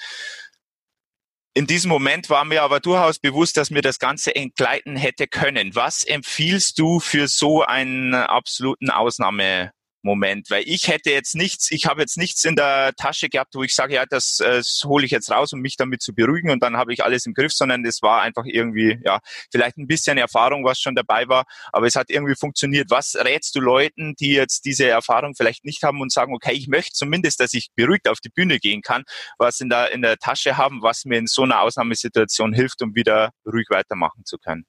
In 1.58 1.66
diesem 1.66 1.90
Moment 1.90 2.30
war 2.30 2.46
mir 2.46 2.62
aber 2.62 2.80
durchaus 2.80 3.18
bewusst, 3.18 3.58
dass 3.58 3.72
mir 3.72 3.82
das 3.82 3.98
Ganze 3.98 4.36
entgleiten 4.36 4.96
hätte 4.96 5.26
können. 5.26 5.74
Was 5.74 6.04
empfiehlst 6.04 6.78
du 6.78 7.00
für 7.00 7.28
so 7.28 7.64
einen 7.64 8.14
absoluten 8.14 8.92
Ausnahme? 8.92 9.72
Moment, 10.08 10.50
weil 10.50 10.64
ich 10.66 10.88
hätte 10.88 11.12
jetzt 11.12 11.36
nichts, 11.36 11.72
ich 11.72 11.86
habe 11.86 12.02
jetzt 12.02 12.18
nichts 12.18 12.44
in 12.46 12.56
der 12.56 12.94
Tasche 12.96 13.30
gehabt, 13.30 13.54
wo 13.56 13.64
ich 13.64 13.76
sage, 13.76 13.96
ja, 13.96 14.06
das, 14.06 14.40
äh, 14.40 14.58
das 14.58 14.82
hole 14.86 15.06
ich 15.06 15.12
jetzt 15.12 15.30
raus, 15.30 15.54
um 15.54 15.60
mich 15.60 15.76
damit 15.76 16.02
zu 16.02 16.16
beruhigen 16.16 16.50
und 16.50 16.64
dann 16.64 16.78
habe 16.78 16.94
ich 16.94 17.04
alles 17.04 17.26
im 17.26 17.34
Griff, 17.34 17.54
sondern 17.54 17.86
es 17.86 18.02
war 18.02 18.22
einfach 18.22 18.46
irgendwie, 18.46 19.00
ja, 19.04 19.20
vielleicht 19.52 19.78
ein 19.78 19.88
bisschen 19.88 20.18
Erfahrung, 20.18 20.64
was 20.66 20.80
schon 20.80 20.96
dabei 20.96 21.28
war, 21.28 21.46
aber 21.72 21.86
es 21.86 21.96
hat 21.96 22.10
irgendwie 22.10 22.36
funktioniert. 22.36 22.90
Was 22.90 23.16
rätst 23.16 23.56
du 23.56 23.60
Leuten, 23.60 24.16
die 24.16 24.32
jetzt 24.32 24.66
diese 24.66 24.88
Erfahrung 24.88 25.36
vielleicht 25.36 25.66
nicht 25.66 25.84
haben 25.84 26.02
und 26.02 26.12
sagen, 26.12 26.34
okay, 26.34 26.54
ich 26.54 26.68
möchte 26.68 26.94
zumindest, 26.94 27.40
dass 27.40 27.54
ich 27.54 27.70
beruhigt 27.76 28.08
auf 28.08 28.20
die 28.20 28.30
Bühne 28.30 28.60
gehen 28.60 28.82
kann, 28.82 29.04
was 29.38 29.60
in 29.60 29.70
der, 29.70 29.92
in 29.92 30.02
der 30.02 30.18
Tasche 30.18 30.58
haben, 30.58 30.82
was 30.82 31.06
mir 31.06 31.18
in 31.18 31.28
so 31.28 31.44
einer 31.44 31.62
Ausnahmesituation 31.62 32.54
hilft, 32.54 32.82
um 32.82 32.96
wieder 32.96 33.32
ruhig 33.46 33.68
weitermachen 33.70 34.24
zu 34.26 34.38
können? 34.38 34.66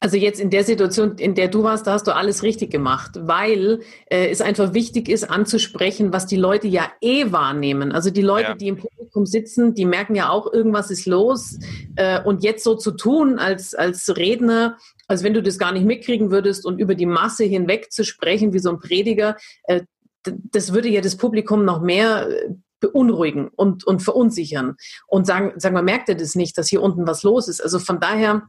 Also 0.00 0.16
jetzt 0.16 0.40
in 0.40 0.50
der 0.50 0.64
Situation, 0.64 1.16
in 1.16 1.34
der 1.34 1.48
du 1.48 1.62
warst, 1.62 1.86
da 1.86 1.92
hast 1.92 2.06
du 2.06 2.14
alles 2.14 2.42
richtig 2.42 2.70
gemacht, 2.70 3.12
weil 3.20 3.80
äh, 4.06 4.28
es 4.28 4.40
einfach 4.40 4.74
wichtig 4.74 5.08
ist 5.08 5.24
anzusprechen, 5.28 6.12
was 6.12 6.26
die 6.26 6.36
Leute 6.36 6.68
ja 6.68 6.90
eh 7.00 7.30
wahrnehmen. 7.32 7.92
Also 7.92 8.10
die 8.10 8.22
Leute, 8.22 8.50
ja. 8.50 8.54
die 8.54 8.68
im 8.68 8.76
Publikum 8.76 9.26
sitzen, 9.26 9.74
die 9.74 9.84
merken 9.84 10.14
ja 10.14 10.30
auch, 10.30 10.52
irgendwas 10.52 10.90
ist 10.90 11.06
los. 11.06 11.58
Äh, 11.96 12.22
und 12.22 12.42
jetzt 12.42 12.64
so 12.64 12.74
zu 12.74 12.92
tun 12.92 13.38
als, 13.38 13.74
als 13.74 14.16
Redner, 14.16 14.78
als 15.06 15.22
wenn 15.22 15.34
du 15.34 15.42
das 15.42 15.58
gar 15.58 15.72
nicht 15.72 15.86
mitkriegen 15.86 16.30
würdest 16.30 16.64
und 16.64 16.78
über 16.78 16.94
die 16.94 17.06
Masse 17.06 17.44
hinweg 17.44 17.92
zu 17.92 18.04
sprechen 18.04 18.52
wie 18.52 18.60
so 18.60 18.70
ein 18.70 18.78
Prediger, 18.78 19.36
äh, 19.64 19.82
das 20.24 20.72
würde 20.72 20.88
ja 20.88 21.00
das 21.00 21.16
Publikum 21.16 21.64
noch 21.64 21.80
mehr 21.80 22.28
äh, 22.28 22.54
beunruhigen 22.80 23.48
und, 23.48 23.84
und 23.84 24.02
verunsichern 24.02 24.76
und 25.06 25.26
sagen, 25.26 25.58
sagen, 25.58 25.74
man 25.74 25.84
merkt 25.84 26.08
ja 26.08 26.14
das 26.14 26.34
nicht, 26.34 26.58
dass 26.58 26.68
hier 26.68 26.82
unten 26.82 27.06
was 27.06 27.22
los 27.22 27.48
ist. 27.48 27.62
Also 27.62 27.78
von 27.78 28.00
daher 28.00 28.42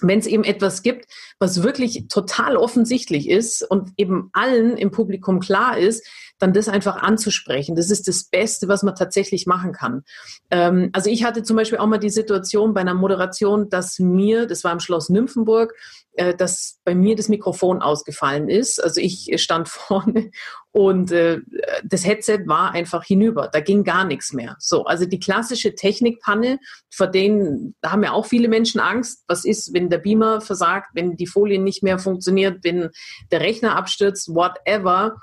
wenn 0.00 0.18
es 0.18 0.26
eben 0.26 0.44
etwas 0.44 0.82
gibt, 0.82 1.06
was 1.38 1.62
wirklich 1.62 2.06
total 2.08 2.56
offensichtlich 2.56 3.28
ist 3.28 3.62
und 3.62 3.92
eben 3.96 4.30
allen 4.32 4.76
im 4.76 4.90
Publikum 4.90 5.40
klar 5.40 5.78
ist, 5.78 6.06
dann 6.38 6.52
das 6.52 6.68
einfach 6.68 6.96
anzusprechen. 6.96 7.76
Das 7.76 7.90
ist 7.90 8.08
das 8.08 8.24
Beste, 8.24 8.66
was 8.66 8.82
man 8.82 8.96
tatsächlich 8.96 9.46
machen 9.46 9.72
kann. 9.72 10.02
Ähm, 10.50 10.90
also 10.92 11.08
ich 11.08 11.24
hatte 11.24 11.42
zum 11.42 11.56
Beispiel 11.56 11.78
auch 11.78 11.86
mal 11.86 11.98
die 11.98 12.10
Situation 12.10 12.74
bei 12.74 12.80
einer 12.80 12.94
Moderation, 12.94 13.68
dass 13.70 13.98
mir, 13.98 14.46
das 14.46 14.64
war 14.64 14.72
im 14.72 14.80
Schloss 14.80 15.08
Nymphenburg, 15.10 15.74
äh, 16.14 16.34
dass 16.34 16.80
bei 16.84 16.94
mir 16.94 17.14
das 17.14 17.28
Mikrofon 17.28 17.82
ausgefallen 17.82 18.48
ist. 18.48 18.82
Also 18.82 19.00
ich 19.00 19.32
stand 19.36 19.68
vorne 19.68 20.30
und 20.76 21.12
äh, 21.12 21.40
das 21.84 22.04
Headset 22.04 22.46
war 22.46 22.72
einfach 22.72 23.04
hinüber. 23.04 23.48
Da 23.52 23.60
ging 23.60 23.84
gar 23.84 24.04
nichts 24.04 24.32
mehr. 24.32 24.56
So, 24.58 24.84
also 24.86 25.06
die 25.06 25.20
klassische 25.20 25.76
Technikpanne, 25.76 26.58
vor 26.90 27.06
denen 27.06 27.76
haben 27.84 28.02
ja 28.02 28.10
auch 28.10 28.26
viele 28.26 28.48
Menschen 28.48 28.80
Angst. 28.80 29.22
Was 29.28 29.44
ist, 29.44 29.72
wenn 29.72 29.88
der 29.88 29.98
Beamer 29.98 30.40
versagt, 30.40 30.88
wenn 30.94 31.16
die 31.16 31.28
Folie 31.28 31.60
nicht 31.60 31.84
mehr 31.84 32.00
funktioniert, 32.00 32.64
wenn 32.64 32.90
der 33.30 33.40
Rechner 33.40 33.76
abstürzt, 33.76 34.34
whatever. 34.34 35.18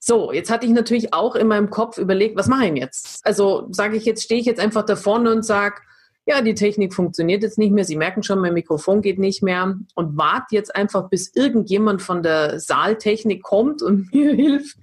So, 0.00 0.32
jetzt 0.32 0.50
hatte 0.50 0.64
ich 0.64 0.72
natürlich 0.72 1.12
auch 1.12 1.34
in 1.34 1.48
meinem 1.48 1.68
Kopf 1.68 1.98
überlegt, 1.98 2.38
was 2.38 2.48
mache 2.48 2.68
ich 2.68 2.74
jetzt? 2.74 3.20
Also 3.26 3.66
sage 3.72 3.98
ich 3.98 4.06
jetzt, 4.06 4.22
stehe 4.22 4.40
ich 4.40 4.46
jetzt 4.46 4.60
einfach 4.60 4.86
da 4.86 4.96
vorne 4.96 5.30
und 5.30 5.44
sage, 5.44 5.82
ja, 6.26 6.40
die 6.40 6.54
Technik 6.54 6.94
funktioniert 6.94 7.42
jetzt 7.42 7.58
nicht 7.58 7.72
mehr, 7.72 7.84
Sie 7.84 7.96
merken 7.96 8.22
schon, 8.22 8.40
mein 8.40 8.54
Mikrofon 8.54 9.02
geht 9.02 9.18
nicht 9.18 9.42
mehr 9.42 9.76
und 9.94 10.16
warte 10.16 10.54
jetzt 10.54 10.74
einfach, 10.74 11.08
bis 11.10 11.34
irgendjemand 11.34 12.00
von 12.00 12.22
der 12.22 12.60
Saaltechnik 12.60 13.42
kommt 13.42 13.82
und 13.82 14.10
mir 14.14 14.34
hilft. 14.34 14.78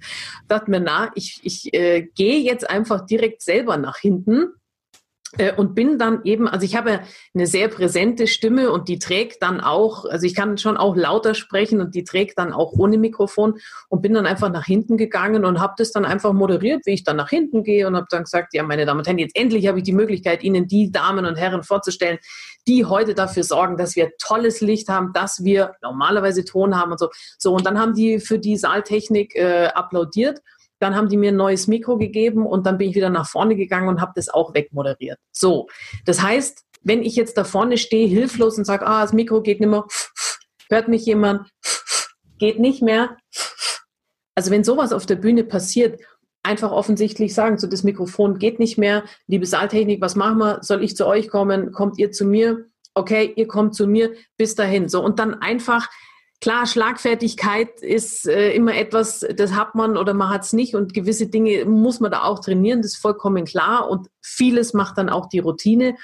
Dachte 0.48 0.70
mir, 0.70 0.80
na, 0.80 1.10
ich, 1.14 1.40
ich 1.42 1.74
äh, 1.74 2.02
gehe 2.14 2.38
jetzt 2.38 2.68
einfach 2.68 3.04
direkt 3.06 3.42
selber 3.42 3.76
nach 3.76 3.98
hinten 3.98 4.54
und 5.56 5.74
bin 5.74 5.98
dann 5.98 6.20
eben, 6.24 6.46
also 6.46 6.66
ich 6.66 6.76
habe 6.76 7.00
eine 7.34 7.46
sehr 7.46 7.68
präsente 7.68 8.26
Stimme 8.26 8.70
und 8.70 8.88
die 8.88 8.98
trägt 8.98 9.42
dann 9.42 9.62
auch, 9.62 10.04
also 10.04 10.26
ich 10.26 10.34
kann 10.34 10.58
schon 10.58 10.76
auch 10.76 10.94
lauter 10.94 11.34
sprechen 11.34 11.80
und 11.80 11.94
die 11.94 12.04
trägt 12.04 12.38
dann 12.38 12.52
auch 12.52 12.72
ohne 12.72 12.98
Mikrofon 12.98 13.54
und 13.88 14.02
bin 14.02 14.12
dann 14.12 14.26
einfach 14.26 14.52
nach 14.52 14.66
hinten 14.66 14.98
gegangen 14.98 15.46
und 15.46 15.58
habe 15.58 15.72
das 15.78 15.90
dann 15.90 16.04
einfach 16.04 16.34
moderiert, 16.34 16.84
wie 16.84 16.92
ich 16.92 17.04
dann 17.04 17.16
nach 17.16 17.30
hinten 17.30 17.64
gehe 17.64 17.86
und 17.86 17.96
habe 17.96 18.06
dann 18.10 18.24
gesagt, 18.24 18.52
ja, 18.52 18.62
meine 18.62 18.84
Damen 18.84 19.00
und 19.00 19.06
Herren, 19.06 19.18
jetzt 19.18 19.34
endlich 19.34 19.66
habe 19.68 19.78
ich 19.78 19.84
die 19.84 19.92
Möglichkeit, 19.92 20.42
Ihnen 20.42 20.66
die 20.66 20.92
Damen 20.92 21.24
und 21.24 21.36
Herren 21.36 21.62
vorzustellen, 21.62 22.18
die 22.68 22.84
heute 22.84 23.14
dafür 23.14 23.42
sorgen, 23.42 23.78
dass 23.78 23.96
wir 23.96 24.12
tolles 24.18 24.60
Licht 24.60 24.88
haben, 24.88 25.12
dass 25.14 25.44
wir 25.44 25.76
normalerweise 25.80 26.44
Ton 26.44 26.76
haben 26.78 26.92
und 26.92 26.98
so. 26.98 27.08
So, 27.38 27.54
und 27.54 27.64
dann 27.64 27.78
haben 27.78 27.94
die 27.94 28.20
für 28.20 28.38
die 28.38 28.58
Saaltechnik 28.58 29.34
äh, 29.34 29.68
applaudiert 29.74 30.40
dann 30.82 30.96
haben 30.96 31.08
die 31.08 31.16
mir 31.16 31.30
ein 31.30 31.36
neues 31.36 31.68
Mikro 31.68 31.96
gegeben 31.96 32.44
und 32.44 32.66
dann 32.66 32.76
bin 32.76 32.90
ich 32.90 32.96
wieder 32.96 33.10
nach 33.10 33.28
vorne 33.28 33.54
gegangen 33.54 33.88
und 33.88 34.00
habe 34.00 34.12
das 34.16 34.28
auch 34.28 34.52
wegmoderiert. 34.52 35.18
So, 35.30 35.68
das 36.04 36.20
heißt, 36.20 36.64
wenn 36.82 37.02
ich 37.02 37.14
jetzt 37.14 37.38
da 37.38 37.44
vorne 37.44 37.78
stehe, 37.78 38.08
hilflos 38.08 38.58
und 38.58 38.64
sage, 38.64 38.86
ah, 38.86 39.02
das 39.02 39.12
Mikro 39.12 39.42
geht 39.42 39.60
nicht 39.60 39.68
mehr, 39.68 39.86
hört 40.68 40.88
mich 40.88 41.06
jemand, 41.06 41.48
geht 42.38 42.58
nicht 42.58 42.82
mehr. 42.82 43.16
Also 44.34 44.50
wenn 44.50 44.64
sowas 44.64 44.92
auf 44.92 45.06
der 45.06 45.14
Bühne 45.14 45.44
passiert, 45.44 46.00
einfach 46.42 46.72
offensichtlich 46.72 47.34
sagen, 47.34 47.58
so 47.58 47.68
das 47.68 47.84
Mikrofon 47.84 48.38
geht 48.38 48.58
nicht 48.58 48.76
mehr, 48.76 49.04
liebe 49.28 49.46
Saaltechnik, 49.46 50.00
was 50.00 50.16
machen 50.16 50.38
wir? 50.38 50.58
Soll 50.62 50.82
ich 50.82 50.96
zu 50.96 51.06
euch 51.06 51.28
kommen? 51.28 51.70
Kommt 51.70 51.98
ihr 51.98 52.10
zu 52.10 52.24
mir? 52.24 52.66
Okay, 52.94 53.32
ihr 53.36 53.46
kommt 53.46 53.76
zu 53.76 53.86
mir, 53.86 54.14
bis 54.36 54.56
dahin. 54.56 54.88
So 54.88 55.04
und 55.04 55.20
dann 55.20 55.34
einfach 55.34 55.88
Klar, 56.42 56.66
Schlagfertigkeit 56.66 57.80
ist 57.82 58.26
äh, 58.26 58.50
immer 58.50 58.74
etwas, 58.74 59.24
das 59.36 59.52
hat 59.52 59.76
man 59.76 59.96
oder 59.96 60.12
man 60.12 60.28
hat 60.28 60.42
es 60.42 60.52
nicht 60.52 60.74
und 60.74 60.92
gewisse 60.92 61.28
Dinge 61.28 61.64
muss 61.66 62.00
man 62.00 62.10
da 62.10 62.24
auch 62.24 62.40
trainieren, 62.40 62.82
das 62.82 62.94
ist 62.94 63.00
vollkommen 63.00 63.44
klar 63.44 63.88
und 63.88 64.08
vieles 64.20 64.74
macht 64.74 64.98
dann 64.98 65.08
auch 65.08 65.28
die 65.28 65.38
Routine, 65.38 65.94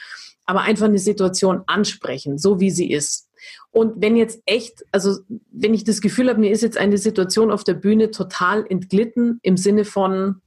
aber 0.47 0.61
einfach 0.61 0.87
eine 0.87 1.01
Situation 1.01 1.65
ansprechen, 1.67 2.39
so 2.39 2.61
wie 2.61 2.71
sie 2.71 2.93
ist. 2.93 3.29
Und 3.73 4.01
wenn 4.01 4.17
jetzt 4.17 4.41
echt, 4.47 4.85
also 4.93 5.19
wenn 5.51 5.75
ich 5.75 5.83
das 5.83 6.01
Gefühl 6.01 6.29
habe, 6.29 6.39
mir 6.39 6.53
ist 6.53 6.63
jetzt 6.63 6.79
eine 6.79 6.99
Situation 6.99 7.51
auf 7.51 7.65
der 7.65 7.75
Bühne 7.75 8.13
total 8.13 8.65
entglitten 8.65 9.41
im 9.43 9.57
Sinne 9.57 9.85
von, 9.85 10.41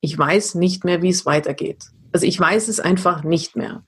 ich 0.00 0.18
weiß 0.18 0.56
nicht 0.56 0.84
mehr, 0.84 1.00
wie 1.00 1.10
es 1.10 1.24
weitergeht. 1.24 1.84
Also 2.10 2.26
ich 2.26 2.40
weiß 2.40 2.66
es 2.66 2.80
einfach 2.80 3.22
nicht 3.22 3.54
mehr. 3.54 3.84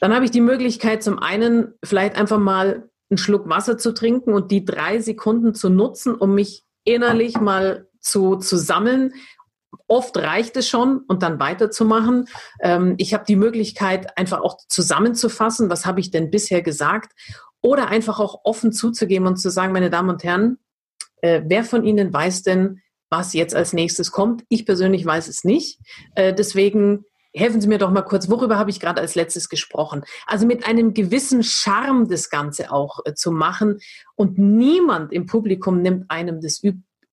Dann 0.00 0.12
habe 0.12 0.24
ich 0.24 0.32
die 0.32 0.40
Möglichkeit, 0.40 1.04
zum 1.04 1.20
einen 1.20 1.74
vielleicht 1.84 2.16
einfach 2.16 2.38
mal 2.38 2.90
einen 3.10 3.18
Schluck 3.18 3.48
Wasser 3.48 3.78
zu 3.78 3.92
trinken 3.92 4.32
und 4.32 4.50
die 4.50 4.64
drei 4.64 5.00
Sekunden 5.00 5.54
zu 5.54 5.68
nutzen, 5.68 6.14
um 6.14 6.34
mich 6.34 6.64
innerlich 6.84 7.40
mal 7.40 7.88
zu, 8.00 8.36
zu 8.36 8.56
sammeln. 8.56 9.12
Oft 9.88 10.16
reicht 10.16 10.56
es 10.56 10.68
schon 10.68 11.00
und 11.06 11.22
dann 11.22 11.38
weiterzumachen. 11.38 12.26
Ähm, 12.60 12.94
ich 12.98 13.14
habe 13.14 13.24
die 13.26 13.36
Möglichkeit, 13.36 14.16
einfach 14.16 14.40
auch 14.40 14.58
zusammenzufassen, 14.68 15.70
was 15.70 15.86
habe 15.86 16.00
ich 16.00 16.10
denn 16.10 16.30
bisher 16.30 16.62
gesagt, 16.62 17.12
oder 17.62 17.88
einfach 17.88 18.20
auch 18.20 18.40
offen 18.44 18.72
zuzugeben 18.72 19.26
und 19.26 19.36
zu 19.36 19.50
sagen, 19.50 19.72
meine 19.72 19.90
Damen 19.90 20.10
und 20.10 20.24
Herren, 20.24 20.58
äh, 21.20 21.42
wer 21.44 21.64
von 21.64 21.84
Ihnen 21.84 22.12
weiß 22.12 22.42
denn, 22.42 22.80
was 23.10 23.32
jetzt 23.32 23.54
als 23.54 23.72
nächstes 23.72 24.10
kommt? 24.10 24.44
Ich 24.48 24.66
persönlich 24.66 25.04
weiß 25.04 25.28
es 25.28 25.44
nicht. 25.44 25.80
Äh, 26.14 26.34
deswegen 26.34 27.04
helfen 27.36 27.60
Sie 27.60 27.68
mir 27.68 27.78
doch 27.78 27.90
mal 27.90 28.02
kurz, 28.02 28.28
worüber 28.28 28.58
habe 28.58 28.70
ich 28.70 28.80
gerade 28.80 29.00
als 29.00 29.14
letztes 29.14 29.48
gesprochen? 29.48 30.02
Also 30.26 30.46
mit 30.46 30.66
einem 30.66 30.94
gewissen 30.94 31.42
Charme 31.42 32.08
das 32.08 32.30
Ganze 32.30 32.72
auch 32.72 33.00
äh, 33.04 33.14
zu 33.14 33.30
machen 33.30 33.78
und 34.14 34.38
niemand 34.38 35.12
im 35.12 35.26
Publikum 35.26 35.82
nimmt 35.82 36.10
einem 36.10 36.40
das 36.40 36.62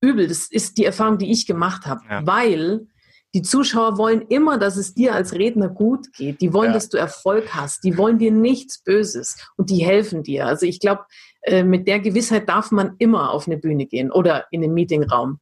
übel. 0.02 0.28
Das 0.28 0.48
ist 0.48 0.78
die 0.78 0.86
Erfahrung, 0.86 1.18
die 1.18 1.32
ich 1.32 1.46
gemacht 1.46 1.86
habe, 1.86 2.02
ja. 2.10 2.26
weil 2.26 2.88
Die 3.36 3.42
Zuschauer 3.42 3.98
wollen 3.98 4.22
immer, 4.30 4.60
dass 4.60 4.78
es 4.78 4.94
dir 4.94 5.16
als 5.16 5.34
Redner 5.34 5.68
gut 5.68 6.14
geht. 6.14 6.40
Die 6.40 6.54
wollen, 6.54 6.70
ja. 6.70 6.74
dass 6.74 6.90
du 6.90 6.98
Erfolg 6.98 7.56
hast. 7.56 7.84
Die 7.84 7.98
wollen 7.98 8.20
dir 8.20 8.32
nichts 8.32 8.84
Böses 8.84 9.38
und 9.58 9.72
die 9.72 9.84
helfen 9.84 10.22
dir. 10.22 10.46
Also 10.46 10.68
ich 10.68 10.80
glaube, 10.80 11.06
äh, 11.42 11.64
mit 11.64 11.88
der 11.88 12.00
Gewissheit 12.00 12.48
darf 12.48 12.70
man 12.70 12.96
immer 13.00 13.32
auf 13.32 13.48
eine 13.48 13.58
Bühne 13.58 13.88
gehen 13.88 14.12
oder 14.12 14.46
in 14.52 14.62
den 14.62 14.74
Meetingraum. 14.76 15.40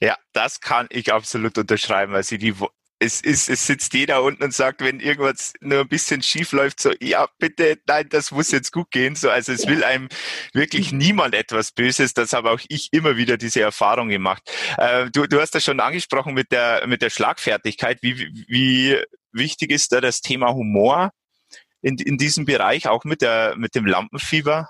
Ja, 0.00 0.16
das 0.32 0.60
kann 0.60 0.86
ich 0.88 1.12
absolut 1.12 1.58
unterschreiben. 1.58 2.14
Also 2.14 2.38
die, 2.38 2.54
es, 3.00 3.22
ist, 3.22 3.48
es 3.48 3.66
sitzt 3.66 3.94
jeder 3.94 4.22
unten 4.22 4.44
und 4.44 4.52
sagt, 4.52 4.82
wenn 4.82 5.00
irgendwas 5.00 5.54
nur 5.60 5.80
ein 5.80 5.88
bisschen 5.88 6.22
schief 6.22 6.52
läuft, 6.52 6.80
so, 6.80 6.92
ja, 7.00 7.26
bitte, 7.38 7.78
nein, 7.86 8.06
das 8.10 8.30
muss 8.30 8.50
jetzt 8.50 8.72
gut 8.72 8.90
gehen. 8.90 9.16
So, 9.16 9.30
also 9.30 9.52
es 9.52 9.66
will 9.66 9.82
einem 9.82 10.08
wirklich 10.52 10.92
niemand 10.92 11.34
etwas 11.34 11.72
Böses. 11.72 12.12
Das 12.12 12.34
habe 12.34 12.50
auch 12.50 12.60
ich 12.68 12.92
immer 12.92 13.16
wieder 13.16 13.38
diese 13.38 13.62
Erfahrung 13.62 14.10
gemacht. 14.10 14.42
Äh, 14.76 15.10
du, 15.10 15.26
du 15.26 15.40
hast 15.40 15.54
das 15.54 15.64
schon 15.64 15.80
angesprochen 15.80 16.34
mit 16.34 16.52
der, 16.52 16.86
mit 16.86 17.00
der 17.00 17.08
Schlagfertigkeit. 17.08 18.02
Wie, 18.02 18.18
wie 18.46 18.98
wichtig 19.32 19.70
ist 19.70 19.92
da 19.92 20.02
das 20.02 20.20
Thema 20.20 20.52
Humor 20.52 21.10
in, 21.80 21.96
in 21.96 22.18
diesem 22.18 22.44
Bereich, 22.44 22.86
auch 22.86 23.04
mit 23.04 23.22
der, 23.22 23.56
mit 23.56 23.74
dem 23.74 23.86
Lampenfieber? 23.86 24.68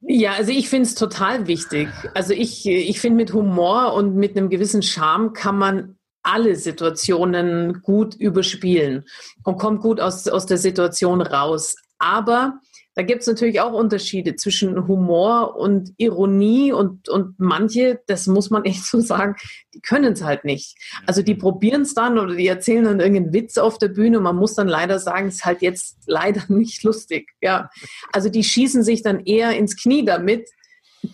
Ja, 0.00 0.32
also 0.32 0.50
ich 0.50 0.70
finde 0.70 0.84
es 0.84 0.94
total 0.94 1.46
wichtig. 1.46 1.88
Also 2.14 2.32
ich, 2.32 2.64
ich 2.64 3.00
finde 3.00 3.16
mit 3.16 3.34
Humor 3.34 3.92
und 3.92 4.14
mit 4.14 4.34
einem 4.34 4.48
gewissen 4.48 4.82
Charme 4.82 5.34
kann 5.34 5.58
man 5.58 5.97
alle 6.28 6.56
Situationen 6.56 7.80
gut 7.82 8.14
überspielen 8.14 9.04
und 9.44 9.58
kommt 9.58 9.80
gut 9.80 9.98
aus, 9.98 10.28
aus 10.28 10.44
der 10.44 10.58
Situation 10.58 11.22
raus. 11.22 11.74
Aber 11.98 12.60
da 12.94 13.02
gibt 13.02 13.22
es 13.22 13.28
natürlich 13.28 13.60
auch 13.60 13.72
Unterschiede 13.72 14.36
zwischen 14.36 14.88
Humor 14.88 15.56
und 15.56 15.92
Ironie 15.96 16.72
und, 16.72 17.08
und 17.08 17.38
manche, 17.38 18.00
das 18.08 18.26
muss 18.26 18.50
man 18.50 18.64
echt 18.66 18.84
so 18.84 19.00
sagen, 19.00 19.36
die 19.72 19.80
können 19.80 20.12
es 20.12 20.22
halt 20.22 20.44
nicht. 20.44 20.76
Also 21.06 21.22
die 21.22 21.34
mhm. 21.34 21.38
probieren 21.38 21.82
es 21.82 21.94
dann 21.94 22.18
oder 22.18 22.34
die 22.34 22.46
erzählen 22.46 22.84
dann 22.84 23.00
irgendeinen 23.00 23.32
Witz 23.32 23.56
auf 23.56 23.78
der 23.78 23.88
Bühne. 23.88 24.20
Man 24.20 24.36
muss 24.36 24.54
dann 24.54 24.68
leider 24.68 24.98
sagen, 24.98 25.28
es 25.28 25.36
ist 25.36 25.44
halt 25.44 25.62
jetzt 25.62 25.96
leider 26.06 26.42
nicht 26.48 26.82
lustig. 26.82 27.30
Ja, 27.40 27.70
also 28.12 28.28
die 28.28 28.44
schießen 28.44 28.82
sich 28.82 29.02
dann 29.02 29.20
eher 29.20 29.56
ins 29.56 29.76
Knie 29.76 30.04
damit, 30.04 30.50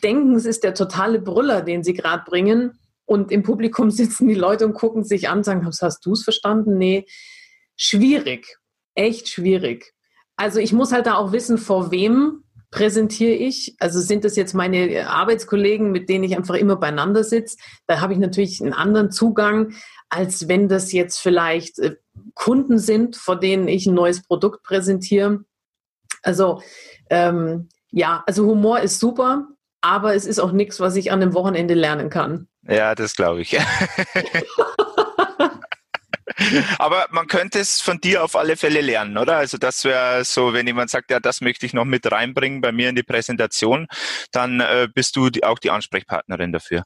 denken, 0.03 0.35
es 0.35 0.47
ist 0.47 0.65
der 0.65 0.75
totale 0.75 1.21
Brüller, 1.21 1.63
den 1.63 1.85
sie 1.85 1.95
gerade 1.95 2.25
bringen. 2.27 2.79
Und 3.07 3.31
im 3.31 3.43
Publikum 3.43 3.91
sitzen 3.91 4.29
die 4.29 4.35
Leute 4.35 4.67
und 4.67 4.75
gucken 4.75 5.05
sich 5.05 5.29
an 5.29 5.39
und 5.39 5.45
sagen, 5.45 5.67
hast 5.67 6.07
du 6.07 6.13
es 6.13 6.25
verstanden? 6.25 6.79
Nee, 6.79 7.07
schwierig, 7.77 8.59
echt 8.95 9.29
schwierig. 9.29 9.93
Also 10.37 10.59
ich 10.59 10.73
muss 10.73 10.93
halt 10.93 11.07
da 11.07 11.15
auch 11.15 11.33
wissen, 11.33 11.59
vor 11.59 11.91
wem 11.91 12.45
präsentiere 12.75 13.35
ich. 13.35 13.77
Also 13.79 14.01
sind 14.01 14.25
das 14.25 14.35
jetzt 14.35 14.53
meine 14.53 15.09
Arbeitskollegen, 15.09 15.93
mit 15.93 16.09
denen 16.09 16.25
ich 16.25 16.37
einfach 16.37 16.57
immer 16.57 16.75
beieinander 16.75 17.23
sitze. 17.23 17.57
Da 17.87 18.01
habe 18.01 18.13
ich 18.13 18.19
natürlich 18.19 18.61
einen 18.61 18.73
anderen 18.73 19.13
Zugang, 19.13 19.75
als 20.09 20.49
wenn 20.49 20.69
das 20.69 20.93
jetzt 20.93 21.19
vielleicht 21.19 21.79
äh, 21.79 21.97
Kunden 22.35 22.79
sind, 22.79 23.17
vor 23.17 23.39
denen 23.39 23.69
ich 23.69 23.87
ein 23.87 23.95
neues 23.95 24.23
Produkt 24.23 24.65
präsentiere. 24.65 25.45
Also 26.23 26.63
ähm, 27.11 27.69
ja, 27.93 28.25
also 28.27 28.45
Humor 28.45 28.81
ist 28.81 28.99
super, 28.99 29.47
aber 29.81 30.17
es 30.17 30.27
ist 30.27 30.41
auch 30.41 30.51
nichts, 30.51 30.81
was 30.81 30.97
ich 30.97 31.13
an 31.13 31.23
einem 31.23 31.35
Wochenende 31.35 31.75
lernen 31.75 32.11
kann. 32.11 32.49
Ja, 32.69 32.95
das 32.95 33.15
glaube 33.15 33.43
ich. 33.43 33.59
Aber 36.79 37.07
man 37.11 37.27
könnte 37.27 37.59
es 37.61 37.81
von 37.81 38.01
dir 38.01 38.25
auf 38.25 38.35
alle 38.37 38.57
Fälle 38.57 38.81
lernen, 38.81 39.19
oder? 39.19 39.37
Also 39.37 39.59
das 39.59 39.85
wäre 39.85 40.25
so, 40.25 40.53
wenn 40.53 40.67
jemand 40.67 40.91
sagt, 40.91 41.11
ja, 41.11 41.21
das 41.21 41.41
möchte 41.41 41.67
ich 41.67 41.75
noch 41.75 41.85
mit 41.85 42.11
reinbringen 42.11 42.61
bei 42.61 42.73
mir 42.73 42.89
in 42.89 42.97
die 42.97 43.03
Präsentation, 43.03 43.87
dann 44.33 44.61
äh, 44.61 44.89
bist 44.93 45.17
du 45.17 45.31
die, 45.31 45.45
auch 45.45 45.59
die 45.59 45.71
Ansprechpartnerin 45.71 46.53
dafür. 46.53 46.85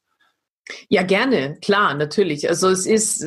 Ja, 0.88 1.02
gerne, 1.02 1.56
klar, 1.60 1.94
natürlich. 1.94 2.48
Also 2.48 2.68
es 2.68 2.86
ist, 2.86 3.22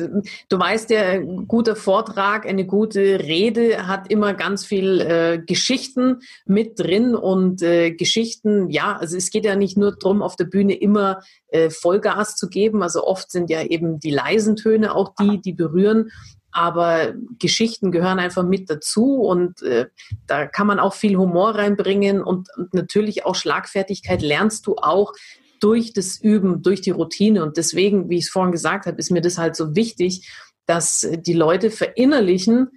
du 0.48 0.58
weißt 0.58 0.90
ja, 0.90 1.02
ein 1.02 1.48
guter 1.48 1.76
Vortrag, 1.76 2.46
eine 2.46 2.66
gute 2.66 3.20
Rede 3.20 3.86
hat 3.86 4.10
immer 4.10 4.34
ganz 4.34 4.64
viel 4.64 5.00
äh, 5.00 5.38
Geschichten 5.44 6.20
mit 6.46 6.78
drin 6.78 7.14
und 7.14 7.62
äh, 7.62 7.92
Geschichten, 7.92 8.70
ja, 8.70 8.96
also 8.96 9.16
es 9.16 9.30
geht 9.30 9.44
ja 9.44 9.56
nicht 9.56 9.76
nur 9.76 9.96
darum, 9.96 10.22
auf 10.22 10.36
der 10.36 10.44
Bühne 10.44 10.74
immer 10.74 11.20
äh, 11.48 11.70
Vollgas 11.70 12.36
zu 12.36 12.48
geben. 12.48 12.82
Also 12.82 13.04
oft 13.04 13.30
sind 13.30 13.50
ja 13.50 13.62
eben 13.62 13.98
die 13.98 14.10
leisen 14.10 14.56
Töne 14.56 14.94
auch 14.94 15.14
die, 15.18 15.40
die 15.40 15.52
berühren. 15.52 16.10
Aber 16.54 17.14
Geschichten 17.38 17.92
gehören 17.92 18.18
einfach 18.18 18.44
mit 18.44 18.68
dazu 18.68 19.22
und 19.22 19.62
äh, 19.62 19.86
da 20.26 20.46
kann 20.46 20.66
man 20.66 20.78
auch 20.78 20.92
viel 20.92 21.16
Humor 21.16 21.54
reinbringen 21.54 22.22
und, 22.22 22.48
und 22.56 22.74
natürlich 22.74 23.24
auch 23.24 23.34
Schlagfertigkeit 23.34 24.20
lernst 24.20 24.66
du 24.66 24.76
auch, 24.76 25.14
durch 25.62 25.92
das 25.92 26.20
Üben, 26.20 26.62
durch 26.62 26.80
die 26.80 26.90
Routine. 26.90 27.42
Und 27.42 27.56
deswegen, 27.56 28.10
wie 28.10 28.18
ich 28.18 28.24
es 28.24 28.30
vorhin 28.30 28.52
gesagt 28.52 28.86
habe, 28.86 28.98
ist 28.98 29.10
mir 29.10 29.20
das 29.20 29.38
halt 29.38 29.54
so 29.54 29.76
wichtig, 29.76 30.28
dass 30.66 31.08
die 31.18 31.32
Leute 31.32 31.70
verinnerlichen, 31.70 32.68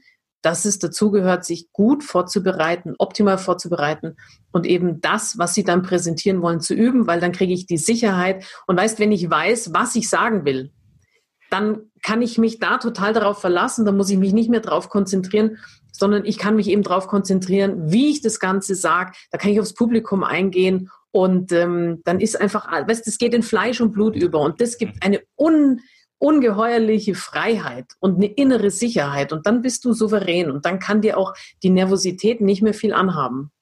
dass 0.44 0.66
es 0.66 0.78
dazugehört, 0.78 1.44
sich 1.44 1.72
gut 1.72 2.04
vorzubereiten, 2.04 2.94
optimal 3.00 3.40
vorzubereiten 3.40 4.16
und 4.52 4.68
eben 4.68 5.02
das, 5.02 5.40
was 5.40 5.56
sie 5.56 5.64
dann 5.64 5.82
präsentieren 5.82 6.44
wollen, 6.44 6.62
zu 6.62 6.76
üben, 6.76 7.08
weil 7.08 7.20
dann 7.20 7.32
kriege 7.32 7.54
ich 7.54 7.66
die 7.66 7.78
Sicherheit. 7.78 8.46
Und 8.68 8.78
weißt, 8.78 9.00
wenn 9.00 9.12
ich 9.12 9.28
weiß, 9.28 9.74
was 9.74 9.96
ich 9.96 10.08
sagen 10.08 10.46
will, 10.46 10.72
dann 11.50 11.90
kann 12.04 12.22
ich 12.22 12.38
mich 12.38 12.60
da 12.60 12.78
total 12.78 13.14
darauf 13.14 13.42
verlassen, 13.42 13.86
dann 13.86 13.98
muss 13.98 14.12
ich 14.12 14.18
mich 14.18 14.34
nicht 14.34 14.52
mehr 14.52 14.60
darauf 14.60 14.90
konzentrieren, 14.90 15.58
sondern 15.92 16.26
ich 16.26 16.38
kann 16.38 16.56
mich 16.56 16.68
eben 16.68 16.84
darauf 16.84 17.08
konzentrieren, 17.08 17.92
wie 17.92 18.12
ich 18.12 18.22
das 18.22 18.40
Ganze 18.40 18.76
sage. 18.76 19.14
Da 19.32 19.40
kann 19.40 19.52
ich 19.52 19.60
aufs 19.60 19.74
Publikum 19.74 20.24
eingehen 20.24 20.92
und 21.16 21.54
ähm, 21.54 22.02
dann 22.04 22.20
ist 22.20 22.42
einfach, 22.42 22.70
weißt, 22.70 23.08
das 23.08 23.18
geht 23.18 23.34
in 23.34 23.42
Fleisch 23.42 23.80
und 23.80 23.94
Blut 23.94 24.18
über. 24.18 24.42
Und 24.42 24.60
das 24.60 24.78
gibt 24.78 25.02
eine 25.02 25.22
un, 25.40 25.80
ungeheuerliche 26.18 27.16
Freiheit 27.16 27.86
und 28.00 28.18
eine 28.18 28.26
innere 28.26 28.70
Sicherheit. 28.70 29.32
Und 29.32 29.48
dann 29.48 29.62
bist 29.62 29.86
du 29.86 29.94
souverän 29.94 30.52
und 30.52 30.66
dann 30.66 30.80
kann 30.80 31.00
dir 31.00 31.18
auch 31.18 31.34
die 31.64 31.70
Nervosität 31.70 32.42
nicht 32.42 32.62
mehr 32.62 32.74
viel 32.74 32.94
anhaben. 32.94 33.54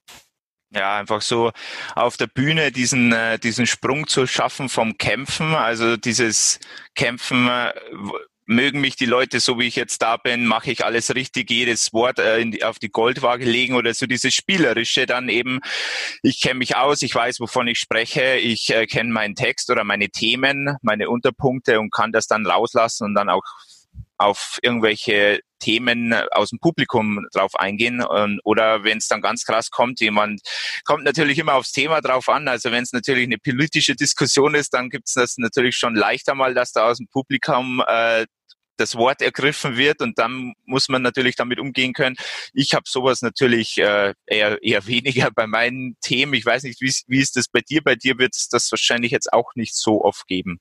Ja, 0.71 0.97
einfach 0.97 1.21
so 1.21 1.51
auf 1.93 2.17
der 2.17 2.25
Bühne 2.25 2.71
diesen, 2.71 3.11
äh, 3.11 3.37
diesen 3.37 3.67
Sprung 3.67 4.07
zu 4.07 4.25
schaffen 4.25 4.67
vom 4.67 4.97
Kämpfen, 4.97 5.53
also 5.53 5.95
dieses 5.95 6.59
Kämpfen, 6.95 7.47
äh, 7.47 7.71
mögen 8.45 8.81
mich 8.81 8.95
die 8.95 9.05
Leute 9.05 9.39
so 9.39 9.59
wie 9.59 9.67
ich 9.67 9.75
jetzt 9.75 10.01
da 10.01 10.17
bin, 10.17 10.45
mache 10.45 10.71
ich 10.71 10.85
alles 10.85 11.15
richtig, 11.15 11.49
jedes 11.49 11.93
Wort 11.93 12.19
äh, 12.19 12.45
die, 12.45 12.63
auf 12.63 12.79
die 12.79 12.89
Goldwaage 12.89 13.45
legen 13.45 13.75
oder 13.75 13.93
so 13.93 14.05
dieses 14.05 14.33
Spielerische 14.33 15.05
dann 15.05 15.29
eben, 15.29 15.59
ich 16.21 16.41
kenne 16.41 16.59
mich 16.59 16.75
aus, 16.75 17.01
ich 17.01 17.13
weiß, 17.13 17.39
wovon 17.39 17.67
ich 17.67 17.79
spreche, 17.79 18.35
ich 18.35 18.69
äh, 18.69 18.85
kenne 18.85 19.11
meinen 19.11 19.35
Text 19.35 19.69
oder 19.69 19.83
meine 19.83 20.09
Themen, 20.09 20.77
meine 20.81 21.09
Unterpunkte 21.09 21.79
und 21.79 21.91
kann 21.91 22.11
das 22.11 22.27
dann 22.27 22.45
rauslassen 22.45 23.05
und 23.05 23.15
dann 23.15 23.29
auch 23.29 23.43
auf 24.17 24.59
irgendwelche 24.61 25.39
Themen 25.63 26.13
aus 26.31 26.49
dem 26.49 26.59
Publikum 26.59 27.25
drauf 27.31 27.55
eingehen. 27.55 28.03
Und, 28.03 28.41
oder 28.43 28.83
wenn 28.83 28.97
es 28.97 29.07
dann 29.07 29.21
ganz 29.21 29.45
krass 29.45 29.71
kommt, 29.71 30.01
jemand 30.01 30.41
kommt 30.83 31.05
natürlich 31.05 31.39
immer 31.39 31.53
aufs 31.53 31.71
Thema 31.71 32.01
drauf 32.01 32.27
an. 32.27 32.47
Also 32.49 32.71
wenn 32.71 32.83
es 32.83 32.91
natürlich 32.91 33.23
eine 33.23 33.37
politische 33.37 33.95
Diskussion 33.95 34.55
ist, 34.55 34.73
dann 34.73 34.89
gibt 34.89 35.07
es 35.07 35.13
das 35.13 35.37
natürlich 35.37 35.77
schon 35.77 35.95
leichter 35.95 36.35
mal, 36.35 36.53
dass 36.53 36.73
da 36.73 36.89
aus 36.89 36.97
dem 36.97 37.07
Publikum 37.07 37.81
äh, 37.87 38.25
das 38.77 38.95
Wort 38.95 39.21
ergriffen 39.21 39.77
wird 39.77 40.01
und 40.01 40.17
dann 40.17 40.53
muss 40.65 40.89
man 40.89 41.01
natürlich 41.01 41.35
damit 41.35 41.59
umgehen 41.59 41.93
können. 41.93 42.15
Ich 42.53 42.73
habe 42.73 42.83
sowas 42.87 43.21
natürlich 43.21 43.77
äh, 43.77 44.13
eher, 44.25 44.61
eher 44.63 44.87
weniger 44.87 45.31
bei 45.31 45.47
meinen 45.47 45.95
Themen. 46.01 46.33
Ich 46.33 46.45
weiß 46.45 46.63
nicht, 46.63 46.81
wie 46.81 47.19
ist 47.19 47.35
das 47.35 47.47
bei 47.47 47.61
dir? 47.61 47.81
Bei 47.83 47.95
dir 47.95 48.17
wird 48.17 48.35
es 48.35 48.49
das 48.49 48.71
wahrscheinlich 48.71 49.11
jetzt 49.11 49.31
auch 49.31 49.55
nicht 49.55 49.75
so 49.75 50.03
oft 50.03 50.27
geben. 50.27 50.59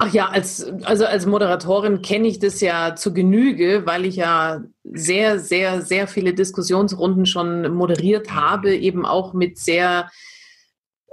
Ach 0.00 0.12
ja, 0.12 0.28
als, 0.28 0.64
also 0.84 1.06
als 1.06 1.26
Moderatorin 1.26 2.02
kenne 2.02 2.28
ich 2.28 2.38
das 2.38 2.60
ja 2.60 2.94
zu 2.94 3.12
Genüge, 3.12 3.82
weil 3.84 4.04
ich 4.04 4.16
ja 4.16 4.62
sehr, 4.84 5.40
sehr, 5.40 5.82
sehr 5.82 6.06
viele 6.06 6.34
Diskussionsrunden 6.34 7.26
schon 7.26 7.74
moderiert 7.74 8.30
habe, 8.30 8.76
eben 8.76 9.04
auch 9.04 9.34
mit 9.34 9.58
sehr, 9.58 10.08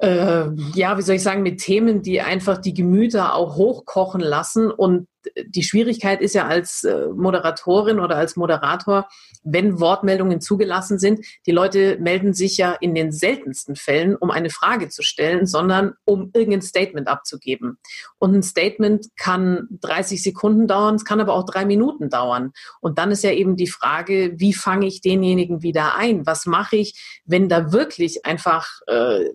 äh, 0.02 0.46
ja, 0.74 0.98
wie 0.98 1.02
soll 1.02 1.16
ich 1.16 1.24
sagen, 1.24 1.44
mit 1.44 1.60
Themen, 1.60 2.02
die 2.02 2.22
einfach 2.22 2.58
die 2.58 2.74
Gemüter 2.74 3.34
auch 3.34 3.56
hochkochen 3.56 4.22
lassen. 4.22 4.70
Und 4.70 5.08
die 5.46 5.64
Schwierigkeit 5.64 6.22
ist 6.22 6.36
ja 6.36 6.48
als 6.48 6.84
äh, 6.84 7.08
Moderatorin 7.08 8.00
oder 8.00 8.18
als 8.18 8.36
Moderator, 8.36 9.08
wenn 9.44 9.80
Wortmeldungen 9.80 10.42
zugelassen 10.42 11.00
sind, 11.00 11.26
die 11.46 11.52
Leute 11.52 11.98
melden 12.00 12.34
sich 12.34 12.58
ja 12.58 12.74
in 12.74 12.96
den 12.96 13.12
seltensten 13.12 13.76
Fällen, 13.76 14.16
um 14.16 14.32
eine 14.32 14.50
Frage 14.50 14.90
zu 14.90 15.02
stellen, 15.02 15.46
sondern 15.46 15.94
um 16.04 16.32
irgendein 16.34 16.62
Statement 16.62 17.08
abzugeben. 17.08 17.78
Und 18.18 18.34
ein 18.34 18.44
Statement 18.44 19.08
kann 19.18 19.68
30 19.82 20.22
Sekunden 20.22 20.68
dauern, 20.68 20.96
es 20.96 21.06
kann 21.06 21.22
aber 21.22 21.34
auch 21.34 21.46
drei 21.46 21.66
Minuten 21.66 22.10
dauern. 22.10 22.52
Und 22.82 22.98
dann 22.98 23.12
ist 23.12 23.24
ja 23.24 23.32
eben 23.32 23.56
die 23.56 23.68
Frage, 23.68 24.34
wie 24.38 24.54
fange 24.54 24.88
ich 24.88 25.02
denjenigen 25.02 25.62
wieder 25.62 25.96
ein? 25.96 26.26
Was 26.26 26.46
mache 26.46 26.78
ich, 26.78 27.22
wenn 27.26 27.50
da 27.50 27.72
wirklich 27.72 28.26
einfach 28.26 28.68
äh, 28.88 29.30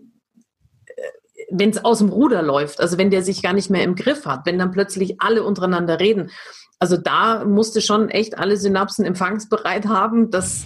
wenn 1.50 1.70
es 1.70 1.84
aus 1.84 1.98
dem 1.98 2.08
Ruder 2.08 2.42
läuft, 2.42 2.80
also 2.80 2.98
wenn 2.98 3.10
der 3.10 3.22
sich 3.22 3.42
gar 3.42 3.52
nicht 3.52 3.70
mehr 3.70 3.82
im 3.82 3.94
Griff 3.94 4.26
hat, 4.26 4.46
wenn 4.46 4.58
dann 4.58 4.70
plötzlich 4.70 5.20
alle 5.20 5.42
untereinander 5.42 6.00
reden. 6.00 6.30
Also 6.78 6.96
da 6.96 7.44
musst 7.44 7.76
du 7.76 7.80
schon 7.80 8.08
echt 8.08 8.38
alle 8.38 8.56
Synapsen 8.56 9.04
empfangsbereit 9.04 9.86
haben, 9.86 10.30
dass, 10.30 10.64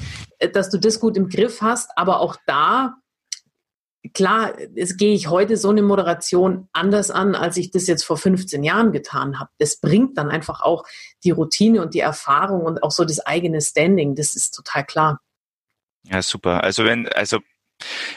dass 0.52 0.70
du 0.70 0.78
das 0.78 1.00
gut 1.00 1.16
im 1.16 1.28
Griff 1.28 1.60
hast. 1.60 1.90
Aber 1.96 2.20
auch 2.20 2.36
da 2.46 2.94
klar, 4.12 4.52
es 4.76 4.96
gehe 4.96 5.14
ich 5.14 5.28
heute 5.28 5.56
so 5.56 5.70
eine 5.70 5.82
Moderation 5.82 6.68
anders 6.72 7.10
an, 7.10 7.34
als 7.34 7.56
ich 7.56 7.70
das 7.70 7.86
jetzt 7.86 8.04
vor 8.04 8.16
15 8.16 8.62
Jahren 8.62 8.92
getan 8.92 9.40
habe. 9.40 9.50
Das 9.58 9.80
bringt 9.80 10.18
dann 10.18 10.30
einfach 10.30 10.60
auch 10.60 10.84
die 11.24 11.30
Routine 11.30 11.80
und 11.80 11.94
die 11.94 12.00
Erfahrung 12.00 12.62
und 12.62 12.82
auch 12.82 12.90
so 12.90 13.04
das 13.04 13.20
eigene 13.20 13.60
Standing. 13.60 14.14
Das 14.14 14.36
ist 14.36 14.50
total 14.54 14.84
klar. 14.84 15.20
Ja, 16.06 16.20
super. 16.20 16.62
Also 16.62 16.84
wenn, 16.84 17.08
also 17.08 17.38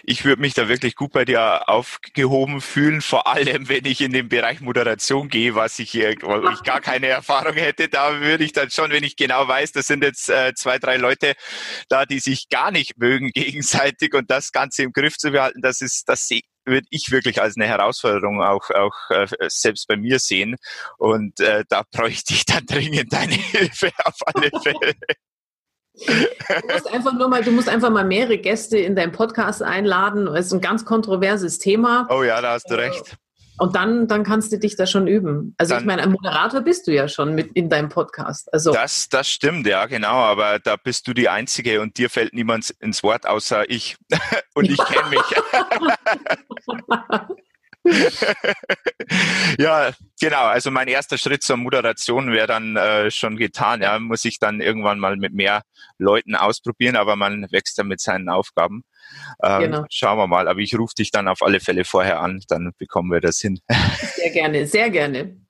ich 0.03 0.25
würde 0.25 0.41
mich 0.41 0.53
da 0.53 0.69
wirklich 0.69 0.95
gut 0.95 1.11
bei 1.11 1.25
dir 1.25 1.67
aufgehoben 1.69 2.61
fühlen, 2.61 3.01
vor 3.01 3.27
allem 3.27 3.69
wenn 3.69 3.85
ich 3.85 4.01
in 4.01 4.11
den 4.11 4.29
Bereich 4.29 4.61
Moderation 4.61 5.29
gehe, 5.29 5.55
was 5.55 5.79
ich 5.79 5.91
hier, 5.91 6.15
wo 6.21 6.49
ich 6.49 6.63
gar 6.63 6.81
keine 6.81 7.07
Erfahrung 7.07 7.53
hätte, 7.53 7.89
da 7.89 8.21
würde 8.21 8.43
ich 8.43 8.53
dann 8.53 8.69
schon, 8.69 8.91
wenn 8.91 9.03
ich 9.03 9.15
genau 9.15 9.47
weiß, 9.47 9.71
das 9.71 9.87
sind 9.87 10.03
jetzt 10.03 10.29
äh, 10.29 10.53
zwei, 10.55 10.79
drei 10.79 10.97
Leute 10.97 11.33
da, 11.89 12.05
die 12.05 12.19
sich 12.19 12.49
gar 12.49 12.71
nicht 12.71 12.97
mögen 12.97 13.29
gegenseitig 13.33 14.13
und 14.13 14.29
das 14.31 14.51
Ganze 14.51 14.83
im 14.83 14.93
Griff 14.93 15.17
zu 15.17 15.31
behalten, 15.31 15.61
das 15.61 15.81
ist, 15.81 16.07
das 16.07 16.29
würde 16.67 16.87
ich 16.89 17.11
wirklich 17.11 17.41
als 17.41 17.55
eine 17.55 17.65
Herausforderung 17.65 18.41
auch, 18.41 18.69
auch 18.71 19.09
äh, 19.09 19.27
selbst 19.47 19.87
bei 19.87 19.95
mir 19.95 20.19
sehen. 20.19 20.57
Und 20.97 21.39
äh, 21.39 21.63
da 21.69 21.83
bräuchte 21.91 22.33
ich 22.33 22.45
dann 22.45 22.65
dringend 22.65 23.11
deine 23.11 23.33
Hilfe 23.51 23.91
auf 24.03 24.15
alle 24.25 24.49
Fälle. 24.61 24.93
Du 26.05 26.73
musst 26.73 26.93
einfach 26.93 27.13
nur 27.13 27.27
mal, 27.29 27.43
du 27.43 27.51
musst 27.51 27.69
einfach 27.69 27.89
mal 27.89 28.05
mehrere 28.05 28.37
Gäste 28.37 28.77
in 28.77 28.95
deinen 28.95 29.11
Podcast 29.11 29.63
einladen. 29.63 30.27
Es 30.27 30.47
ist 30.47 30.53
ein 30.53 30.61
ganz 30.61 30.85
kontroverses 30.85 31.59
Thema. 31.59 32.07
Oh 32.09 32.23
ja, 32.23 32.41
da 32.41 32.53
hast 32.53 32.69
du 32.69 32.75
äh, 32.75 32.85
recht. 32.85 33.17
Und 33.59 33.75
dann, 33.75 34.07
dann 34.07 34.23
kannst 34.23 34.51
du 34.51 34.59
dich 34.59 34.75
da 34.75 34.85
schon 34.85 35.07
üben. 35.07 35.55
Also 35.57 35.73
dann, 35.73 35.81
ich 35.81 35.87
meine, 35.87 36.03
ein 36.03 36.11
Moderator 36.11 36.61
bist 36.61 36.85
du 36.87 36.93
ja 36.93 37.07
schon 37.07 37.33
mit 37.33 37.53
in 37.53 37.69
deinem 37.69 37.89
Podcast. 37.89 38.53
Also 38.53 38.71
das, 38.71 39.09
das 39.09 39.27
stimmt, 39.27 39.65
ja, 39.65 39.87
genau. 39.87 40.13
Aber 40.13 40.59
da 40.59 40.75
bist 40.75 41.07
du 41.07 41.13
die 41.13 41.27
Einzige 41.27 41.81
und 41.81 41.97
dir 41.97 42.11
fällt 42.11 42.33
niemand 42.33 42.69
ins 42.79 43.01
Wort 43.01 43.25
außer 43.25 43.67
ich. 43.69 43.97
und 44.53 44.69
ich 44.69 44.77
kenne 44.77 45.09
mich. 45.09 45.21
ja, 49.59 49.91
genau. 50.19 50.45
Also 50.45 50.71
mein 50.71 50.87
erster 50.87 51.17
Schritt 51.17 51.43
zur 51.43 51.57
Moderation 51.57 52.31
wäre 52.31 52.47
dann 52.47 52.75
äh, 52.75 53.11
schon 53.11 53.37
getan. 53.37 53.81
Ja, 53.81 53.99
muss 53.99 54.25
ich 54.25 54.39
dann 54.39 54.61
irgendwann 54.61 54.99
mal 54.99 55.17
mit 55.17 55.33
mehr 55.33 55.63
Leuten 55.97 56.35
ausprobieren, 56.35 56.95
aber 56.95 57.15
man 57.15 57.47
wächst 57.51 57.77
ja 57.77 57.83
mit 57.83 58.01
seinen 58.01 58.29
Aufgaben. 58.29 58.83
Ähm, 59.41 59.61
genau. 59.61 59.85
Schauen 59.89 60.17
wir 60.17 60.27
mal. 60.27 60.47
Aber 60.47 60.59
ich 60.59 60.77
rufe 60.77 60.95
dich 60.95 61.11
dann 61.11 61.27
auf 61.27 61.41
alle 61.41 61.59
Fälle 61.59 61.85
vorher 61.85 62.19
an, 62.19 62.41
dann 62.47 62.71
bekommen 62.77 63.11
wir 63.11 63.21
das 63.21 63.39
hin. 63.39 63.59
Sehr 64.15 64.31
gerne, 64.31 64.65
sehr 64.65 64.89
gerne. 64.89 65.46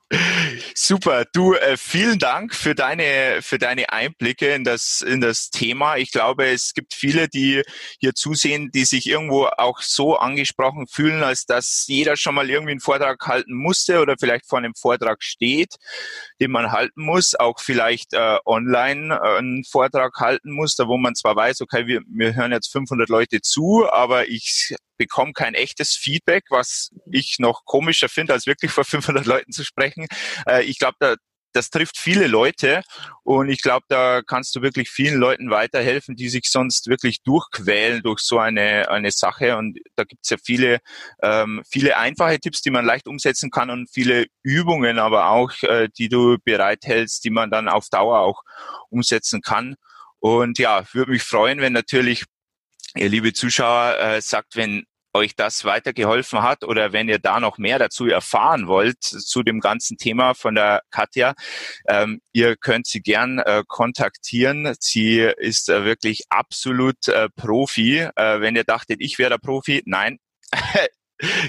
Super, 0.80 1.26
du 1.34 1.56
äh, 1.56 1.76
vielen 1.76 2.20
Dank 2.20 2.54
für 2.54 2.76
deine 2.76 3.42
für 3.42 3.58
deine 3.58 3.92
Einblicke 3.92 4.54
in 4.54 4.64
das 4.64 5.02
in 5.02 5.22
das 5.22 5.50
Thema. 5.50 5.98
Ich 5.98 6.12
glaube, 6.12 6.46
es 6.46 6.76
gibt 6.76 6.94
viele, 6.94 7.28
die 7.28 7.64
hier 8.00 8.14
zusehen, 8.14 8.70
die 8.70 8.86
sich 8.86 9.08
irgendwo 9.08 9.48
auch 9.58 9.82
so 9.82 10.18
angesprochen 10.18 10.86
fühlen, 10.86 11.24
als 11.24 11.48
dass 11.48 11.86
jeder 11.88 12.16
schon 12.16 12.36
mal 12.36 12.48
irgendwie 12.48 12.74
einen 12.74 12.80
Vortrag 12.80 13.26
halten 13.26 13.56
musste 13.56 14.02
oder 14.02 14.18
vielleicht 14.20 14.48
vor 14.48 14.60
einem 14.60 14.76
Vortrag 14.76 15.24
steht, 15.24 15.78
den 16.40 16.52
man 16.52 16.72
halten 16.72 17.02
muss, 17.02 17.34
auch 17.34 17.60
vielleicht 17.60 18.14
äh, 18.14 18.38
online 18.46 19.16
äh, 19.16 19.38
einen 19.40 19.64
Vortrag 19.64 20.14
halten 20.18 20.52
muss, 20.52 20.76
da 20.76 20.88
wo 20.88 20.98
man 20.98 21.16
zwar 21.16 21.36
weiß, 21.36 21.62
okay, 21.62 21.88
wir, 21.88 22.02
wir 22.08 22.36
hören 22.36 22.52
jetzt 22.52 22.72
500 22.72 23.10
Leute 23.10 23.42
zu, 23.42 23.90
aber 23.92 24.28
ich 24.28 24.76
bekomme 24.98 25.34
kein 25.34 25.54
echtes 25.54 25.96
Feedback, 25.96 26.46
was 26.50 26.92
ich 27.12 27.38
noch 27.40 27.66
komischer 27.66 28.10
finde, 28.10 28.34
als 28.34 28.48
wirklich 28.48 28.72
vor 28.72 28.84
500 28.98 29.26
Leuten 29.26 29.52
zu 29.52 29.64
sprechen. 29.64 30.08
Äh, 30.48 30.64
ich 30.64 30.80
glaube, 30.80 30.96
da, 31.00 31.16
das 31.54 31.70
trifft 31.72 31.98
viele 31.98 32.28
Leute 32.28 32.84
und 33.24 33.50
ich 33.50 33.62
glaube, 33.62 33.86
da 33.90 34.22
kannst 34.22 34.56
du 34.56 34.62
wirklich 34.62 34.90
vielen 34.90 35.20
Leuten 35.20 35.50
weiterhelfen, 35.50 36.16
die 36.16 36.30
sich 36.30 36.50
sonst 36.50 36.88
wirklich 36.88 37.24
durchquälen 37.24 38.04
durch 38.04 38.20
so 38.20 38.38
eine, 38.38 38.90
eine 38.90 39.12
Sache. 39.12 39.58
Und 39.58 39.80
da 39.96 40.04
gibt 40.04 40.24
es 40.24 40.30
ja 40.30 40.38
viele, 40.44 40.80
ähm, 41.24 41.64
viele 41.70 41.98
einfache 41.98 42.40
Tipps, 42.40 42.62
die 42.62 42.70
man 42.70 42.86
leicht 42.86 43.08
umsetzen 43.08 43.50
kann 43.50 43.72
und 43.72 43.90
viele 43.92 44.28
Übungen 44.44 45.00
aber 45.00 45.30
auch, 45.30 45.52
äh, 45.64 45.90
die 45.98 46.10
du 46.10 46.38
bereithältst, 46.44 47.24
die 47.24 47.32
man 47.32 47.50
dann 47.50 47.68
auf 47.68 47.90
Dauer 47.90 48.20
auch 48.20 48.44
umsetzen 48.90 49.42
kann. 49.42 49.76
Und 50.20 50.60
ja, 50.60 50.84
würde 50.94 51.12
mich 51.12 51.24
freuen, 51.24 51.60
wenn 51.60 51.74
natürlich 51.74 52.26
ihr 52.98 53.10
liebe 53.10 53.34
Zuschauer 53.34 53.98
äh, 54.00 54.22
sagt, 54.22 54.56
wenn 54.56 54.86
euch 55.14 55.36
das 55.36 55.66
weitergeholfen 55.66 56.42
hat 56.42 56.64
oder 56.64 56.94
wenn 56.94 57.10
ihr 57.10 57.20
da 57.20 57.40
noch 57.40 57.58
mehr 57.58 57.80
dazu 57.80 58.08
erfahren 58.08 58.68
wollt 58.68 59.04
zu 59.04 59.44
dem 59.44 59.60
ganzen 59.60 59.98
Thema 59.98 60.34
von 60.34 60.56
der 60.56 60.82
Katja, 60.92 61.34
ähm, 61.88 62.22
ihr 62.34 62.56
könnt 62.56 62.88
sie 62.88 63.02
gern 63.02 63.40
äh, 63.40 63.64
kontaktieren. 63.68 64.76
Sie 64.80 65.20
ist 65.20 65.70
äh, 65.70 65.84
wirklich 65.84 66.24
absolut 66.30 67.08
äh, 67.08 67.30
Profi. 67.36 68.00
Äh, 68.16 68.42
wenn 68.42 68.56
ihr 68.56 68.64
dachtet, 68.64 69.02
ich 69.02 69.18
wäre 69.20 69.32
der 69.32 69.38
Profi, 69.40 69.82
nein. 69.86 70.20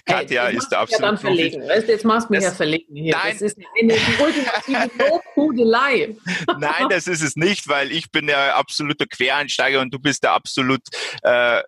Katja 0.06 0.46
hey, 0.46 0.56
ist 0.56 0.68
der 0.70 0.80
absolute 0.80 1.02
ja 1.02 1.08
dann 1.10 1.18
verlegen. 1.18 1.68
Weißt, 1.68 1.88
jetzt 1.88 2.04
machst 2.04 2.28
du 2.28 2.32
mich 2.32 2.42
das, 2.42 2.52
ja 2.52 2.56
verlegen 2.56 2.96
hier. 2.96 3.16
Nein. 3.16 3.32
Das 3.32 3.42
ist 3.42 3.58
eine 3.58 3.94
die 3.94 4.22
ultimative 4.22 4.90
Lobhudelei. 5.10 6.16
nein, 6.58 6.88
das 6.88 7.06
ist 7.06 7.22
es 7.22 7.36
nicht, 7.36 7.68
weil 7.68 7.92
ich 7.92 8.10
bin 8.10 8.26
der 8.26 8.56
absolute 8.56 9.06
Quereinsteiger 9.06 9.80
und 9.80 9.92
du 9.92 9.98
bist 9.98 10.22
der 10.22 10.32
absolut 10.32 10.82
äh, 11.22 11.62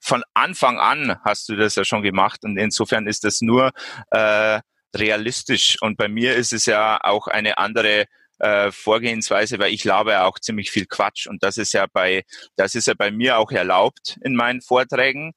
von 0.00 0.22
Anfang 0.34 0.78
an 0.78 1.16
hast 1.24 1.48
du 1.48 1.56
das 1.56 1.74
ja 1.74 1.84
schon 1.84 2.02
gemacht 2.02 2.44
und 2.44 2.56
insofern 2.56 3.06
ist 3.06 3.24
das 3.24 3.40
nur 3.40 3.72
äh, 4.10 4.60
realistisch 4.94 5.76
und 5.80 5.96
bei 5.96 6.08
mir 6.08 6.36
ist 6.36 6.52
es 6.52 6.66
ja 6.66 6.98
auch 7.02 7.26
eine 7.26 7.58
andere 7.58 8.06
äh, 8.38 8.70
Vorgehensweise, 8.70 9.58
weil 9.58 9.72
ich 9.72 9.84
labe 9.84 10.12
ja 10.12 10.24
auch 10.24 10.38
ziemlich 10.38 10.70
viel 10.70 10.86
Quatsch 10.86 11.26
und 11.26 11.42
das 11.42 11.56
ist 11.56 11.72
ja 11.72 11.86
bei 11.92 12.24
das 12.56 12.74
ist 12.74 12.86
ja 12.86 12.94
bei 12.94 13.10
mir 13.10 13.38
auch 13.38 13.50
erlaubt 13.50 14.18
in 14.22 14.34
meinen 14.34 14.60
Vorträgen. 14.60 15.32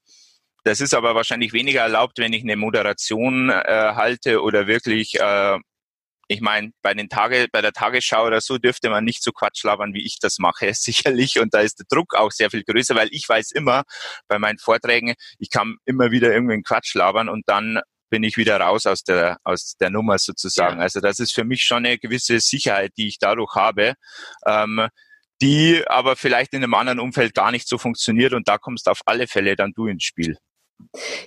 Das 0.65 0.81
ist 0.81 0.95
aber 0.95 1.13
wahrscheinlich 1.13 1.53
weniger 1.53 1.81
erlaubt, 1.81 2.17
wenn 2.17 2.33
ich 2.33 2.41
eine 2.41 2.55
Moderation 2.55 3.49
äh, 3.49 3.93
halte 3.95 4.41
oder 4.41 4.65
wirklich 4.65 5.19
äh, 5.19 5.59
ich 6.27 6.41
meine, 6.41 6.71
bei 6.81 6.93
den 6.95 7.07
Tage, 7.07 7.47
bei 7.51 7.61
der 7.61 7.71
Tagesschau 7.71 8.25
oder 8.25 8.41
so 8.41 8.57
dürfte 8.57 8.89
man 8.89 9.05
nicht 9.05 9.21
so 9.21 9.31
Quatsch 9.31 9.63
labern, 9.63 9.93
wie 9.93 10.03
ich 10.03 10.17
das 10.19 10.39
mache, 10.39 10.73
sicherlich. 10.73 11.39
Und 11.39 11.53
da 11.53 11.59
ist 11.59 11.79
der 11.79 11.85
Druck 11.87 12.15
auch 12.15 12.31
sehr 12.31 12.49
viel 12.49 12.63
größer, 12.63 12.95
weil 12.95 13.09
ich 13.11 13.29
weiß 13.29 13.51
immer 13.51 13.83
bei 14.27 14.39
meinen 14.39 14.57
Vorträgen, 14.57 15.13
ich 15.37 15.49
kann 15.51 15.77
immer 15.85 16.11
wieder 16.11 16.33
irgendeinen 16.33 16.63
Quatsch 16.63 16.95
labern 16.95 17.29
und 17.29 17.43
dann 17.47 17.79
bin 18.09 18.23
ich 18.23 18.37
wieder 18.37 18.59
raus 18.59 18.85
aus 18.85 19.03
der, 19.03 19.37
aus 19.43 19.75
der 19.79 19.89
Nummer 19.89 20.17
sozusagen. 20.17 20.77
Ja. 20.77 20.83
Also 20.83 20.99
das 20.99 21.19
ist 21.19 21.33
für 21.33 21.43
mich 21.43 21.63
schon 21.63 21.85
eine 21.85 21.97
gewisse 21.97 22.39
Sicherheit, 22.39 22.93
die 22.97 23.07
ich 23.07 23.19
dadurch 23.19 23.55
habe. 23.55 23.93
Ähm, 24.47 24.87
die 25.41 25.83
aber 25.87 26.15
vielleicht 26.15 26.53
in 26.53 26.63
einem 26.63 26.73
anderen 26.75 26.99
Umfeld 26.99 27.33
gar 27.33 27.51
nicht 27.51 27.67
so 27.67 27.77
funktioniert 27.77 28.33
und 28.33 28.47
da 28.47 28.57
kommst 28.57 28.87
auf 28.87 29.01
alle 29.05 29.27
Fälle 29.27 29.57
dann 29.57 29.73
du 29.73 29.87
ins 29.87 30.05
Spiel. 30.05 30.37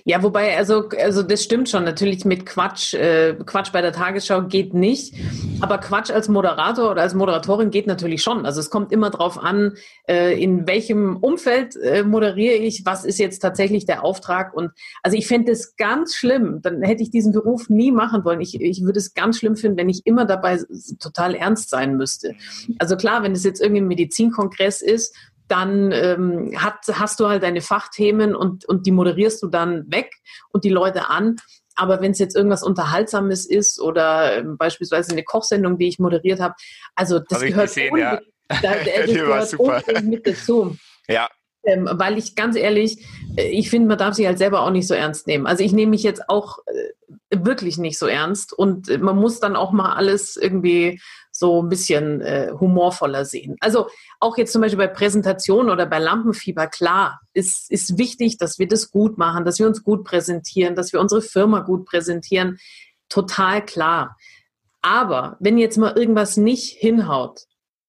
Ja, 0.03 0.23
wobei, 0.23 0.57
also, 0.57 0.89
also 0.89 1.23
das 1.23 1.43
stimmt 1.43 1.69
schon. 1.69 1.83
Natürlich 1.83 2.25
mit 2.25 2.45
Quatsch, 2.45 2.93
äh, 2.93 3.35
Quatsch 3.45 3.71
bei 3.71 3.81
der 3.81 3.91
Tagesschau 3.91 4.43
geht 4.43 4.73
nicht. 4.73 5.15
Aber 5.61 5.77
Quatsch 5.77 6.11
als 6.11 6.27
Moderator 6.27 6.91
oder 6.91 7.01
als 7.01 7.13
Moderatorin 7.13 7.69
geht 7.69 7.87
natürlich 7.87 8.21
schon. 8.21 8.45
Also 8.45 8.59
es 8.59 8.69
kommt 8.69 8.91
immer 8.91 9.09
drauf 9.09 9.37
an, 9.37 9.73
äh, 10.07 10.41
in 10.41 10.67
welchem 10.67 11.17
Umfeld 11.17 11.75
äh, 11.75 12.03
moderiere 12.03 12.55
ich, 12.55 12.85
was 12.85 13.05
ist 13.05 13.19
jetzt 13.19 13.39
tatsächlich 13.39 13.85
der 13.85 14.03
Auftrag. 14.03 14.53
Und 14.53 14.71
also 15.03 15.17
ich 15.17 15.27
fände 15.27 15.51
es 15.51 15.75
ganz 15.75 16.15
schlimm, 16.15 16.61
dann 16.61 16.81
hätte 16.81 17.03
ich 17.03 17.11
diesen 17.11 17.33
Beruf 17.33 17.69
nie 17.69 17.91
machen 17.91 18.23
wollen. 18.25 18.41
Ich, 18.41 18.59
ich 18.59 18.83
würde 18.83 18.99
es 18.99 19.13
ganz 19.13 19.37
schlimm 19.37 19.55
finden, 19.55 19.77
wenn 19.77 19.89
ich 19.89 20.05
immer 20.05 20.25
dabei 20.25 20.59
total 20.99 21.35
ernst 21.35 21.69
sein 21.69 21.95
müsste. 21.97 22.35
Also 22.79 22.95
klar, 22.95 23.23
wenn 23.23 23.33
es 23.33 23.43
jetzt 23.43 23.61
irgendwie 23.61 23.81
ein 23.81 23.87
Medizinkongress 23.87 24.81
ist, 24.81 25.15
dann 25.49 25.91
ähm, 25.91 26.53
hat, 26.57 26.79
hast 26.91 27.19
du 27.19 27.27
halt 27.27 27.43
deine 27.43 27.61
Fachthemen 27.61 28.35
und, 28.35 28.65
und 28.65 28.85
die 28.85 28.91
moderierst 28.91 29.41
du 29.43 29.47
dann 29.47 29.91
weg 29.91 30.11
und 30.49 30.63
die 30.63 30.69
Leute 30.69 31.09
an. 31.09 31.37
Aber 31.75 32.01
wenn 32.01 32.11
es 32.11 32.19
jetzt 32.19 32.35
irgendwas 32.35 32.63
Unterhaltsames 32.63 33.45
ist 33.45 33.79
oder 33.79 34.37
ähm, 34.37 34.57
beispielsweise 34.57 35.11
eine 35.11 35.23
Kochsendung, 35.23 35.77
die 35.77 35.87
ich 35.87 35.99
moderiert 35.99 36.39
habe, 36.39 36.55
also 36.95 37.19
das 37.19 37.39
hab 37.39 37.47
gehört, 37.47 37.67
gesehen, 37.67 37.97
ja. 37.97 38.19
da, 38.49 38.57
das 38.59 39.51
gehört 39.51 40.03
mit 40.03 40.27
dazu. 40.27 40.75
Ja. 41.07 41.29
Ähm, 41.63 41.89
weil 41.91 42.17
ich 42.17 42.35
ganz 42.35 42.55
ehrlich, 42.55 43.05
äh, 43.35 43.49
ich 43.49 43.69
finde, 43.69 43.89
man 43.89 43.97
darf 43.97 44.15
sich 44.15 44.25
halt 44.25 44.37
selber 44.37 44.61
auch 44.61 44.71
nicht 44.71 44.87
so 44.87 44.93
ernst 44.93 45.27
nehmen. 45.27 45.45
Also 45.45 45.63
ich 45.63 45.73
nehme 45.73 45.91
mich 45.91 46.03
jetzt 46.03 46.29
auch 46.29 46.59
äh, 46.67 47.37
wirklich 47.37 47.77
nicht 47.77 47.97
so 47.97 48.07
ernst 48.07 48.53
und 48.53 48.89
äh, 48.89 48.97
man 48.97 49.17
muss 49.17 49.39
dann 49.39 49.55
auch 49.55 49.71
mal 49.71 49.93
alles 49.93 50.37
irgendwie 50.37 51.01
so 51.39 51.63
ein 51.63 51.69
bisschen 51.69 52.21
äh, 52.21 52.51
humorvoller 52.59 53.25
sehen. 53.25 53.55
Also 53.59 53.87
auch 54.19 54.37
jetzt 54.37 54.51
zum 54.51 54.61
Beispiel 54.61 54.77
bei 54.77 54.87
Präsentationen 54.87 55.71
oder 55.71 55.85
bei 55.85 55.99
Lampenfieber, 55.99 56.67
klar, 56.67 57.21
ist, 57.33 57.71
ist 57.71 57.97
wichtig, 57.97 58.37
dass 58.37 58.59
wir 58.59 58.67
das 58.67 58.91
gut 58.91 59.17
machen, 59.17 59.45
dass 59.45 59.57
wir 59.57 59.67
uns 59.67 59.83
gut 59.83 60.03
präsentieren, 60.03 60.75
dass 60.75 60.93
wir 60.93 60.99
unsere 60.99 61.21
Firma 61.21 61.61
gut 61.61 61.85
präsentieren. 61.85 62.59
Total 63.07 63.65
klar. 63.65 64.17
Aber 64.81 65.37
wenn 65.39 65.57
jetzt 65.57 65.77
mal 65.77 65.97
irgendwas 65.97 66.37
nicht 66.37 66.77
hinhaut, 66.77 67.41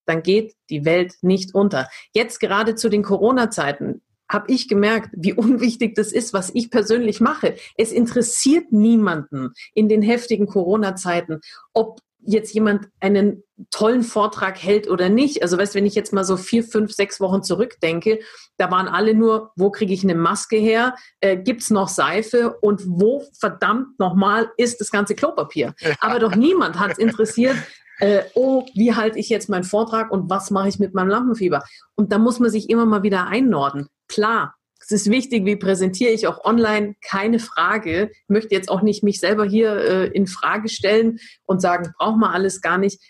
dann 0.06 0.22
geht 0.22 0.54
die 0.70 0.84
Welt 0.84 1.14
nicht 1.22 1.54
unter. 1.54 1.88
Jetzt 2.12 2.40
gerade 2.40 2.74
zu 2.74 2.88
den 2.88 3.02
Corona-Zeiten 3.02 4.02
habe 4.28 4.52
ich 4.52 4.68
gemerkt, 4.68 5.10
wie 5.12 5.32
unwichtig 5.32 5.94
das 5.94 6.12
ist, 6.12 6.32
was 6.32 6.50
ich 6.54 6.70
persönlich 6.70 7.20
mache. 7.20 7.56
Es 7.76 7.92
interessiert 7.92 8.72
niemanden 8.72 9.52
in 9.74 9.88
den 9.88 10.02
heftigen 10.02 10.46
Corona-Zeiten, 10.46 11.40
ob 11.72 12.00
jetzt 12.22 12.52
jemand 12.54 12.88
einen 13.00 13.42
tollen 13.70 14.02
Vortrag 14.02 14.62
hält 14.62 14.88
oder 14.88 15.08
nicht. 15.08 15.42
Also 15.42 15.58
weißt, 15.58 15.74
wenn 15.74 15.86
ich 15.86 15.94
jetzt 15.94 16.12
mal 16.12 16.24
so 16.24 16.36
vier, 16.36 16.64
fünf, 16.64 16.92
sechs 16.92 17.20
Wochen 17.20 17.42
zurückdenke, 17.42 18.20
da 18.56 18.70
waren 18.70 18.88
alle 18.88 19.14
nur, 19.14 19.52
wo 19.56 19.70
kriege 19.70 19.92
ich 19.92 20.02
eine 20.02 20.14
Maske 20.14 20.56
her? 20.56 20.94
Äh, 21.20 21.36
Gibt 21.36 21.62
es 21.62 21.70
noch 21.70 21.88
Seife? 21.88 22.56
Und 22.60 22.82
wo 22.86 23.24
verdammt 23.38 23.98
nochmal 23.98 24.50
ist 24.56 24.80
das 24.80 24.90
ganze 24.90 25.14
Klopapier? 25.14 25.74
Aber 26.00 26.18
doch 26.18 26.34
niemand 26.34 26.78
hat 26.78 26.92
es 26.92 26.98
interessiert, 26.98 27.56
äh, 28.00 28.22
oh, 28.34 28.64
wie 28.74 28.94
halte 28.94 29.18
ich 29.18 29.28
jetzt 29.28 29.48
meinen 29.48 29.64
Vortrag 29.64 30.10
und 30.10 30.30
was 30.30 30.50
mache 30.50 30.68
ich 30.68 30.78
mit 30.78 30.94
meinem 30.94 31.08
Lampenfieber? 31.08 31.62
Und 31.94 32.12
da 32.12 32.18
muss 32.18 32.38
man 32.40 32.50
sich 32.50 32.70
immer 32.70 32.86
mal 32.86 33.02
wieder 33.02 33.26
einnorden. 33.26 33.88
Klar, 34.08 34.54
es 34.80 34.90
ist 34.90 35.10
wichtig, 35.10 35.44
wie 35.44 35.56
präsentiere 35.56 36.10
ich 36.10 36.26
auch 36.26 36.44
online, 36.44 36.96
keine 37.06 37.38
Frage. 37.38 38.10
Ich 38.12 38.28
möchte 38.28 38.54
jetzt 38.54 38.70
auch 38.70 38.82
nicht 38.82 39.02
mich 39.02 39.20
selber 39.20 39.44
hier 39.44 39.76
äh, 39.76 40.06
in 40.08 40.26
Frage 40.26 40.68
stellen 40.68 41.18
und 41.44 41.60
sagen, 41.60 41.92
braucht 41.98 42.18
man 42.18 42.32
alles 42.32 42.60
gar 42.60 42.78
nicht. 42.78 43.00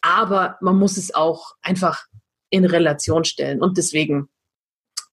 Aber 0.00 0.58
man 0.60 0.76
muss 0.76 0.96
es 0.96 1.14
auch 1.14 1.54
einfach 1.62 2.04
in 2.50 2.64
Relation 2.64 3.24
stellen. 3.24 3.62
Und 3.62 3.78
deswegen, 3.78 4.28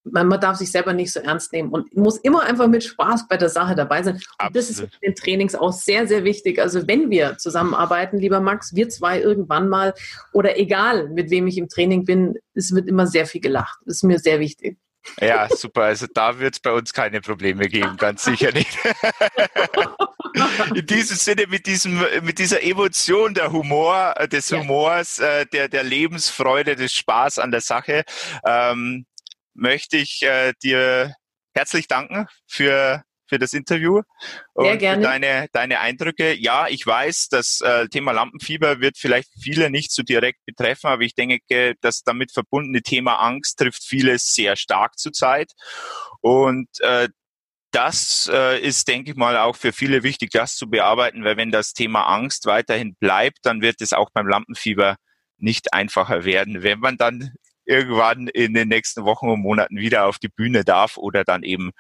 man, 0.03 0.27
man 0.27 0.41
darf 0.41 0.57
sich 0.57 0.71
selber 0.71 0.93
nicht 0.93 1.13
so 1.13 1.19
ernst 1.19 1.53
nehmen 1.53 1.69
und 1.69 1.95
muss 1.95 2.17
immer 2.17 2.41
einfach 2.41 2.67
mit 2.67 2.83
Spaß 2.83 3.27
bei 3.27 3.37
der 3.37 3.49
Sache 3.49 3.75
dabei 3.75 4.01
sein. 4.01 4.15
Und 4.15 4.25
Absolut. 4.39 4.55
das 4.55 4.69
ist 4.71 4.79
in 4.79 4.89
den 5.03 5.15
Trainings 5.15 5.53
auch 5.53 5.71
sehr, 5.71 6.07
sehr 6.07 6.23
wichtig. 6.23 6.59
Also 6.59 6.87
wenn 6.87 7.11
wir 7.11 7.37
zusammenarbeiten, 7.37 8.17
lieber 8.17 8.41
Max, 8.41 8.73
wir 8.73 8.89
zwei 8.89 9.21
irgendwann 9.21 9.69
mal 9.69 9.93
oder 10.33 10.57
egal, 10.57 11.09
mit 11.09 11.29
wem 11.29 11.45
ich 11.45 11.59
im 11.59 11.69
Training 11.69 12.03
bin, 12.03 12.35
es 12.55 12.73
wird 12.73 12.87
immer 12.87 13.05
sehr 13.05 13.27
viel 13.27 13.41
gelacht. 13.41 13.79
Das 13.85 13.97
ist 13.97 14.03
mir 14.03 14.17
sehr 14.17 14.39
wichtig. 14.39 14.79
Ja, 15.19 15.47
super. 15.49 15.83
Also 15.83 16.07
da 16.13 16.39
wird 16.39 16.55
es 16.55 16.59
bei 16.59 16.71
uns 16.71 16.93
keine 16.93 17.21
Probleme 17.21 17.67
geben, 17.67 17.97
ganz 17.97 18.23
sicher 18.23 18.51
nicht. 18.51 18.77
In 20.75 20.85
diesem 20.85 21.17
Sinne, 21.17 21.47
mit, 21.47 21.65
diesem, 21.65 22.05
mit 22.21 22.39
dieser 22.39 22.63
Emotion 22.63 23.33
der 23.33 23.51
Humor, 23.51 24.13
äh, 24.17 24.27
des 24.27 24.51
Humors, 24.51 25.19
äh, 25.19 25.45
der, 25.47 25.67
der 25.67 25.83
Lebensfreude, 25.83 26.75
des 26.75 26.93
Spaß 26.93 27.39
an 27.39 27.51
der 27.51 27.61
Sache, 27.61 28.03
ähm, 28.45 29.05
möchte 29.53 29.97
ich 29.97 30.21
äh, 30.21 30.53
dir 30.63 31.13
herzlich 31.53 31.87
danken 31.87 32.27
für 32.47 33.03
für 33.29 33.39
das 33.39 33.53
Interview 33.53 34.01
Sehr 34.55 34.73
und 34.73 34.79
gerne. 34.79 35.03
deine, 35.03 35.47
deine 35.51 35.79
Eindrücke. 35.79 36.33
Ja, 36.33 36.67
ich 36.67 36.85
weiß, 36.85 37.29
das 37.29 37.61
äh, 37.61 37.87
Thema 37.87 38.11
Lampenfieber 38.11 38.81
wird 38.81 38.97
vielleicht 38.97 39.29
viele 39.41 39.69
nicht 39.69 39.91
so 39.91 40.03
direkt 40.03 40.43
betreffen, 40.45 40.87
aber 40.87 41.03
ich 41.03 41.15
denke, 41.15 41.75
das 41.81 42.01
damit 42.01 42.31
verbundene 42.31 42.81
Thema 42.81 43.15
Angst 43.15 43.59
trifft 43.59 43.83
viele 43.83 44.17
sehr 44.17 44.55
stark 44.55 44.97
zurzeit. 44.97 45.51
Und 46.21 46.67
äh, 46.81 47.07
das 47.71 48.29
äh, 48.33 48.59
ist, 48.59 48.87
denke 48.87 49.11
ich 49.11 49.17
mal, 49.17 49.37
auch 49.37 49.55
für 49.55 49.71
viele 49.71 50.03
wichtig, 50.03 50.31
das 50.31 50.55
zu 50.55 50.69
bearbeiten, 50.69 51.23
weil 51.23 51.37
wenn 51.37 51.51
das 51.51 51.73
Thema 51.73 52.03
Angst 52.03 52.45
weiterhin 52.47 52.95
bleibt, 52.95 53.39
dann 53.43 53.61
wird 53.61 53.81
es 53.81 53.93
auch 53.93 54.09
beim 54.11 54.27
Lampenfieber 54.27 54.95
nicht 55.37 55.73
einfacher 55.73 56.25
werden, 56.25 56.63
wenn 56.63 56.79
man 56.79 56.97
dann 56.97 57.33
irgendwann 57.65 58.27
in 58.27 58.55
den 58.55 58.67
nächsten 58.67 59.05
Wochen 59.05 59.29
und 59.29 59.41
Monaten 59.41 59.77
wieder 59.77 60.05
auf 60.07 60.17
die 60.17 60.27
Bühne 60.27 60.63
darf 60.63 60.97
oder 60.97 61.23
dann 61.23 61.43
eben 61.43 61.71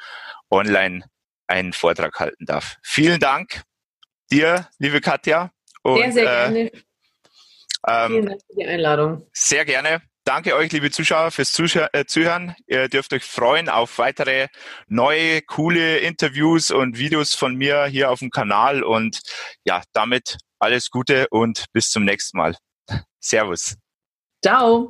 online 0.51 1.03
einen 1.49 1.73
Vortrag 1.73 2.19
halten 2.19 2.45
darf. 2.45 2.77
Vielen 2.83 3.19
Dank 3.19 3.63
dir, 4.31 4.69
liebe 4.77 5.01
Katja. 5.01 5.51
Und, 5.81 5.97
sehr, 5.97 6.11
sehr 6.11 6.23
äh, 6.23 6.25
gerne. 6.25 6.71
Ähm, 7.87 8.11
Vielen 8.11 8.25
Dank 8.27 8.41
für 8.41 8.55
die 8.55 8.65
Einladung. 8.65 9.27
Sehr 9.33 9.65
gerne. 9.65 10.01
Danke 10.25 10.55
euch, 10.55 10.71
liebe 10.71 10.91
Zuschauer, 10.91 11.31
fürs 11.31 11.57
äh, 11.57 12.05
Zuhören. 12.05 12.55
Ihr 12.67 12.87
dürft 12.87 13.13
euch 13.13 13.23
freuen 13.23 13.67
auf 13.67 13.97
weitere 13.97 14.47
neue, 14.87 15.41
coole 15.41 15.97
Interviews 15.97 16.69
und 16.69 16.99
Videos 16.99 17.33
von 17.33 17.55
mir 17.55 17.85
hier 17.85 18.11
auf 18.11 18.19
dem 18.19 18.29
Kanal. 18.29 18.83
Und 18.83 19.21
ja, 19.63 19.81
damit 19.93 20.37
alles 20.59 20.91
Gute 20.91 21.27
und 21.31 21.65
bis 21.73 21.89
zum 21.89 22.05
nächsten 22.05 22.37
Mal. 22.37 22.55
Servus. 23.19 23.75
Ciao. 24.43 24.87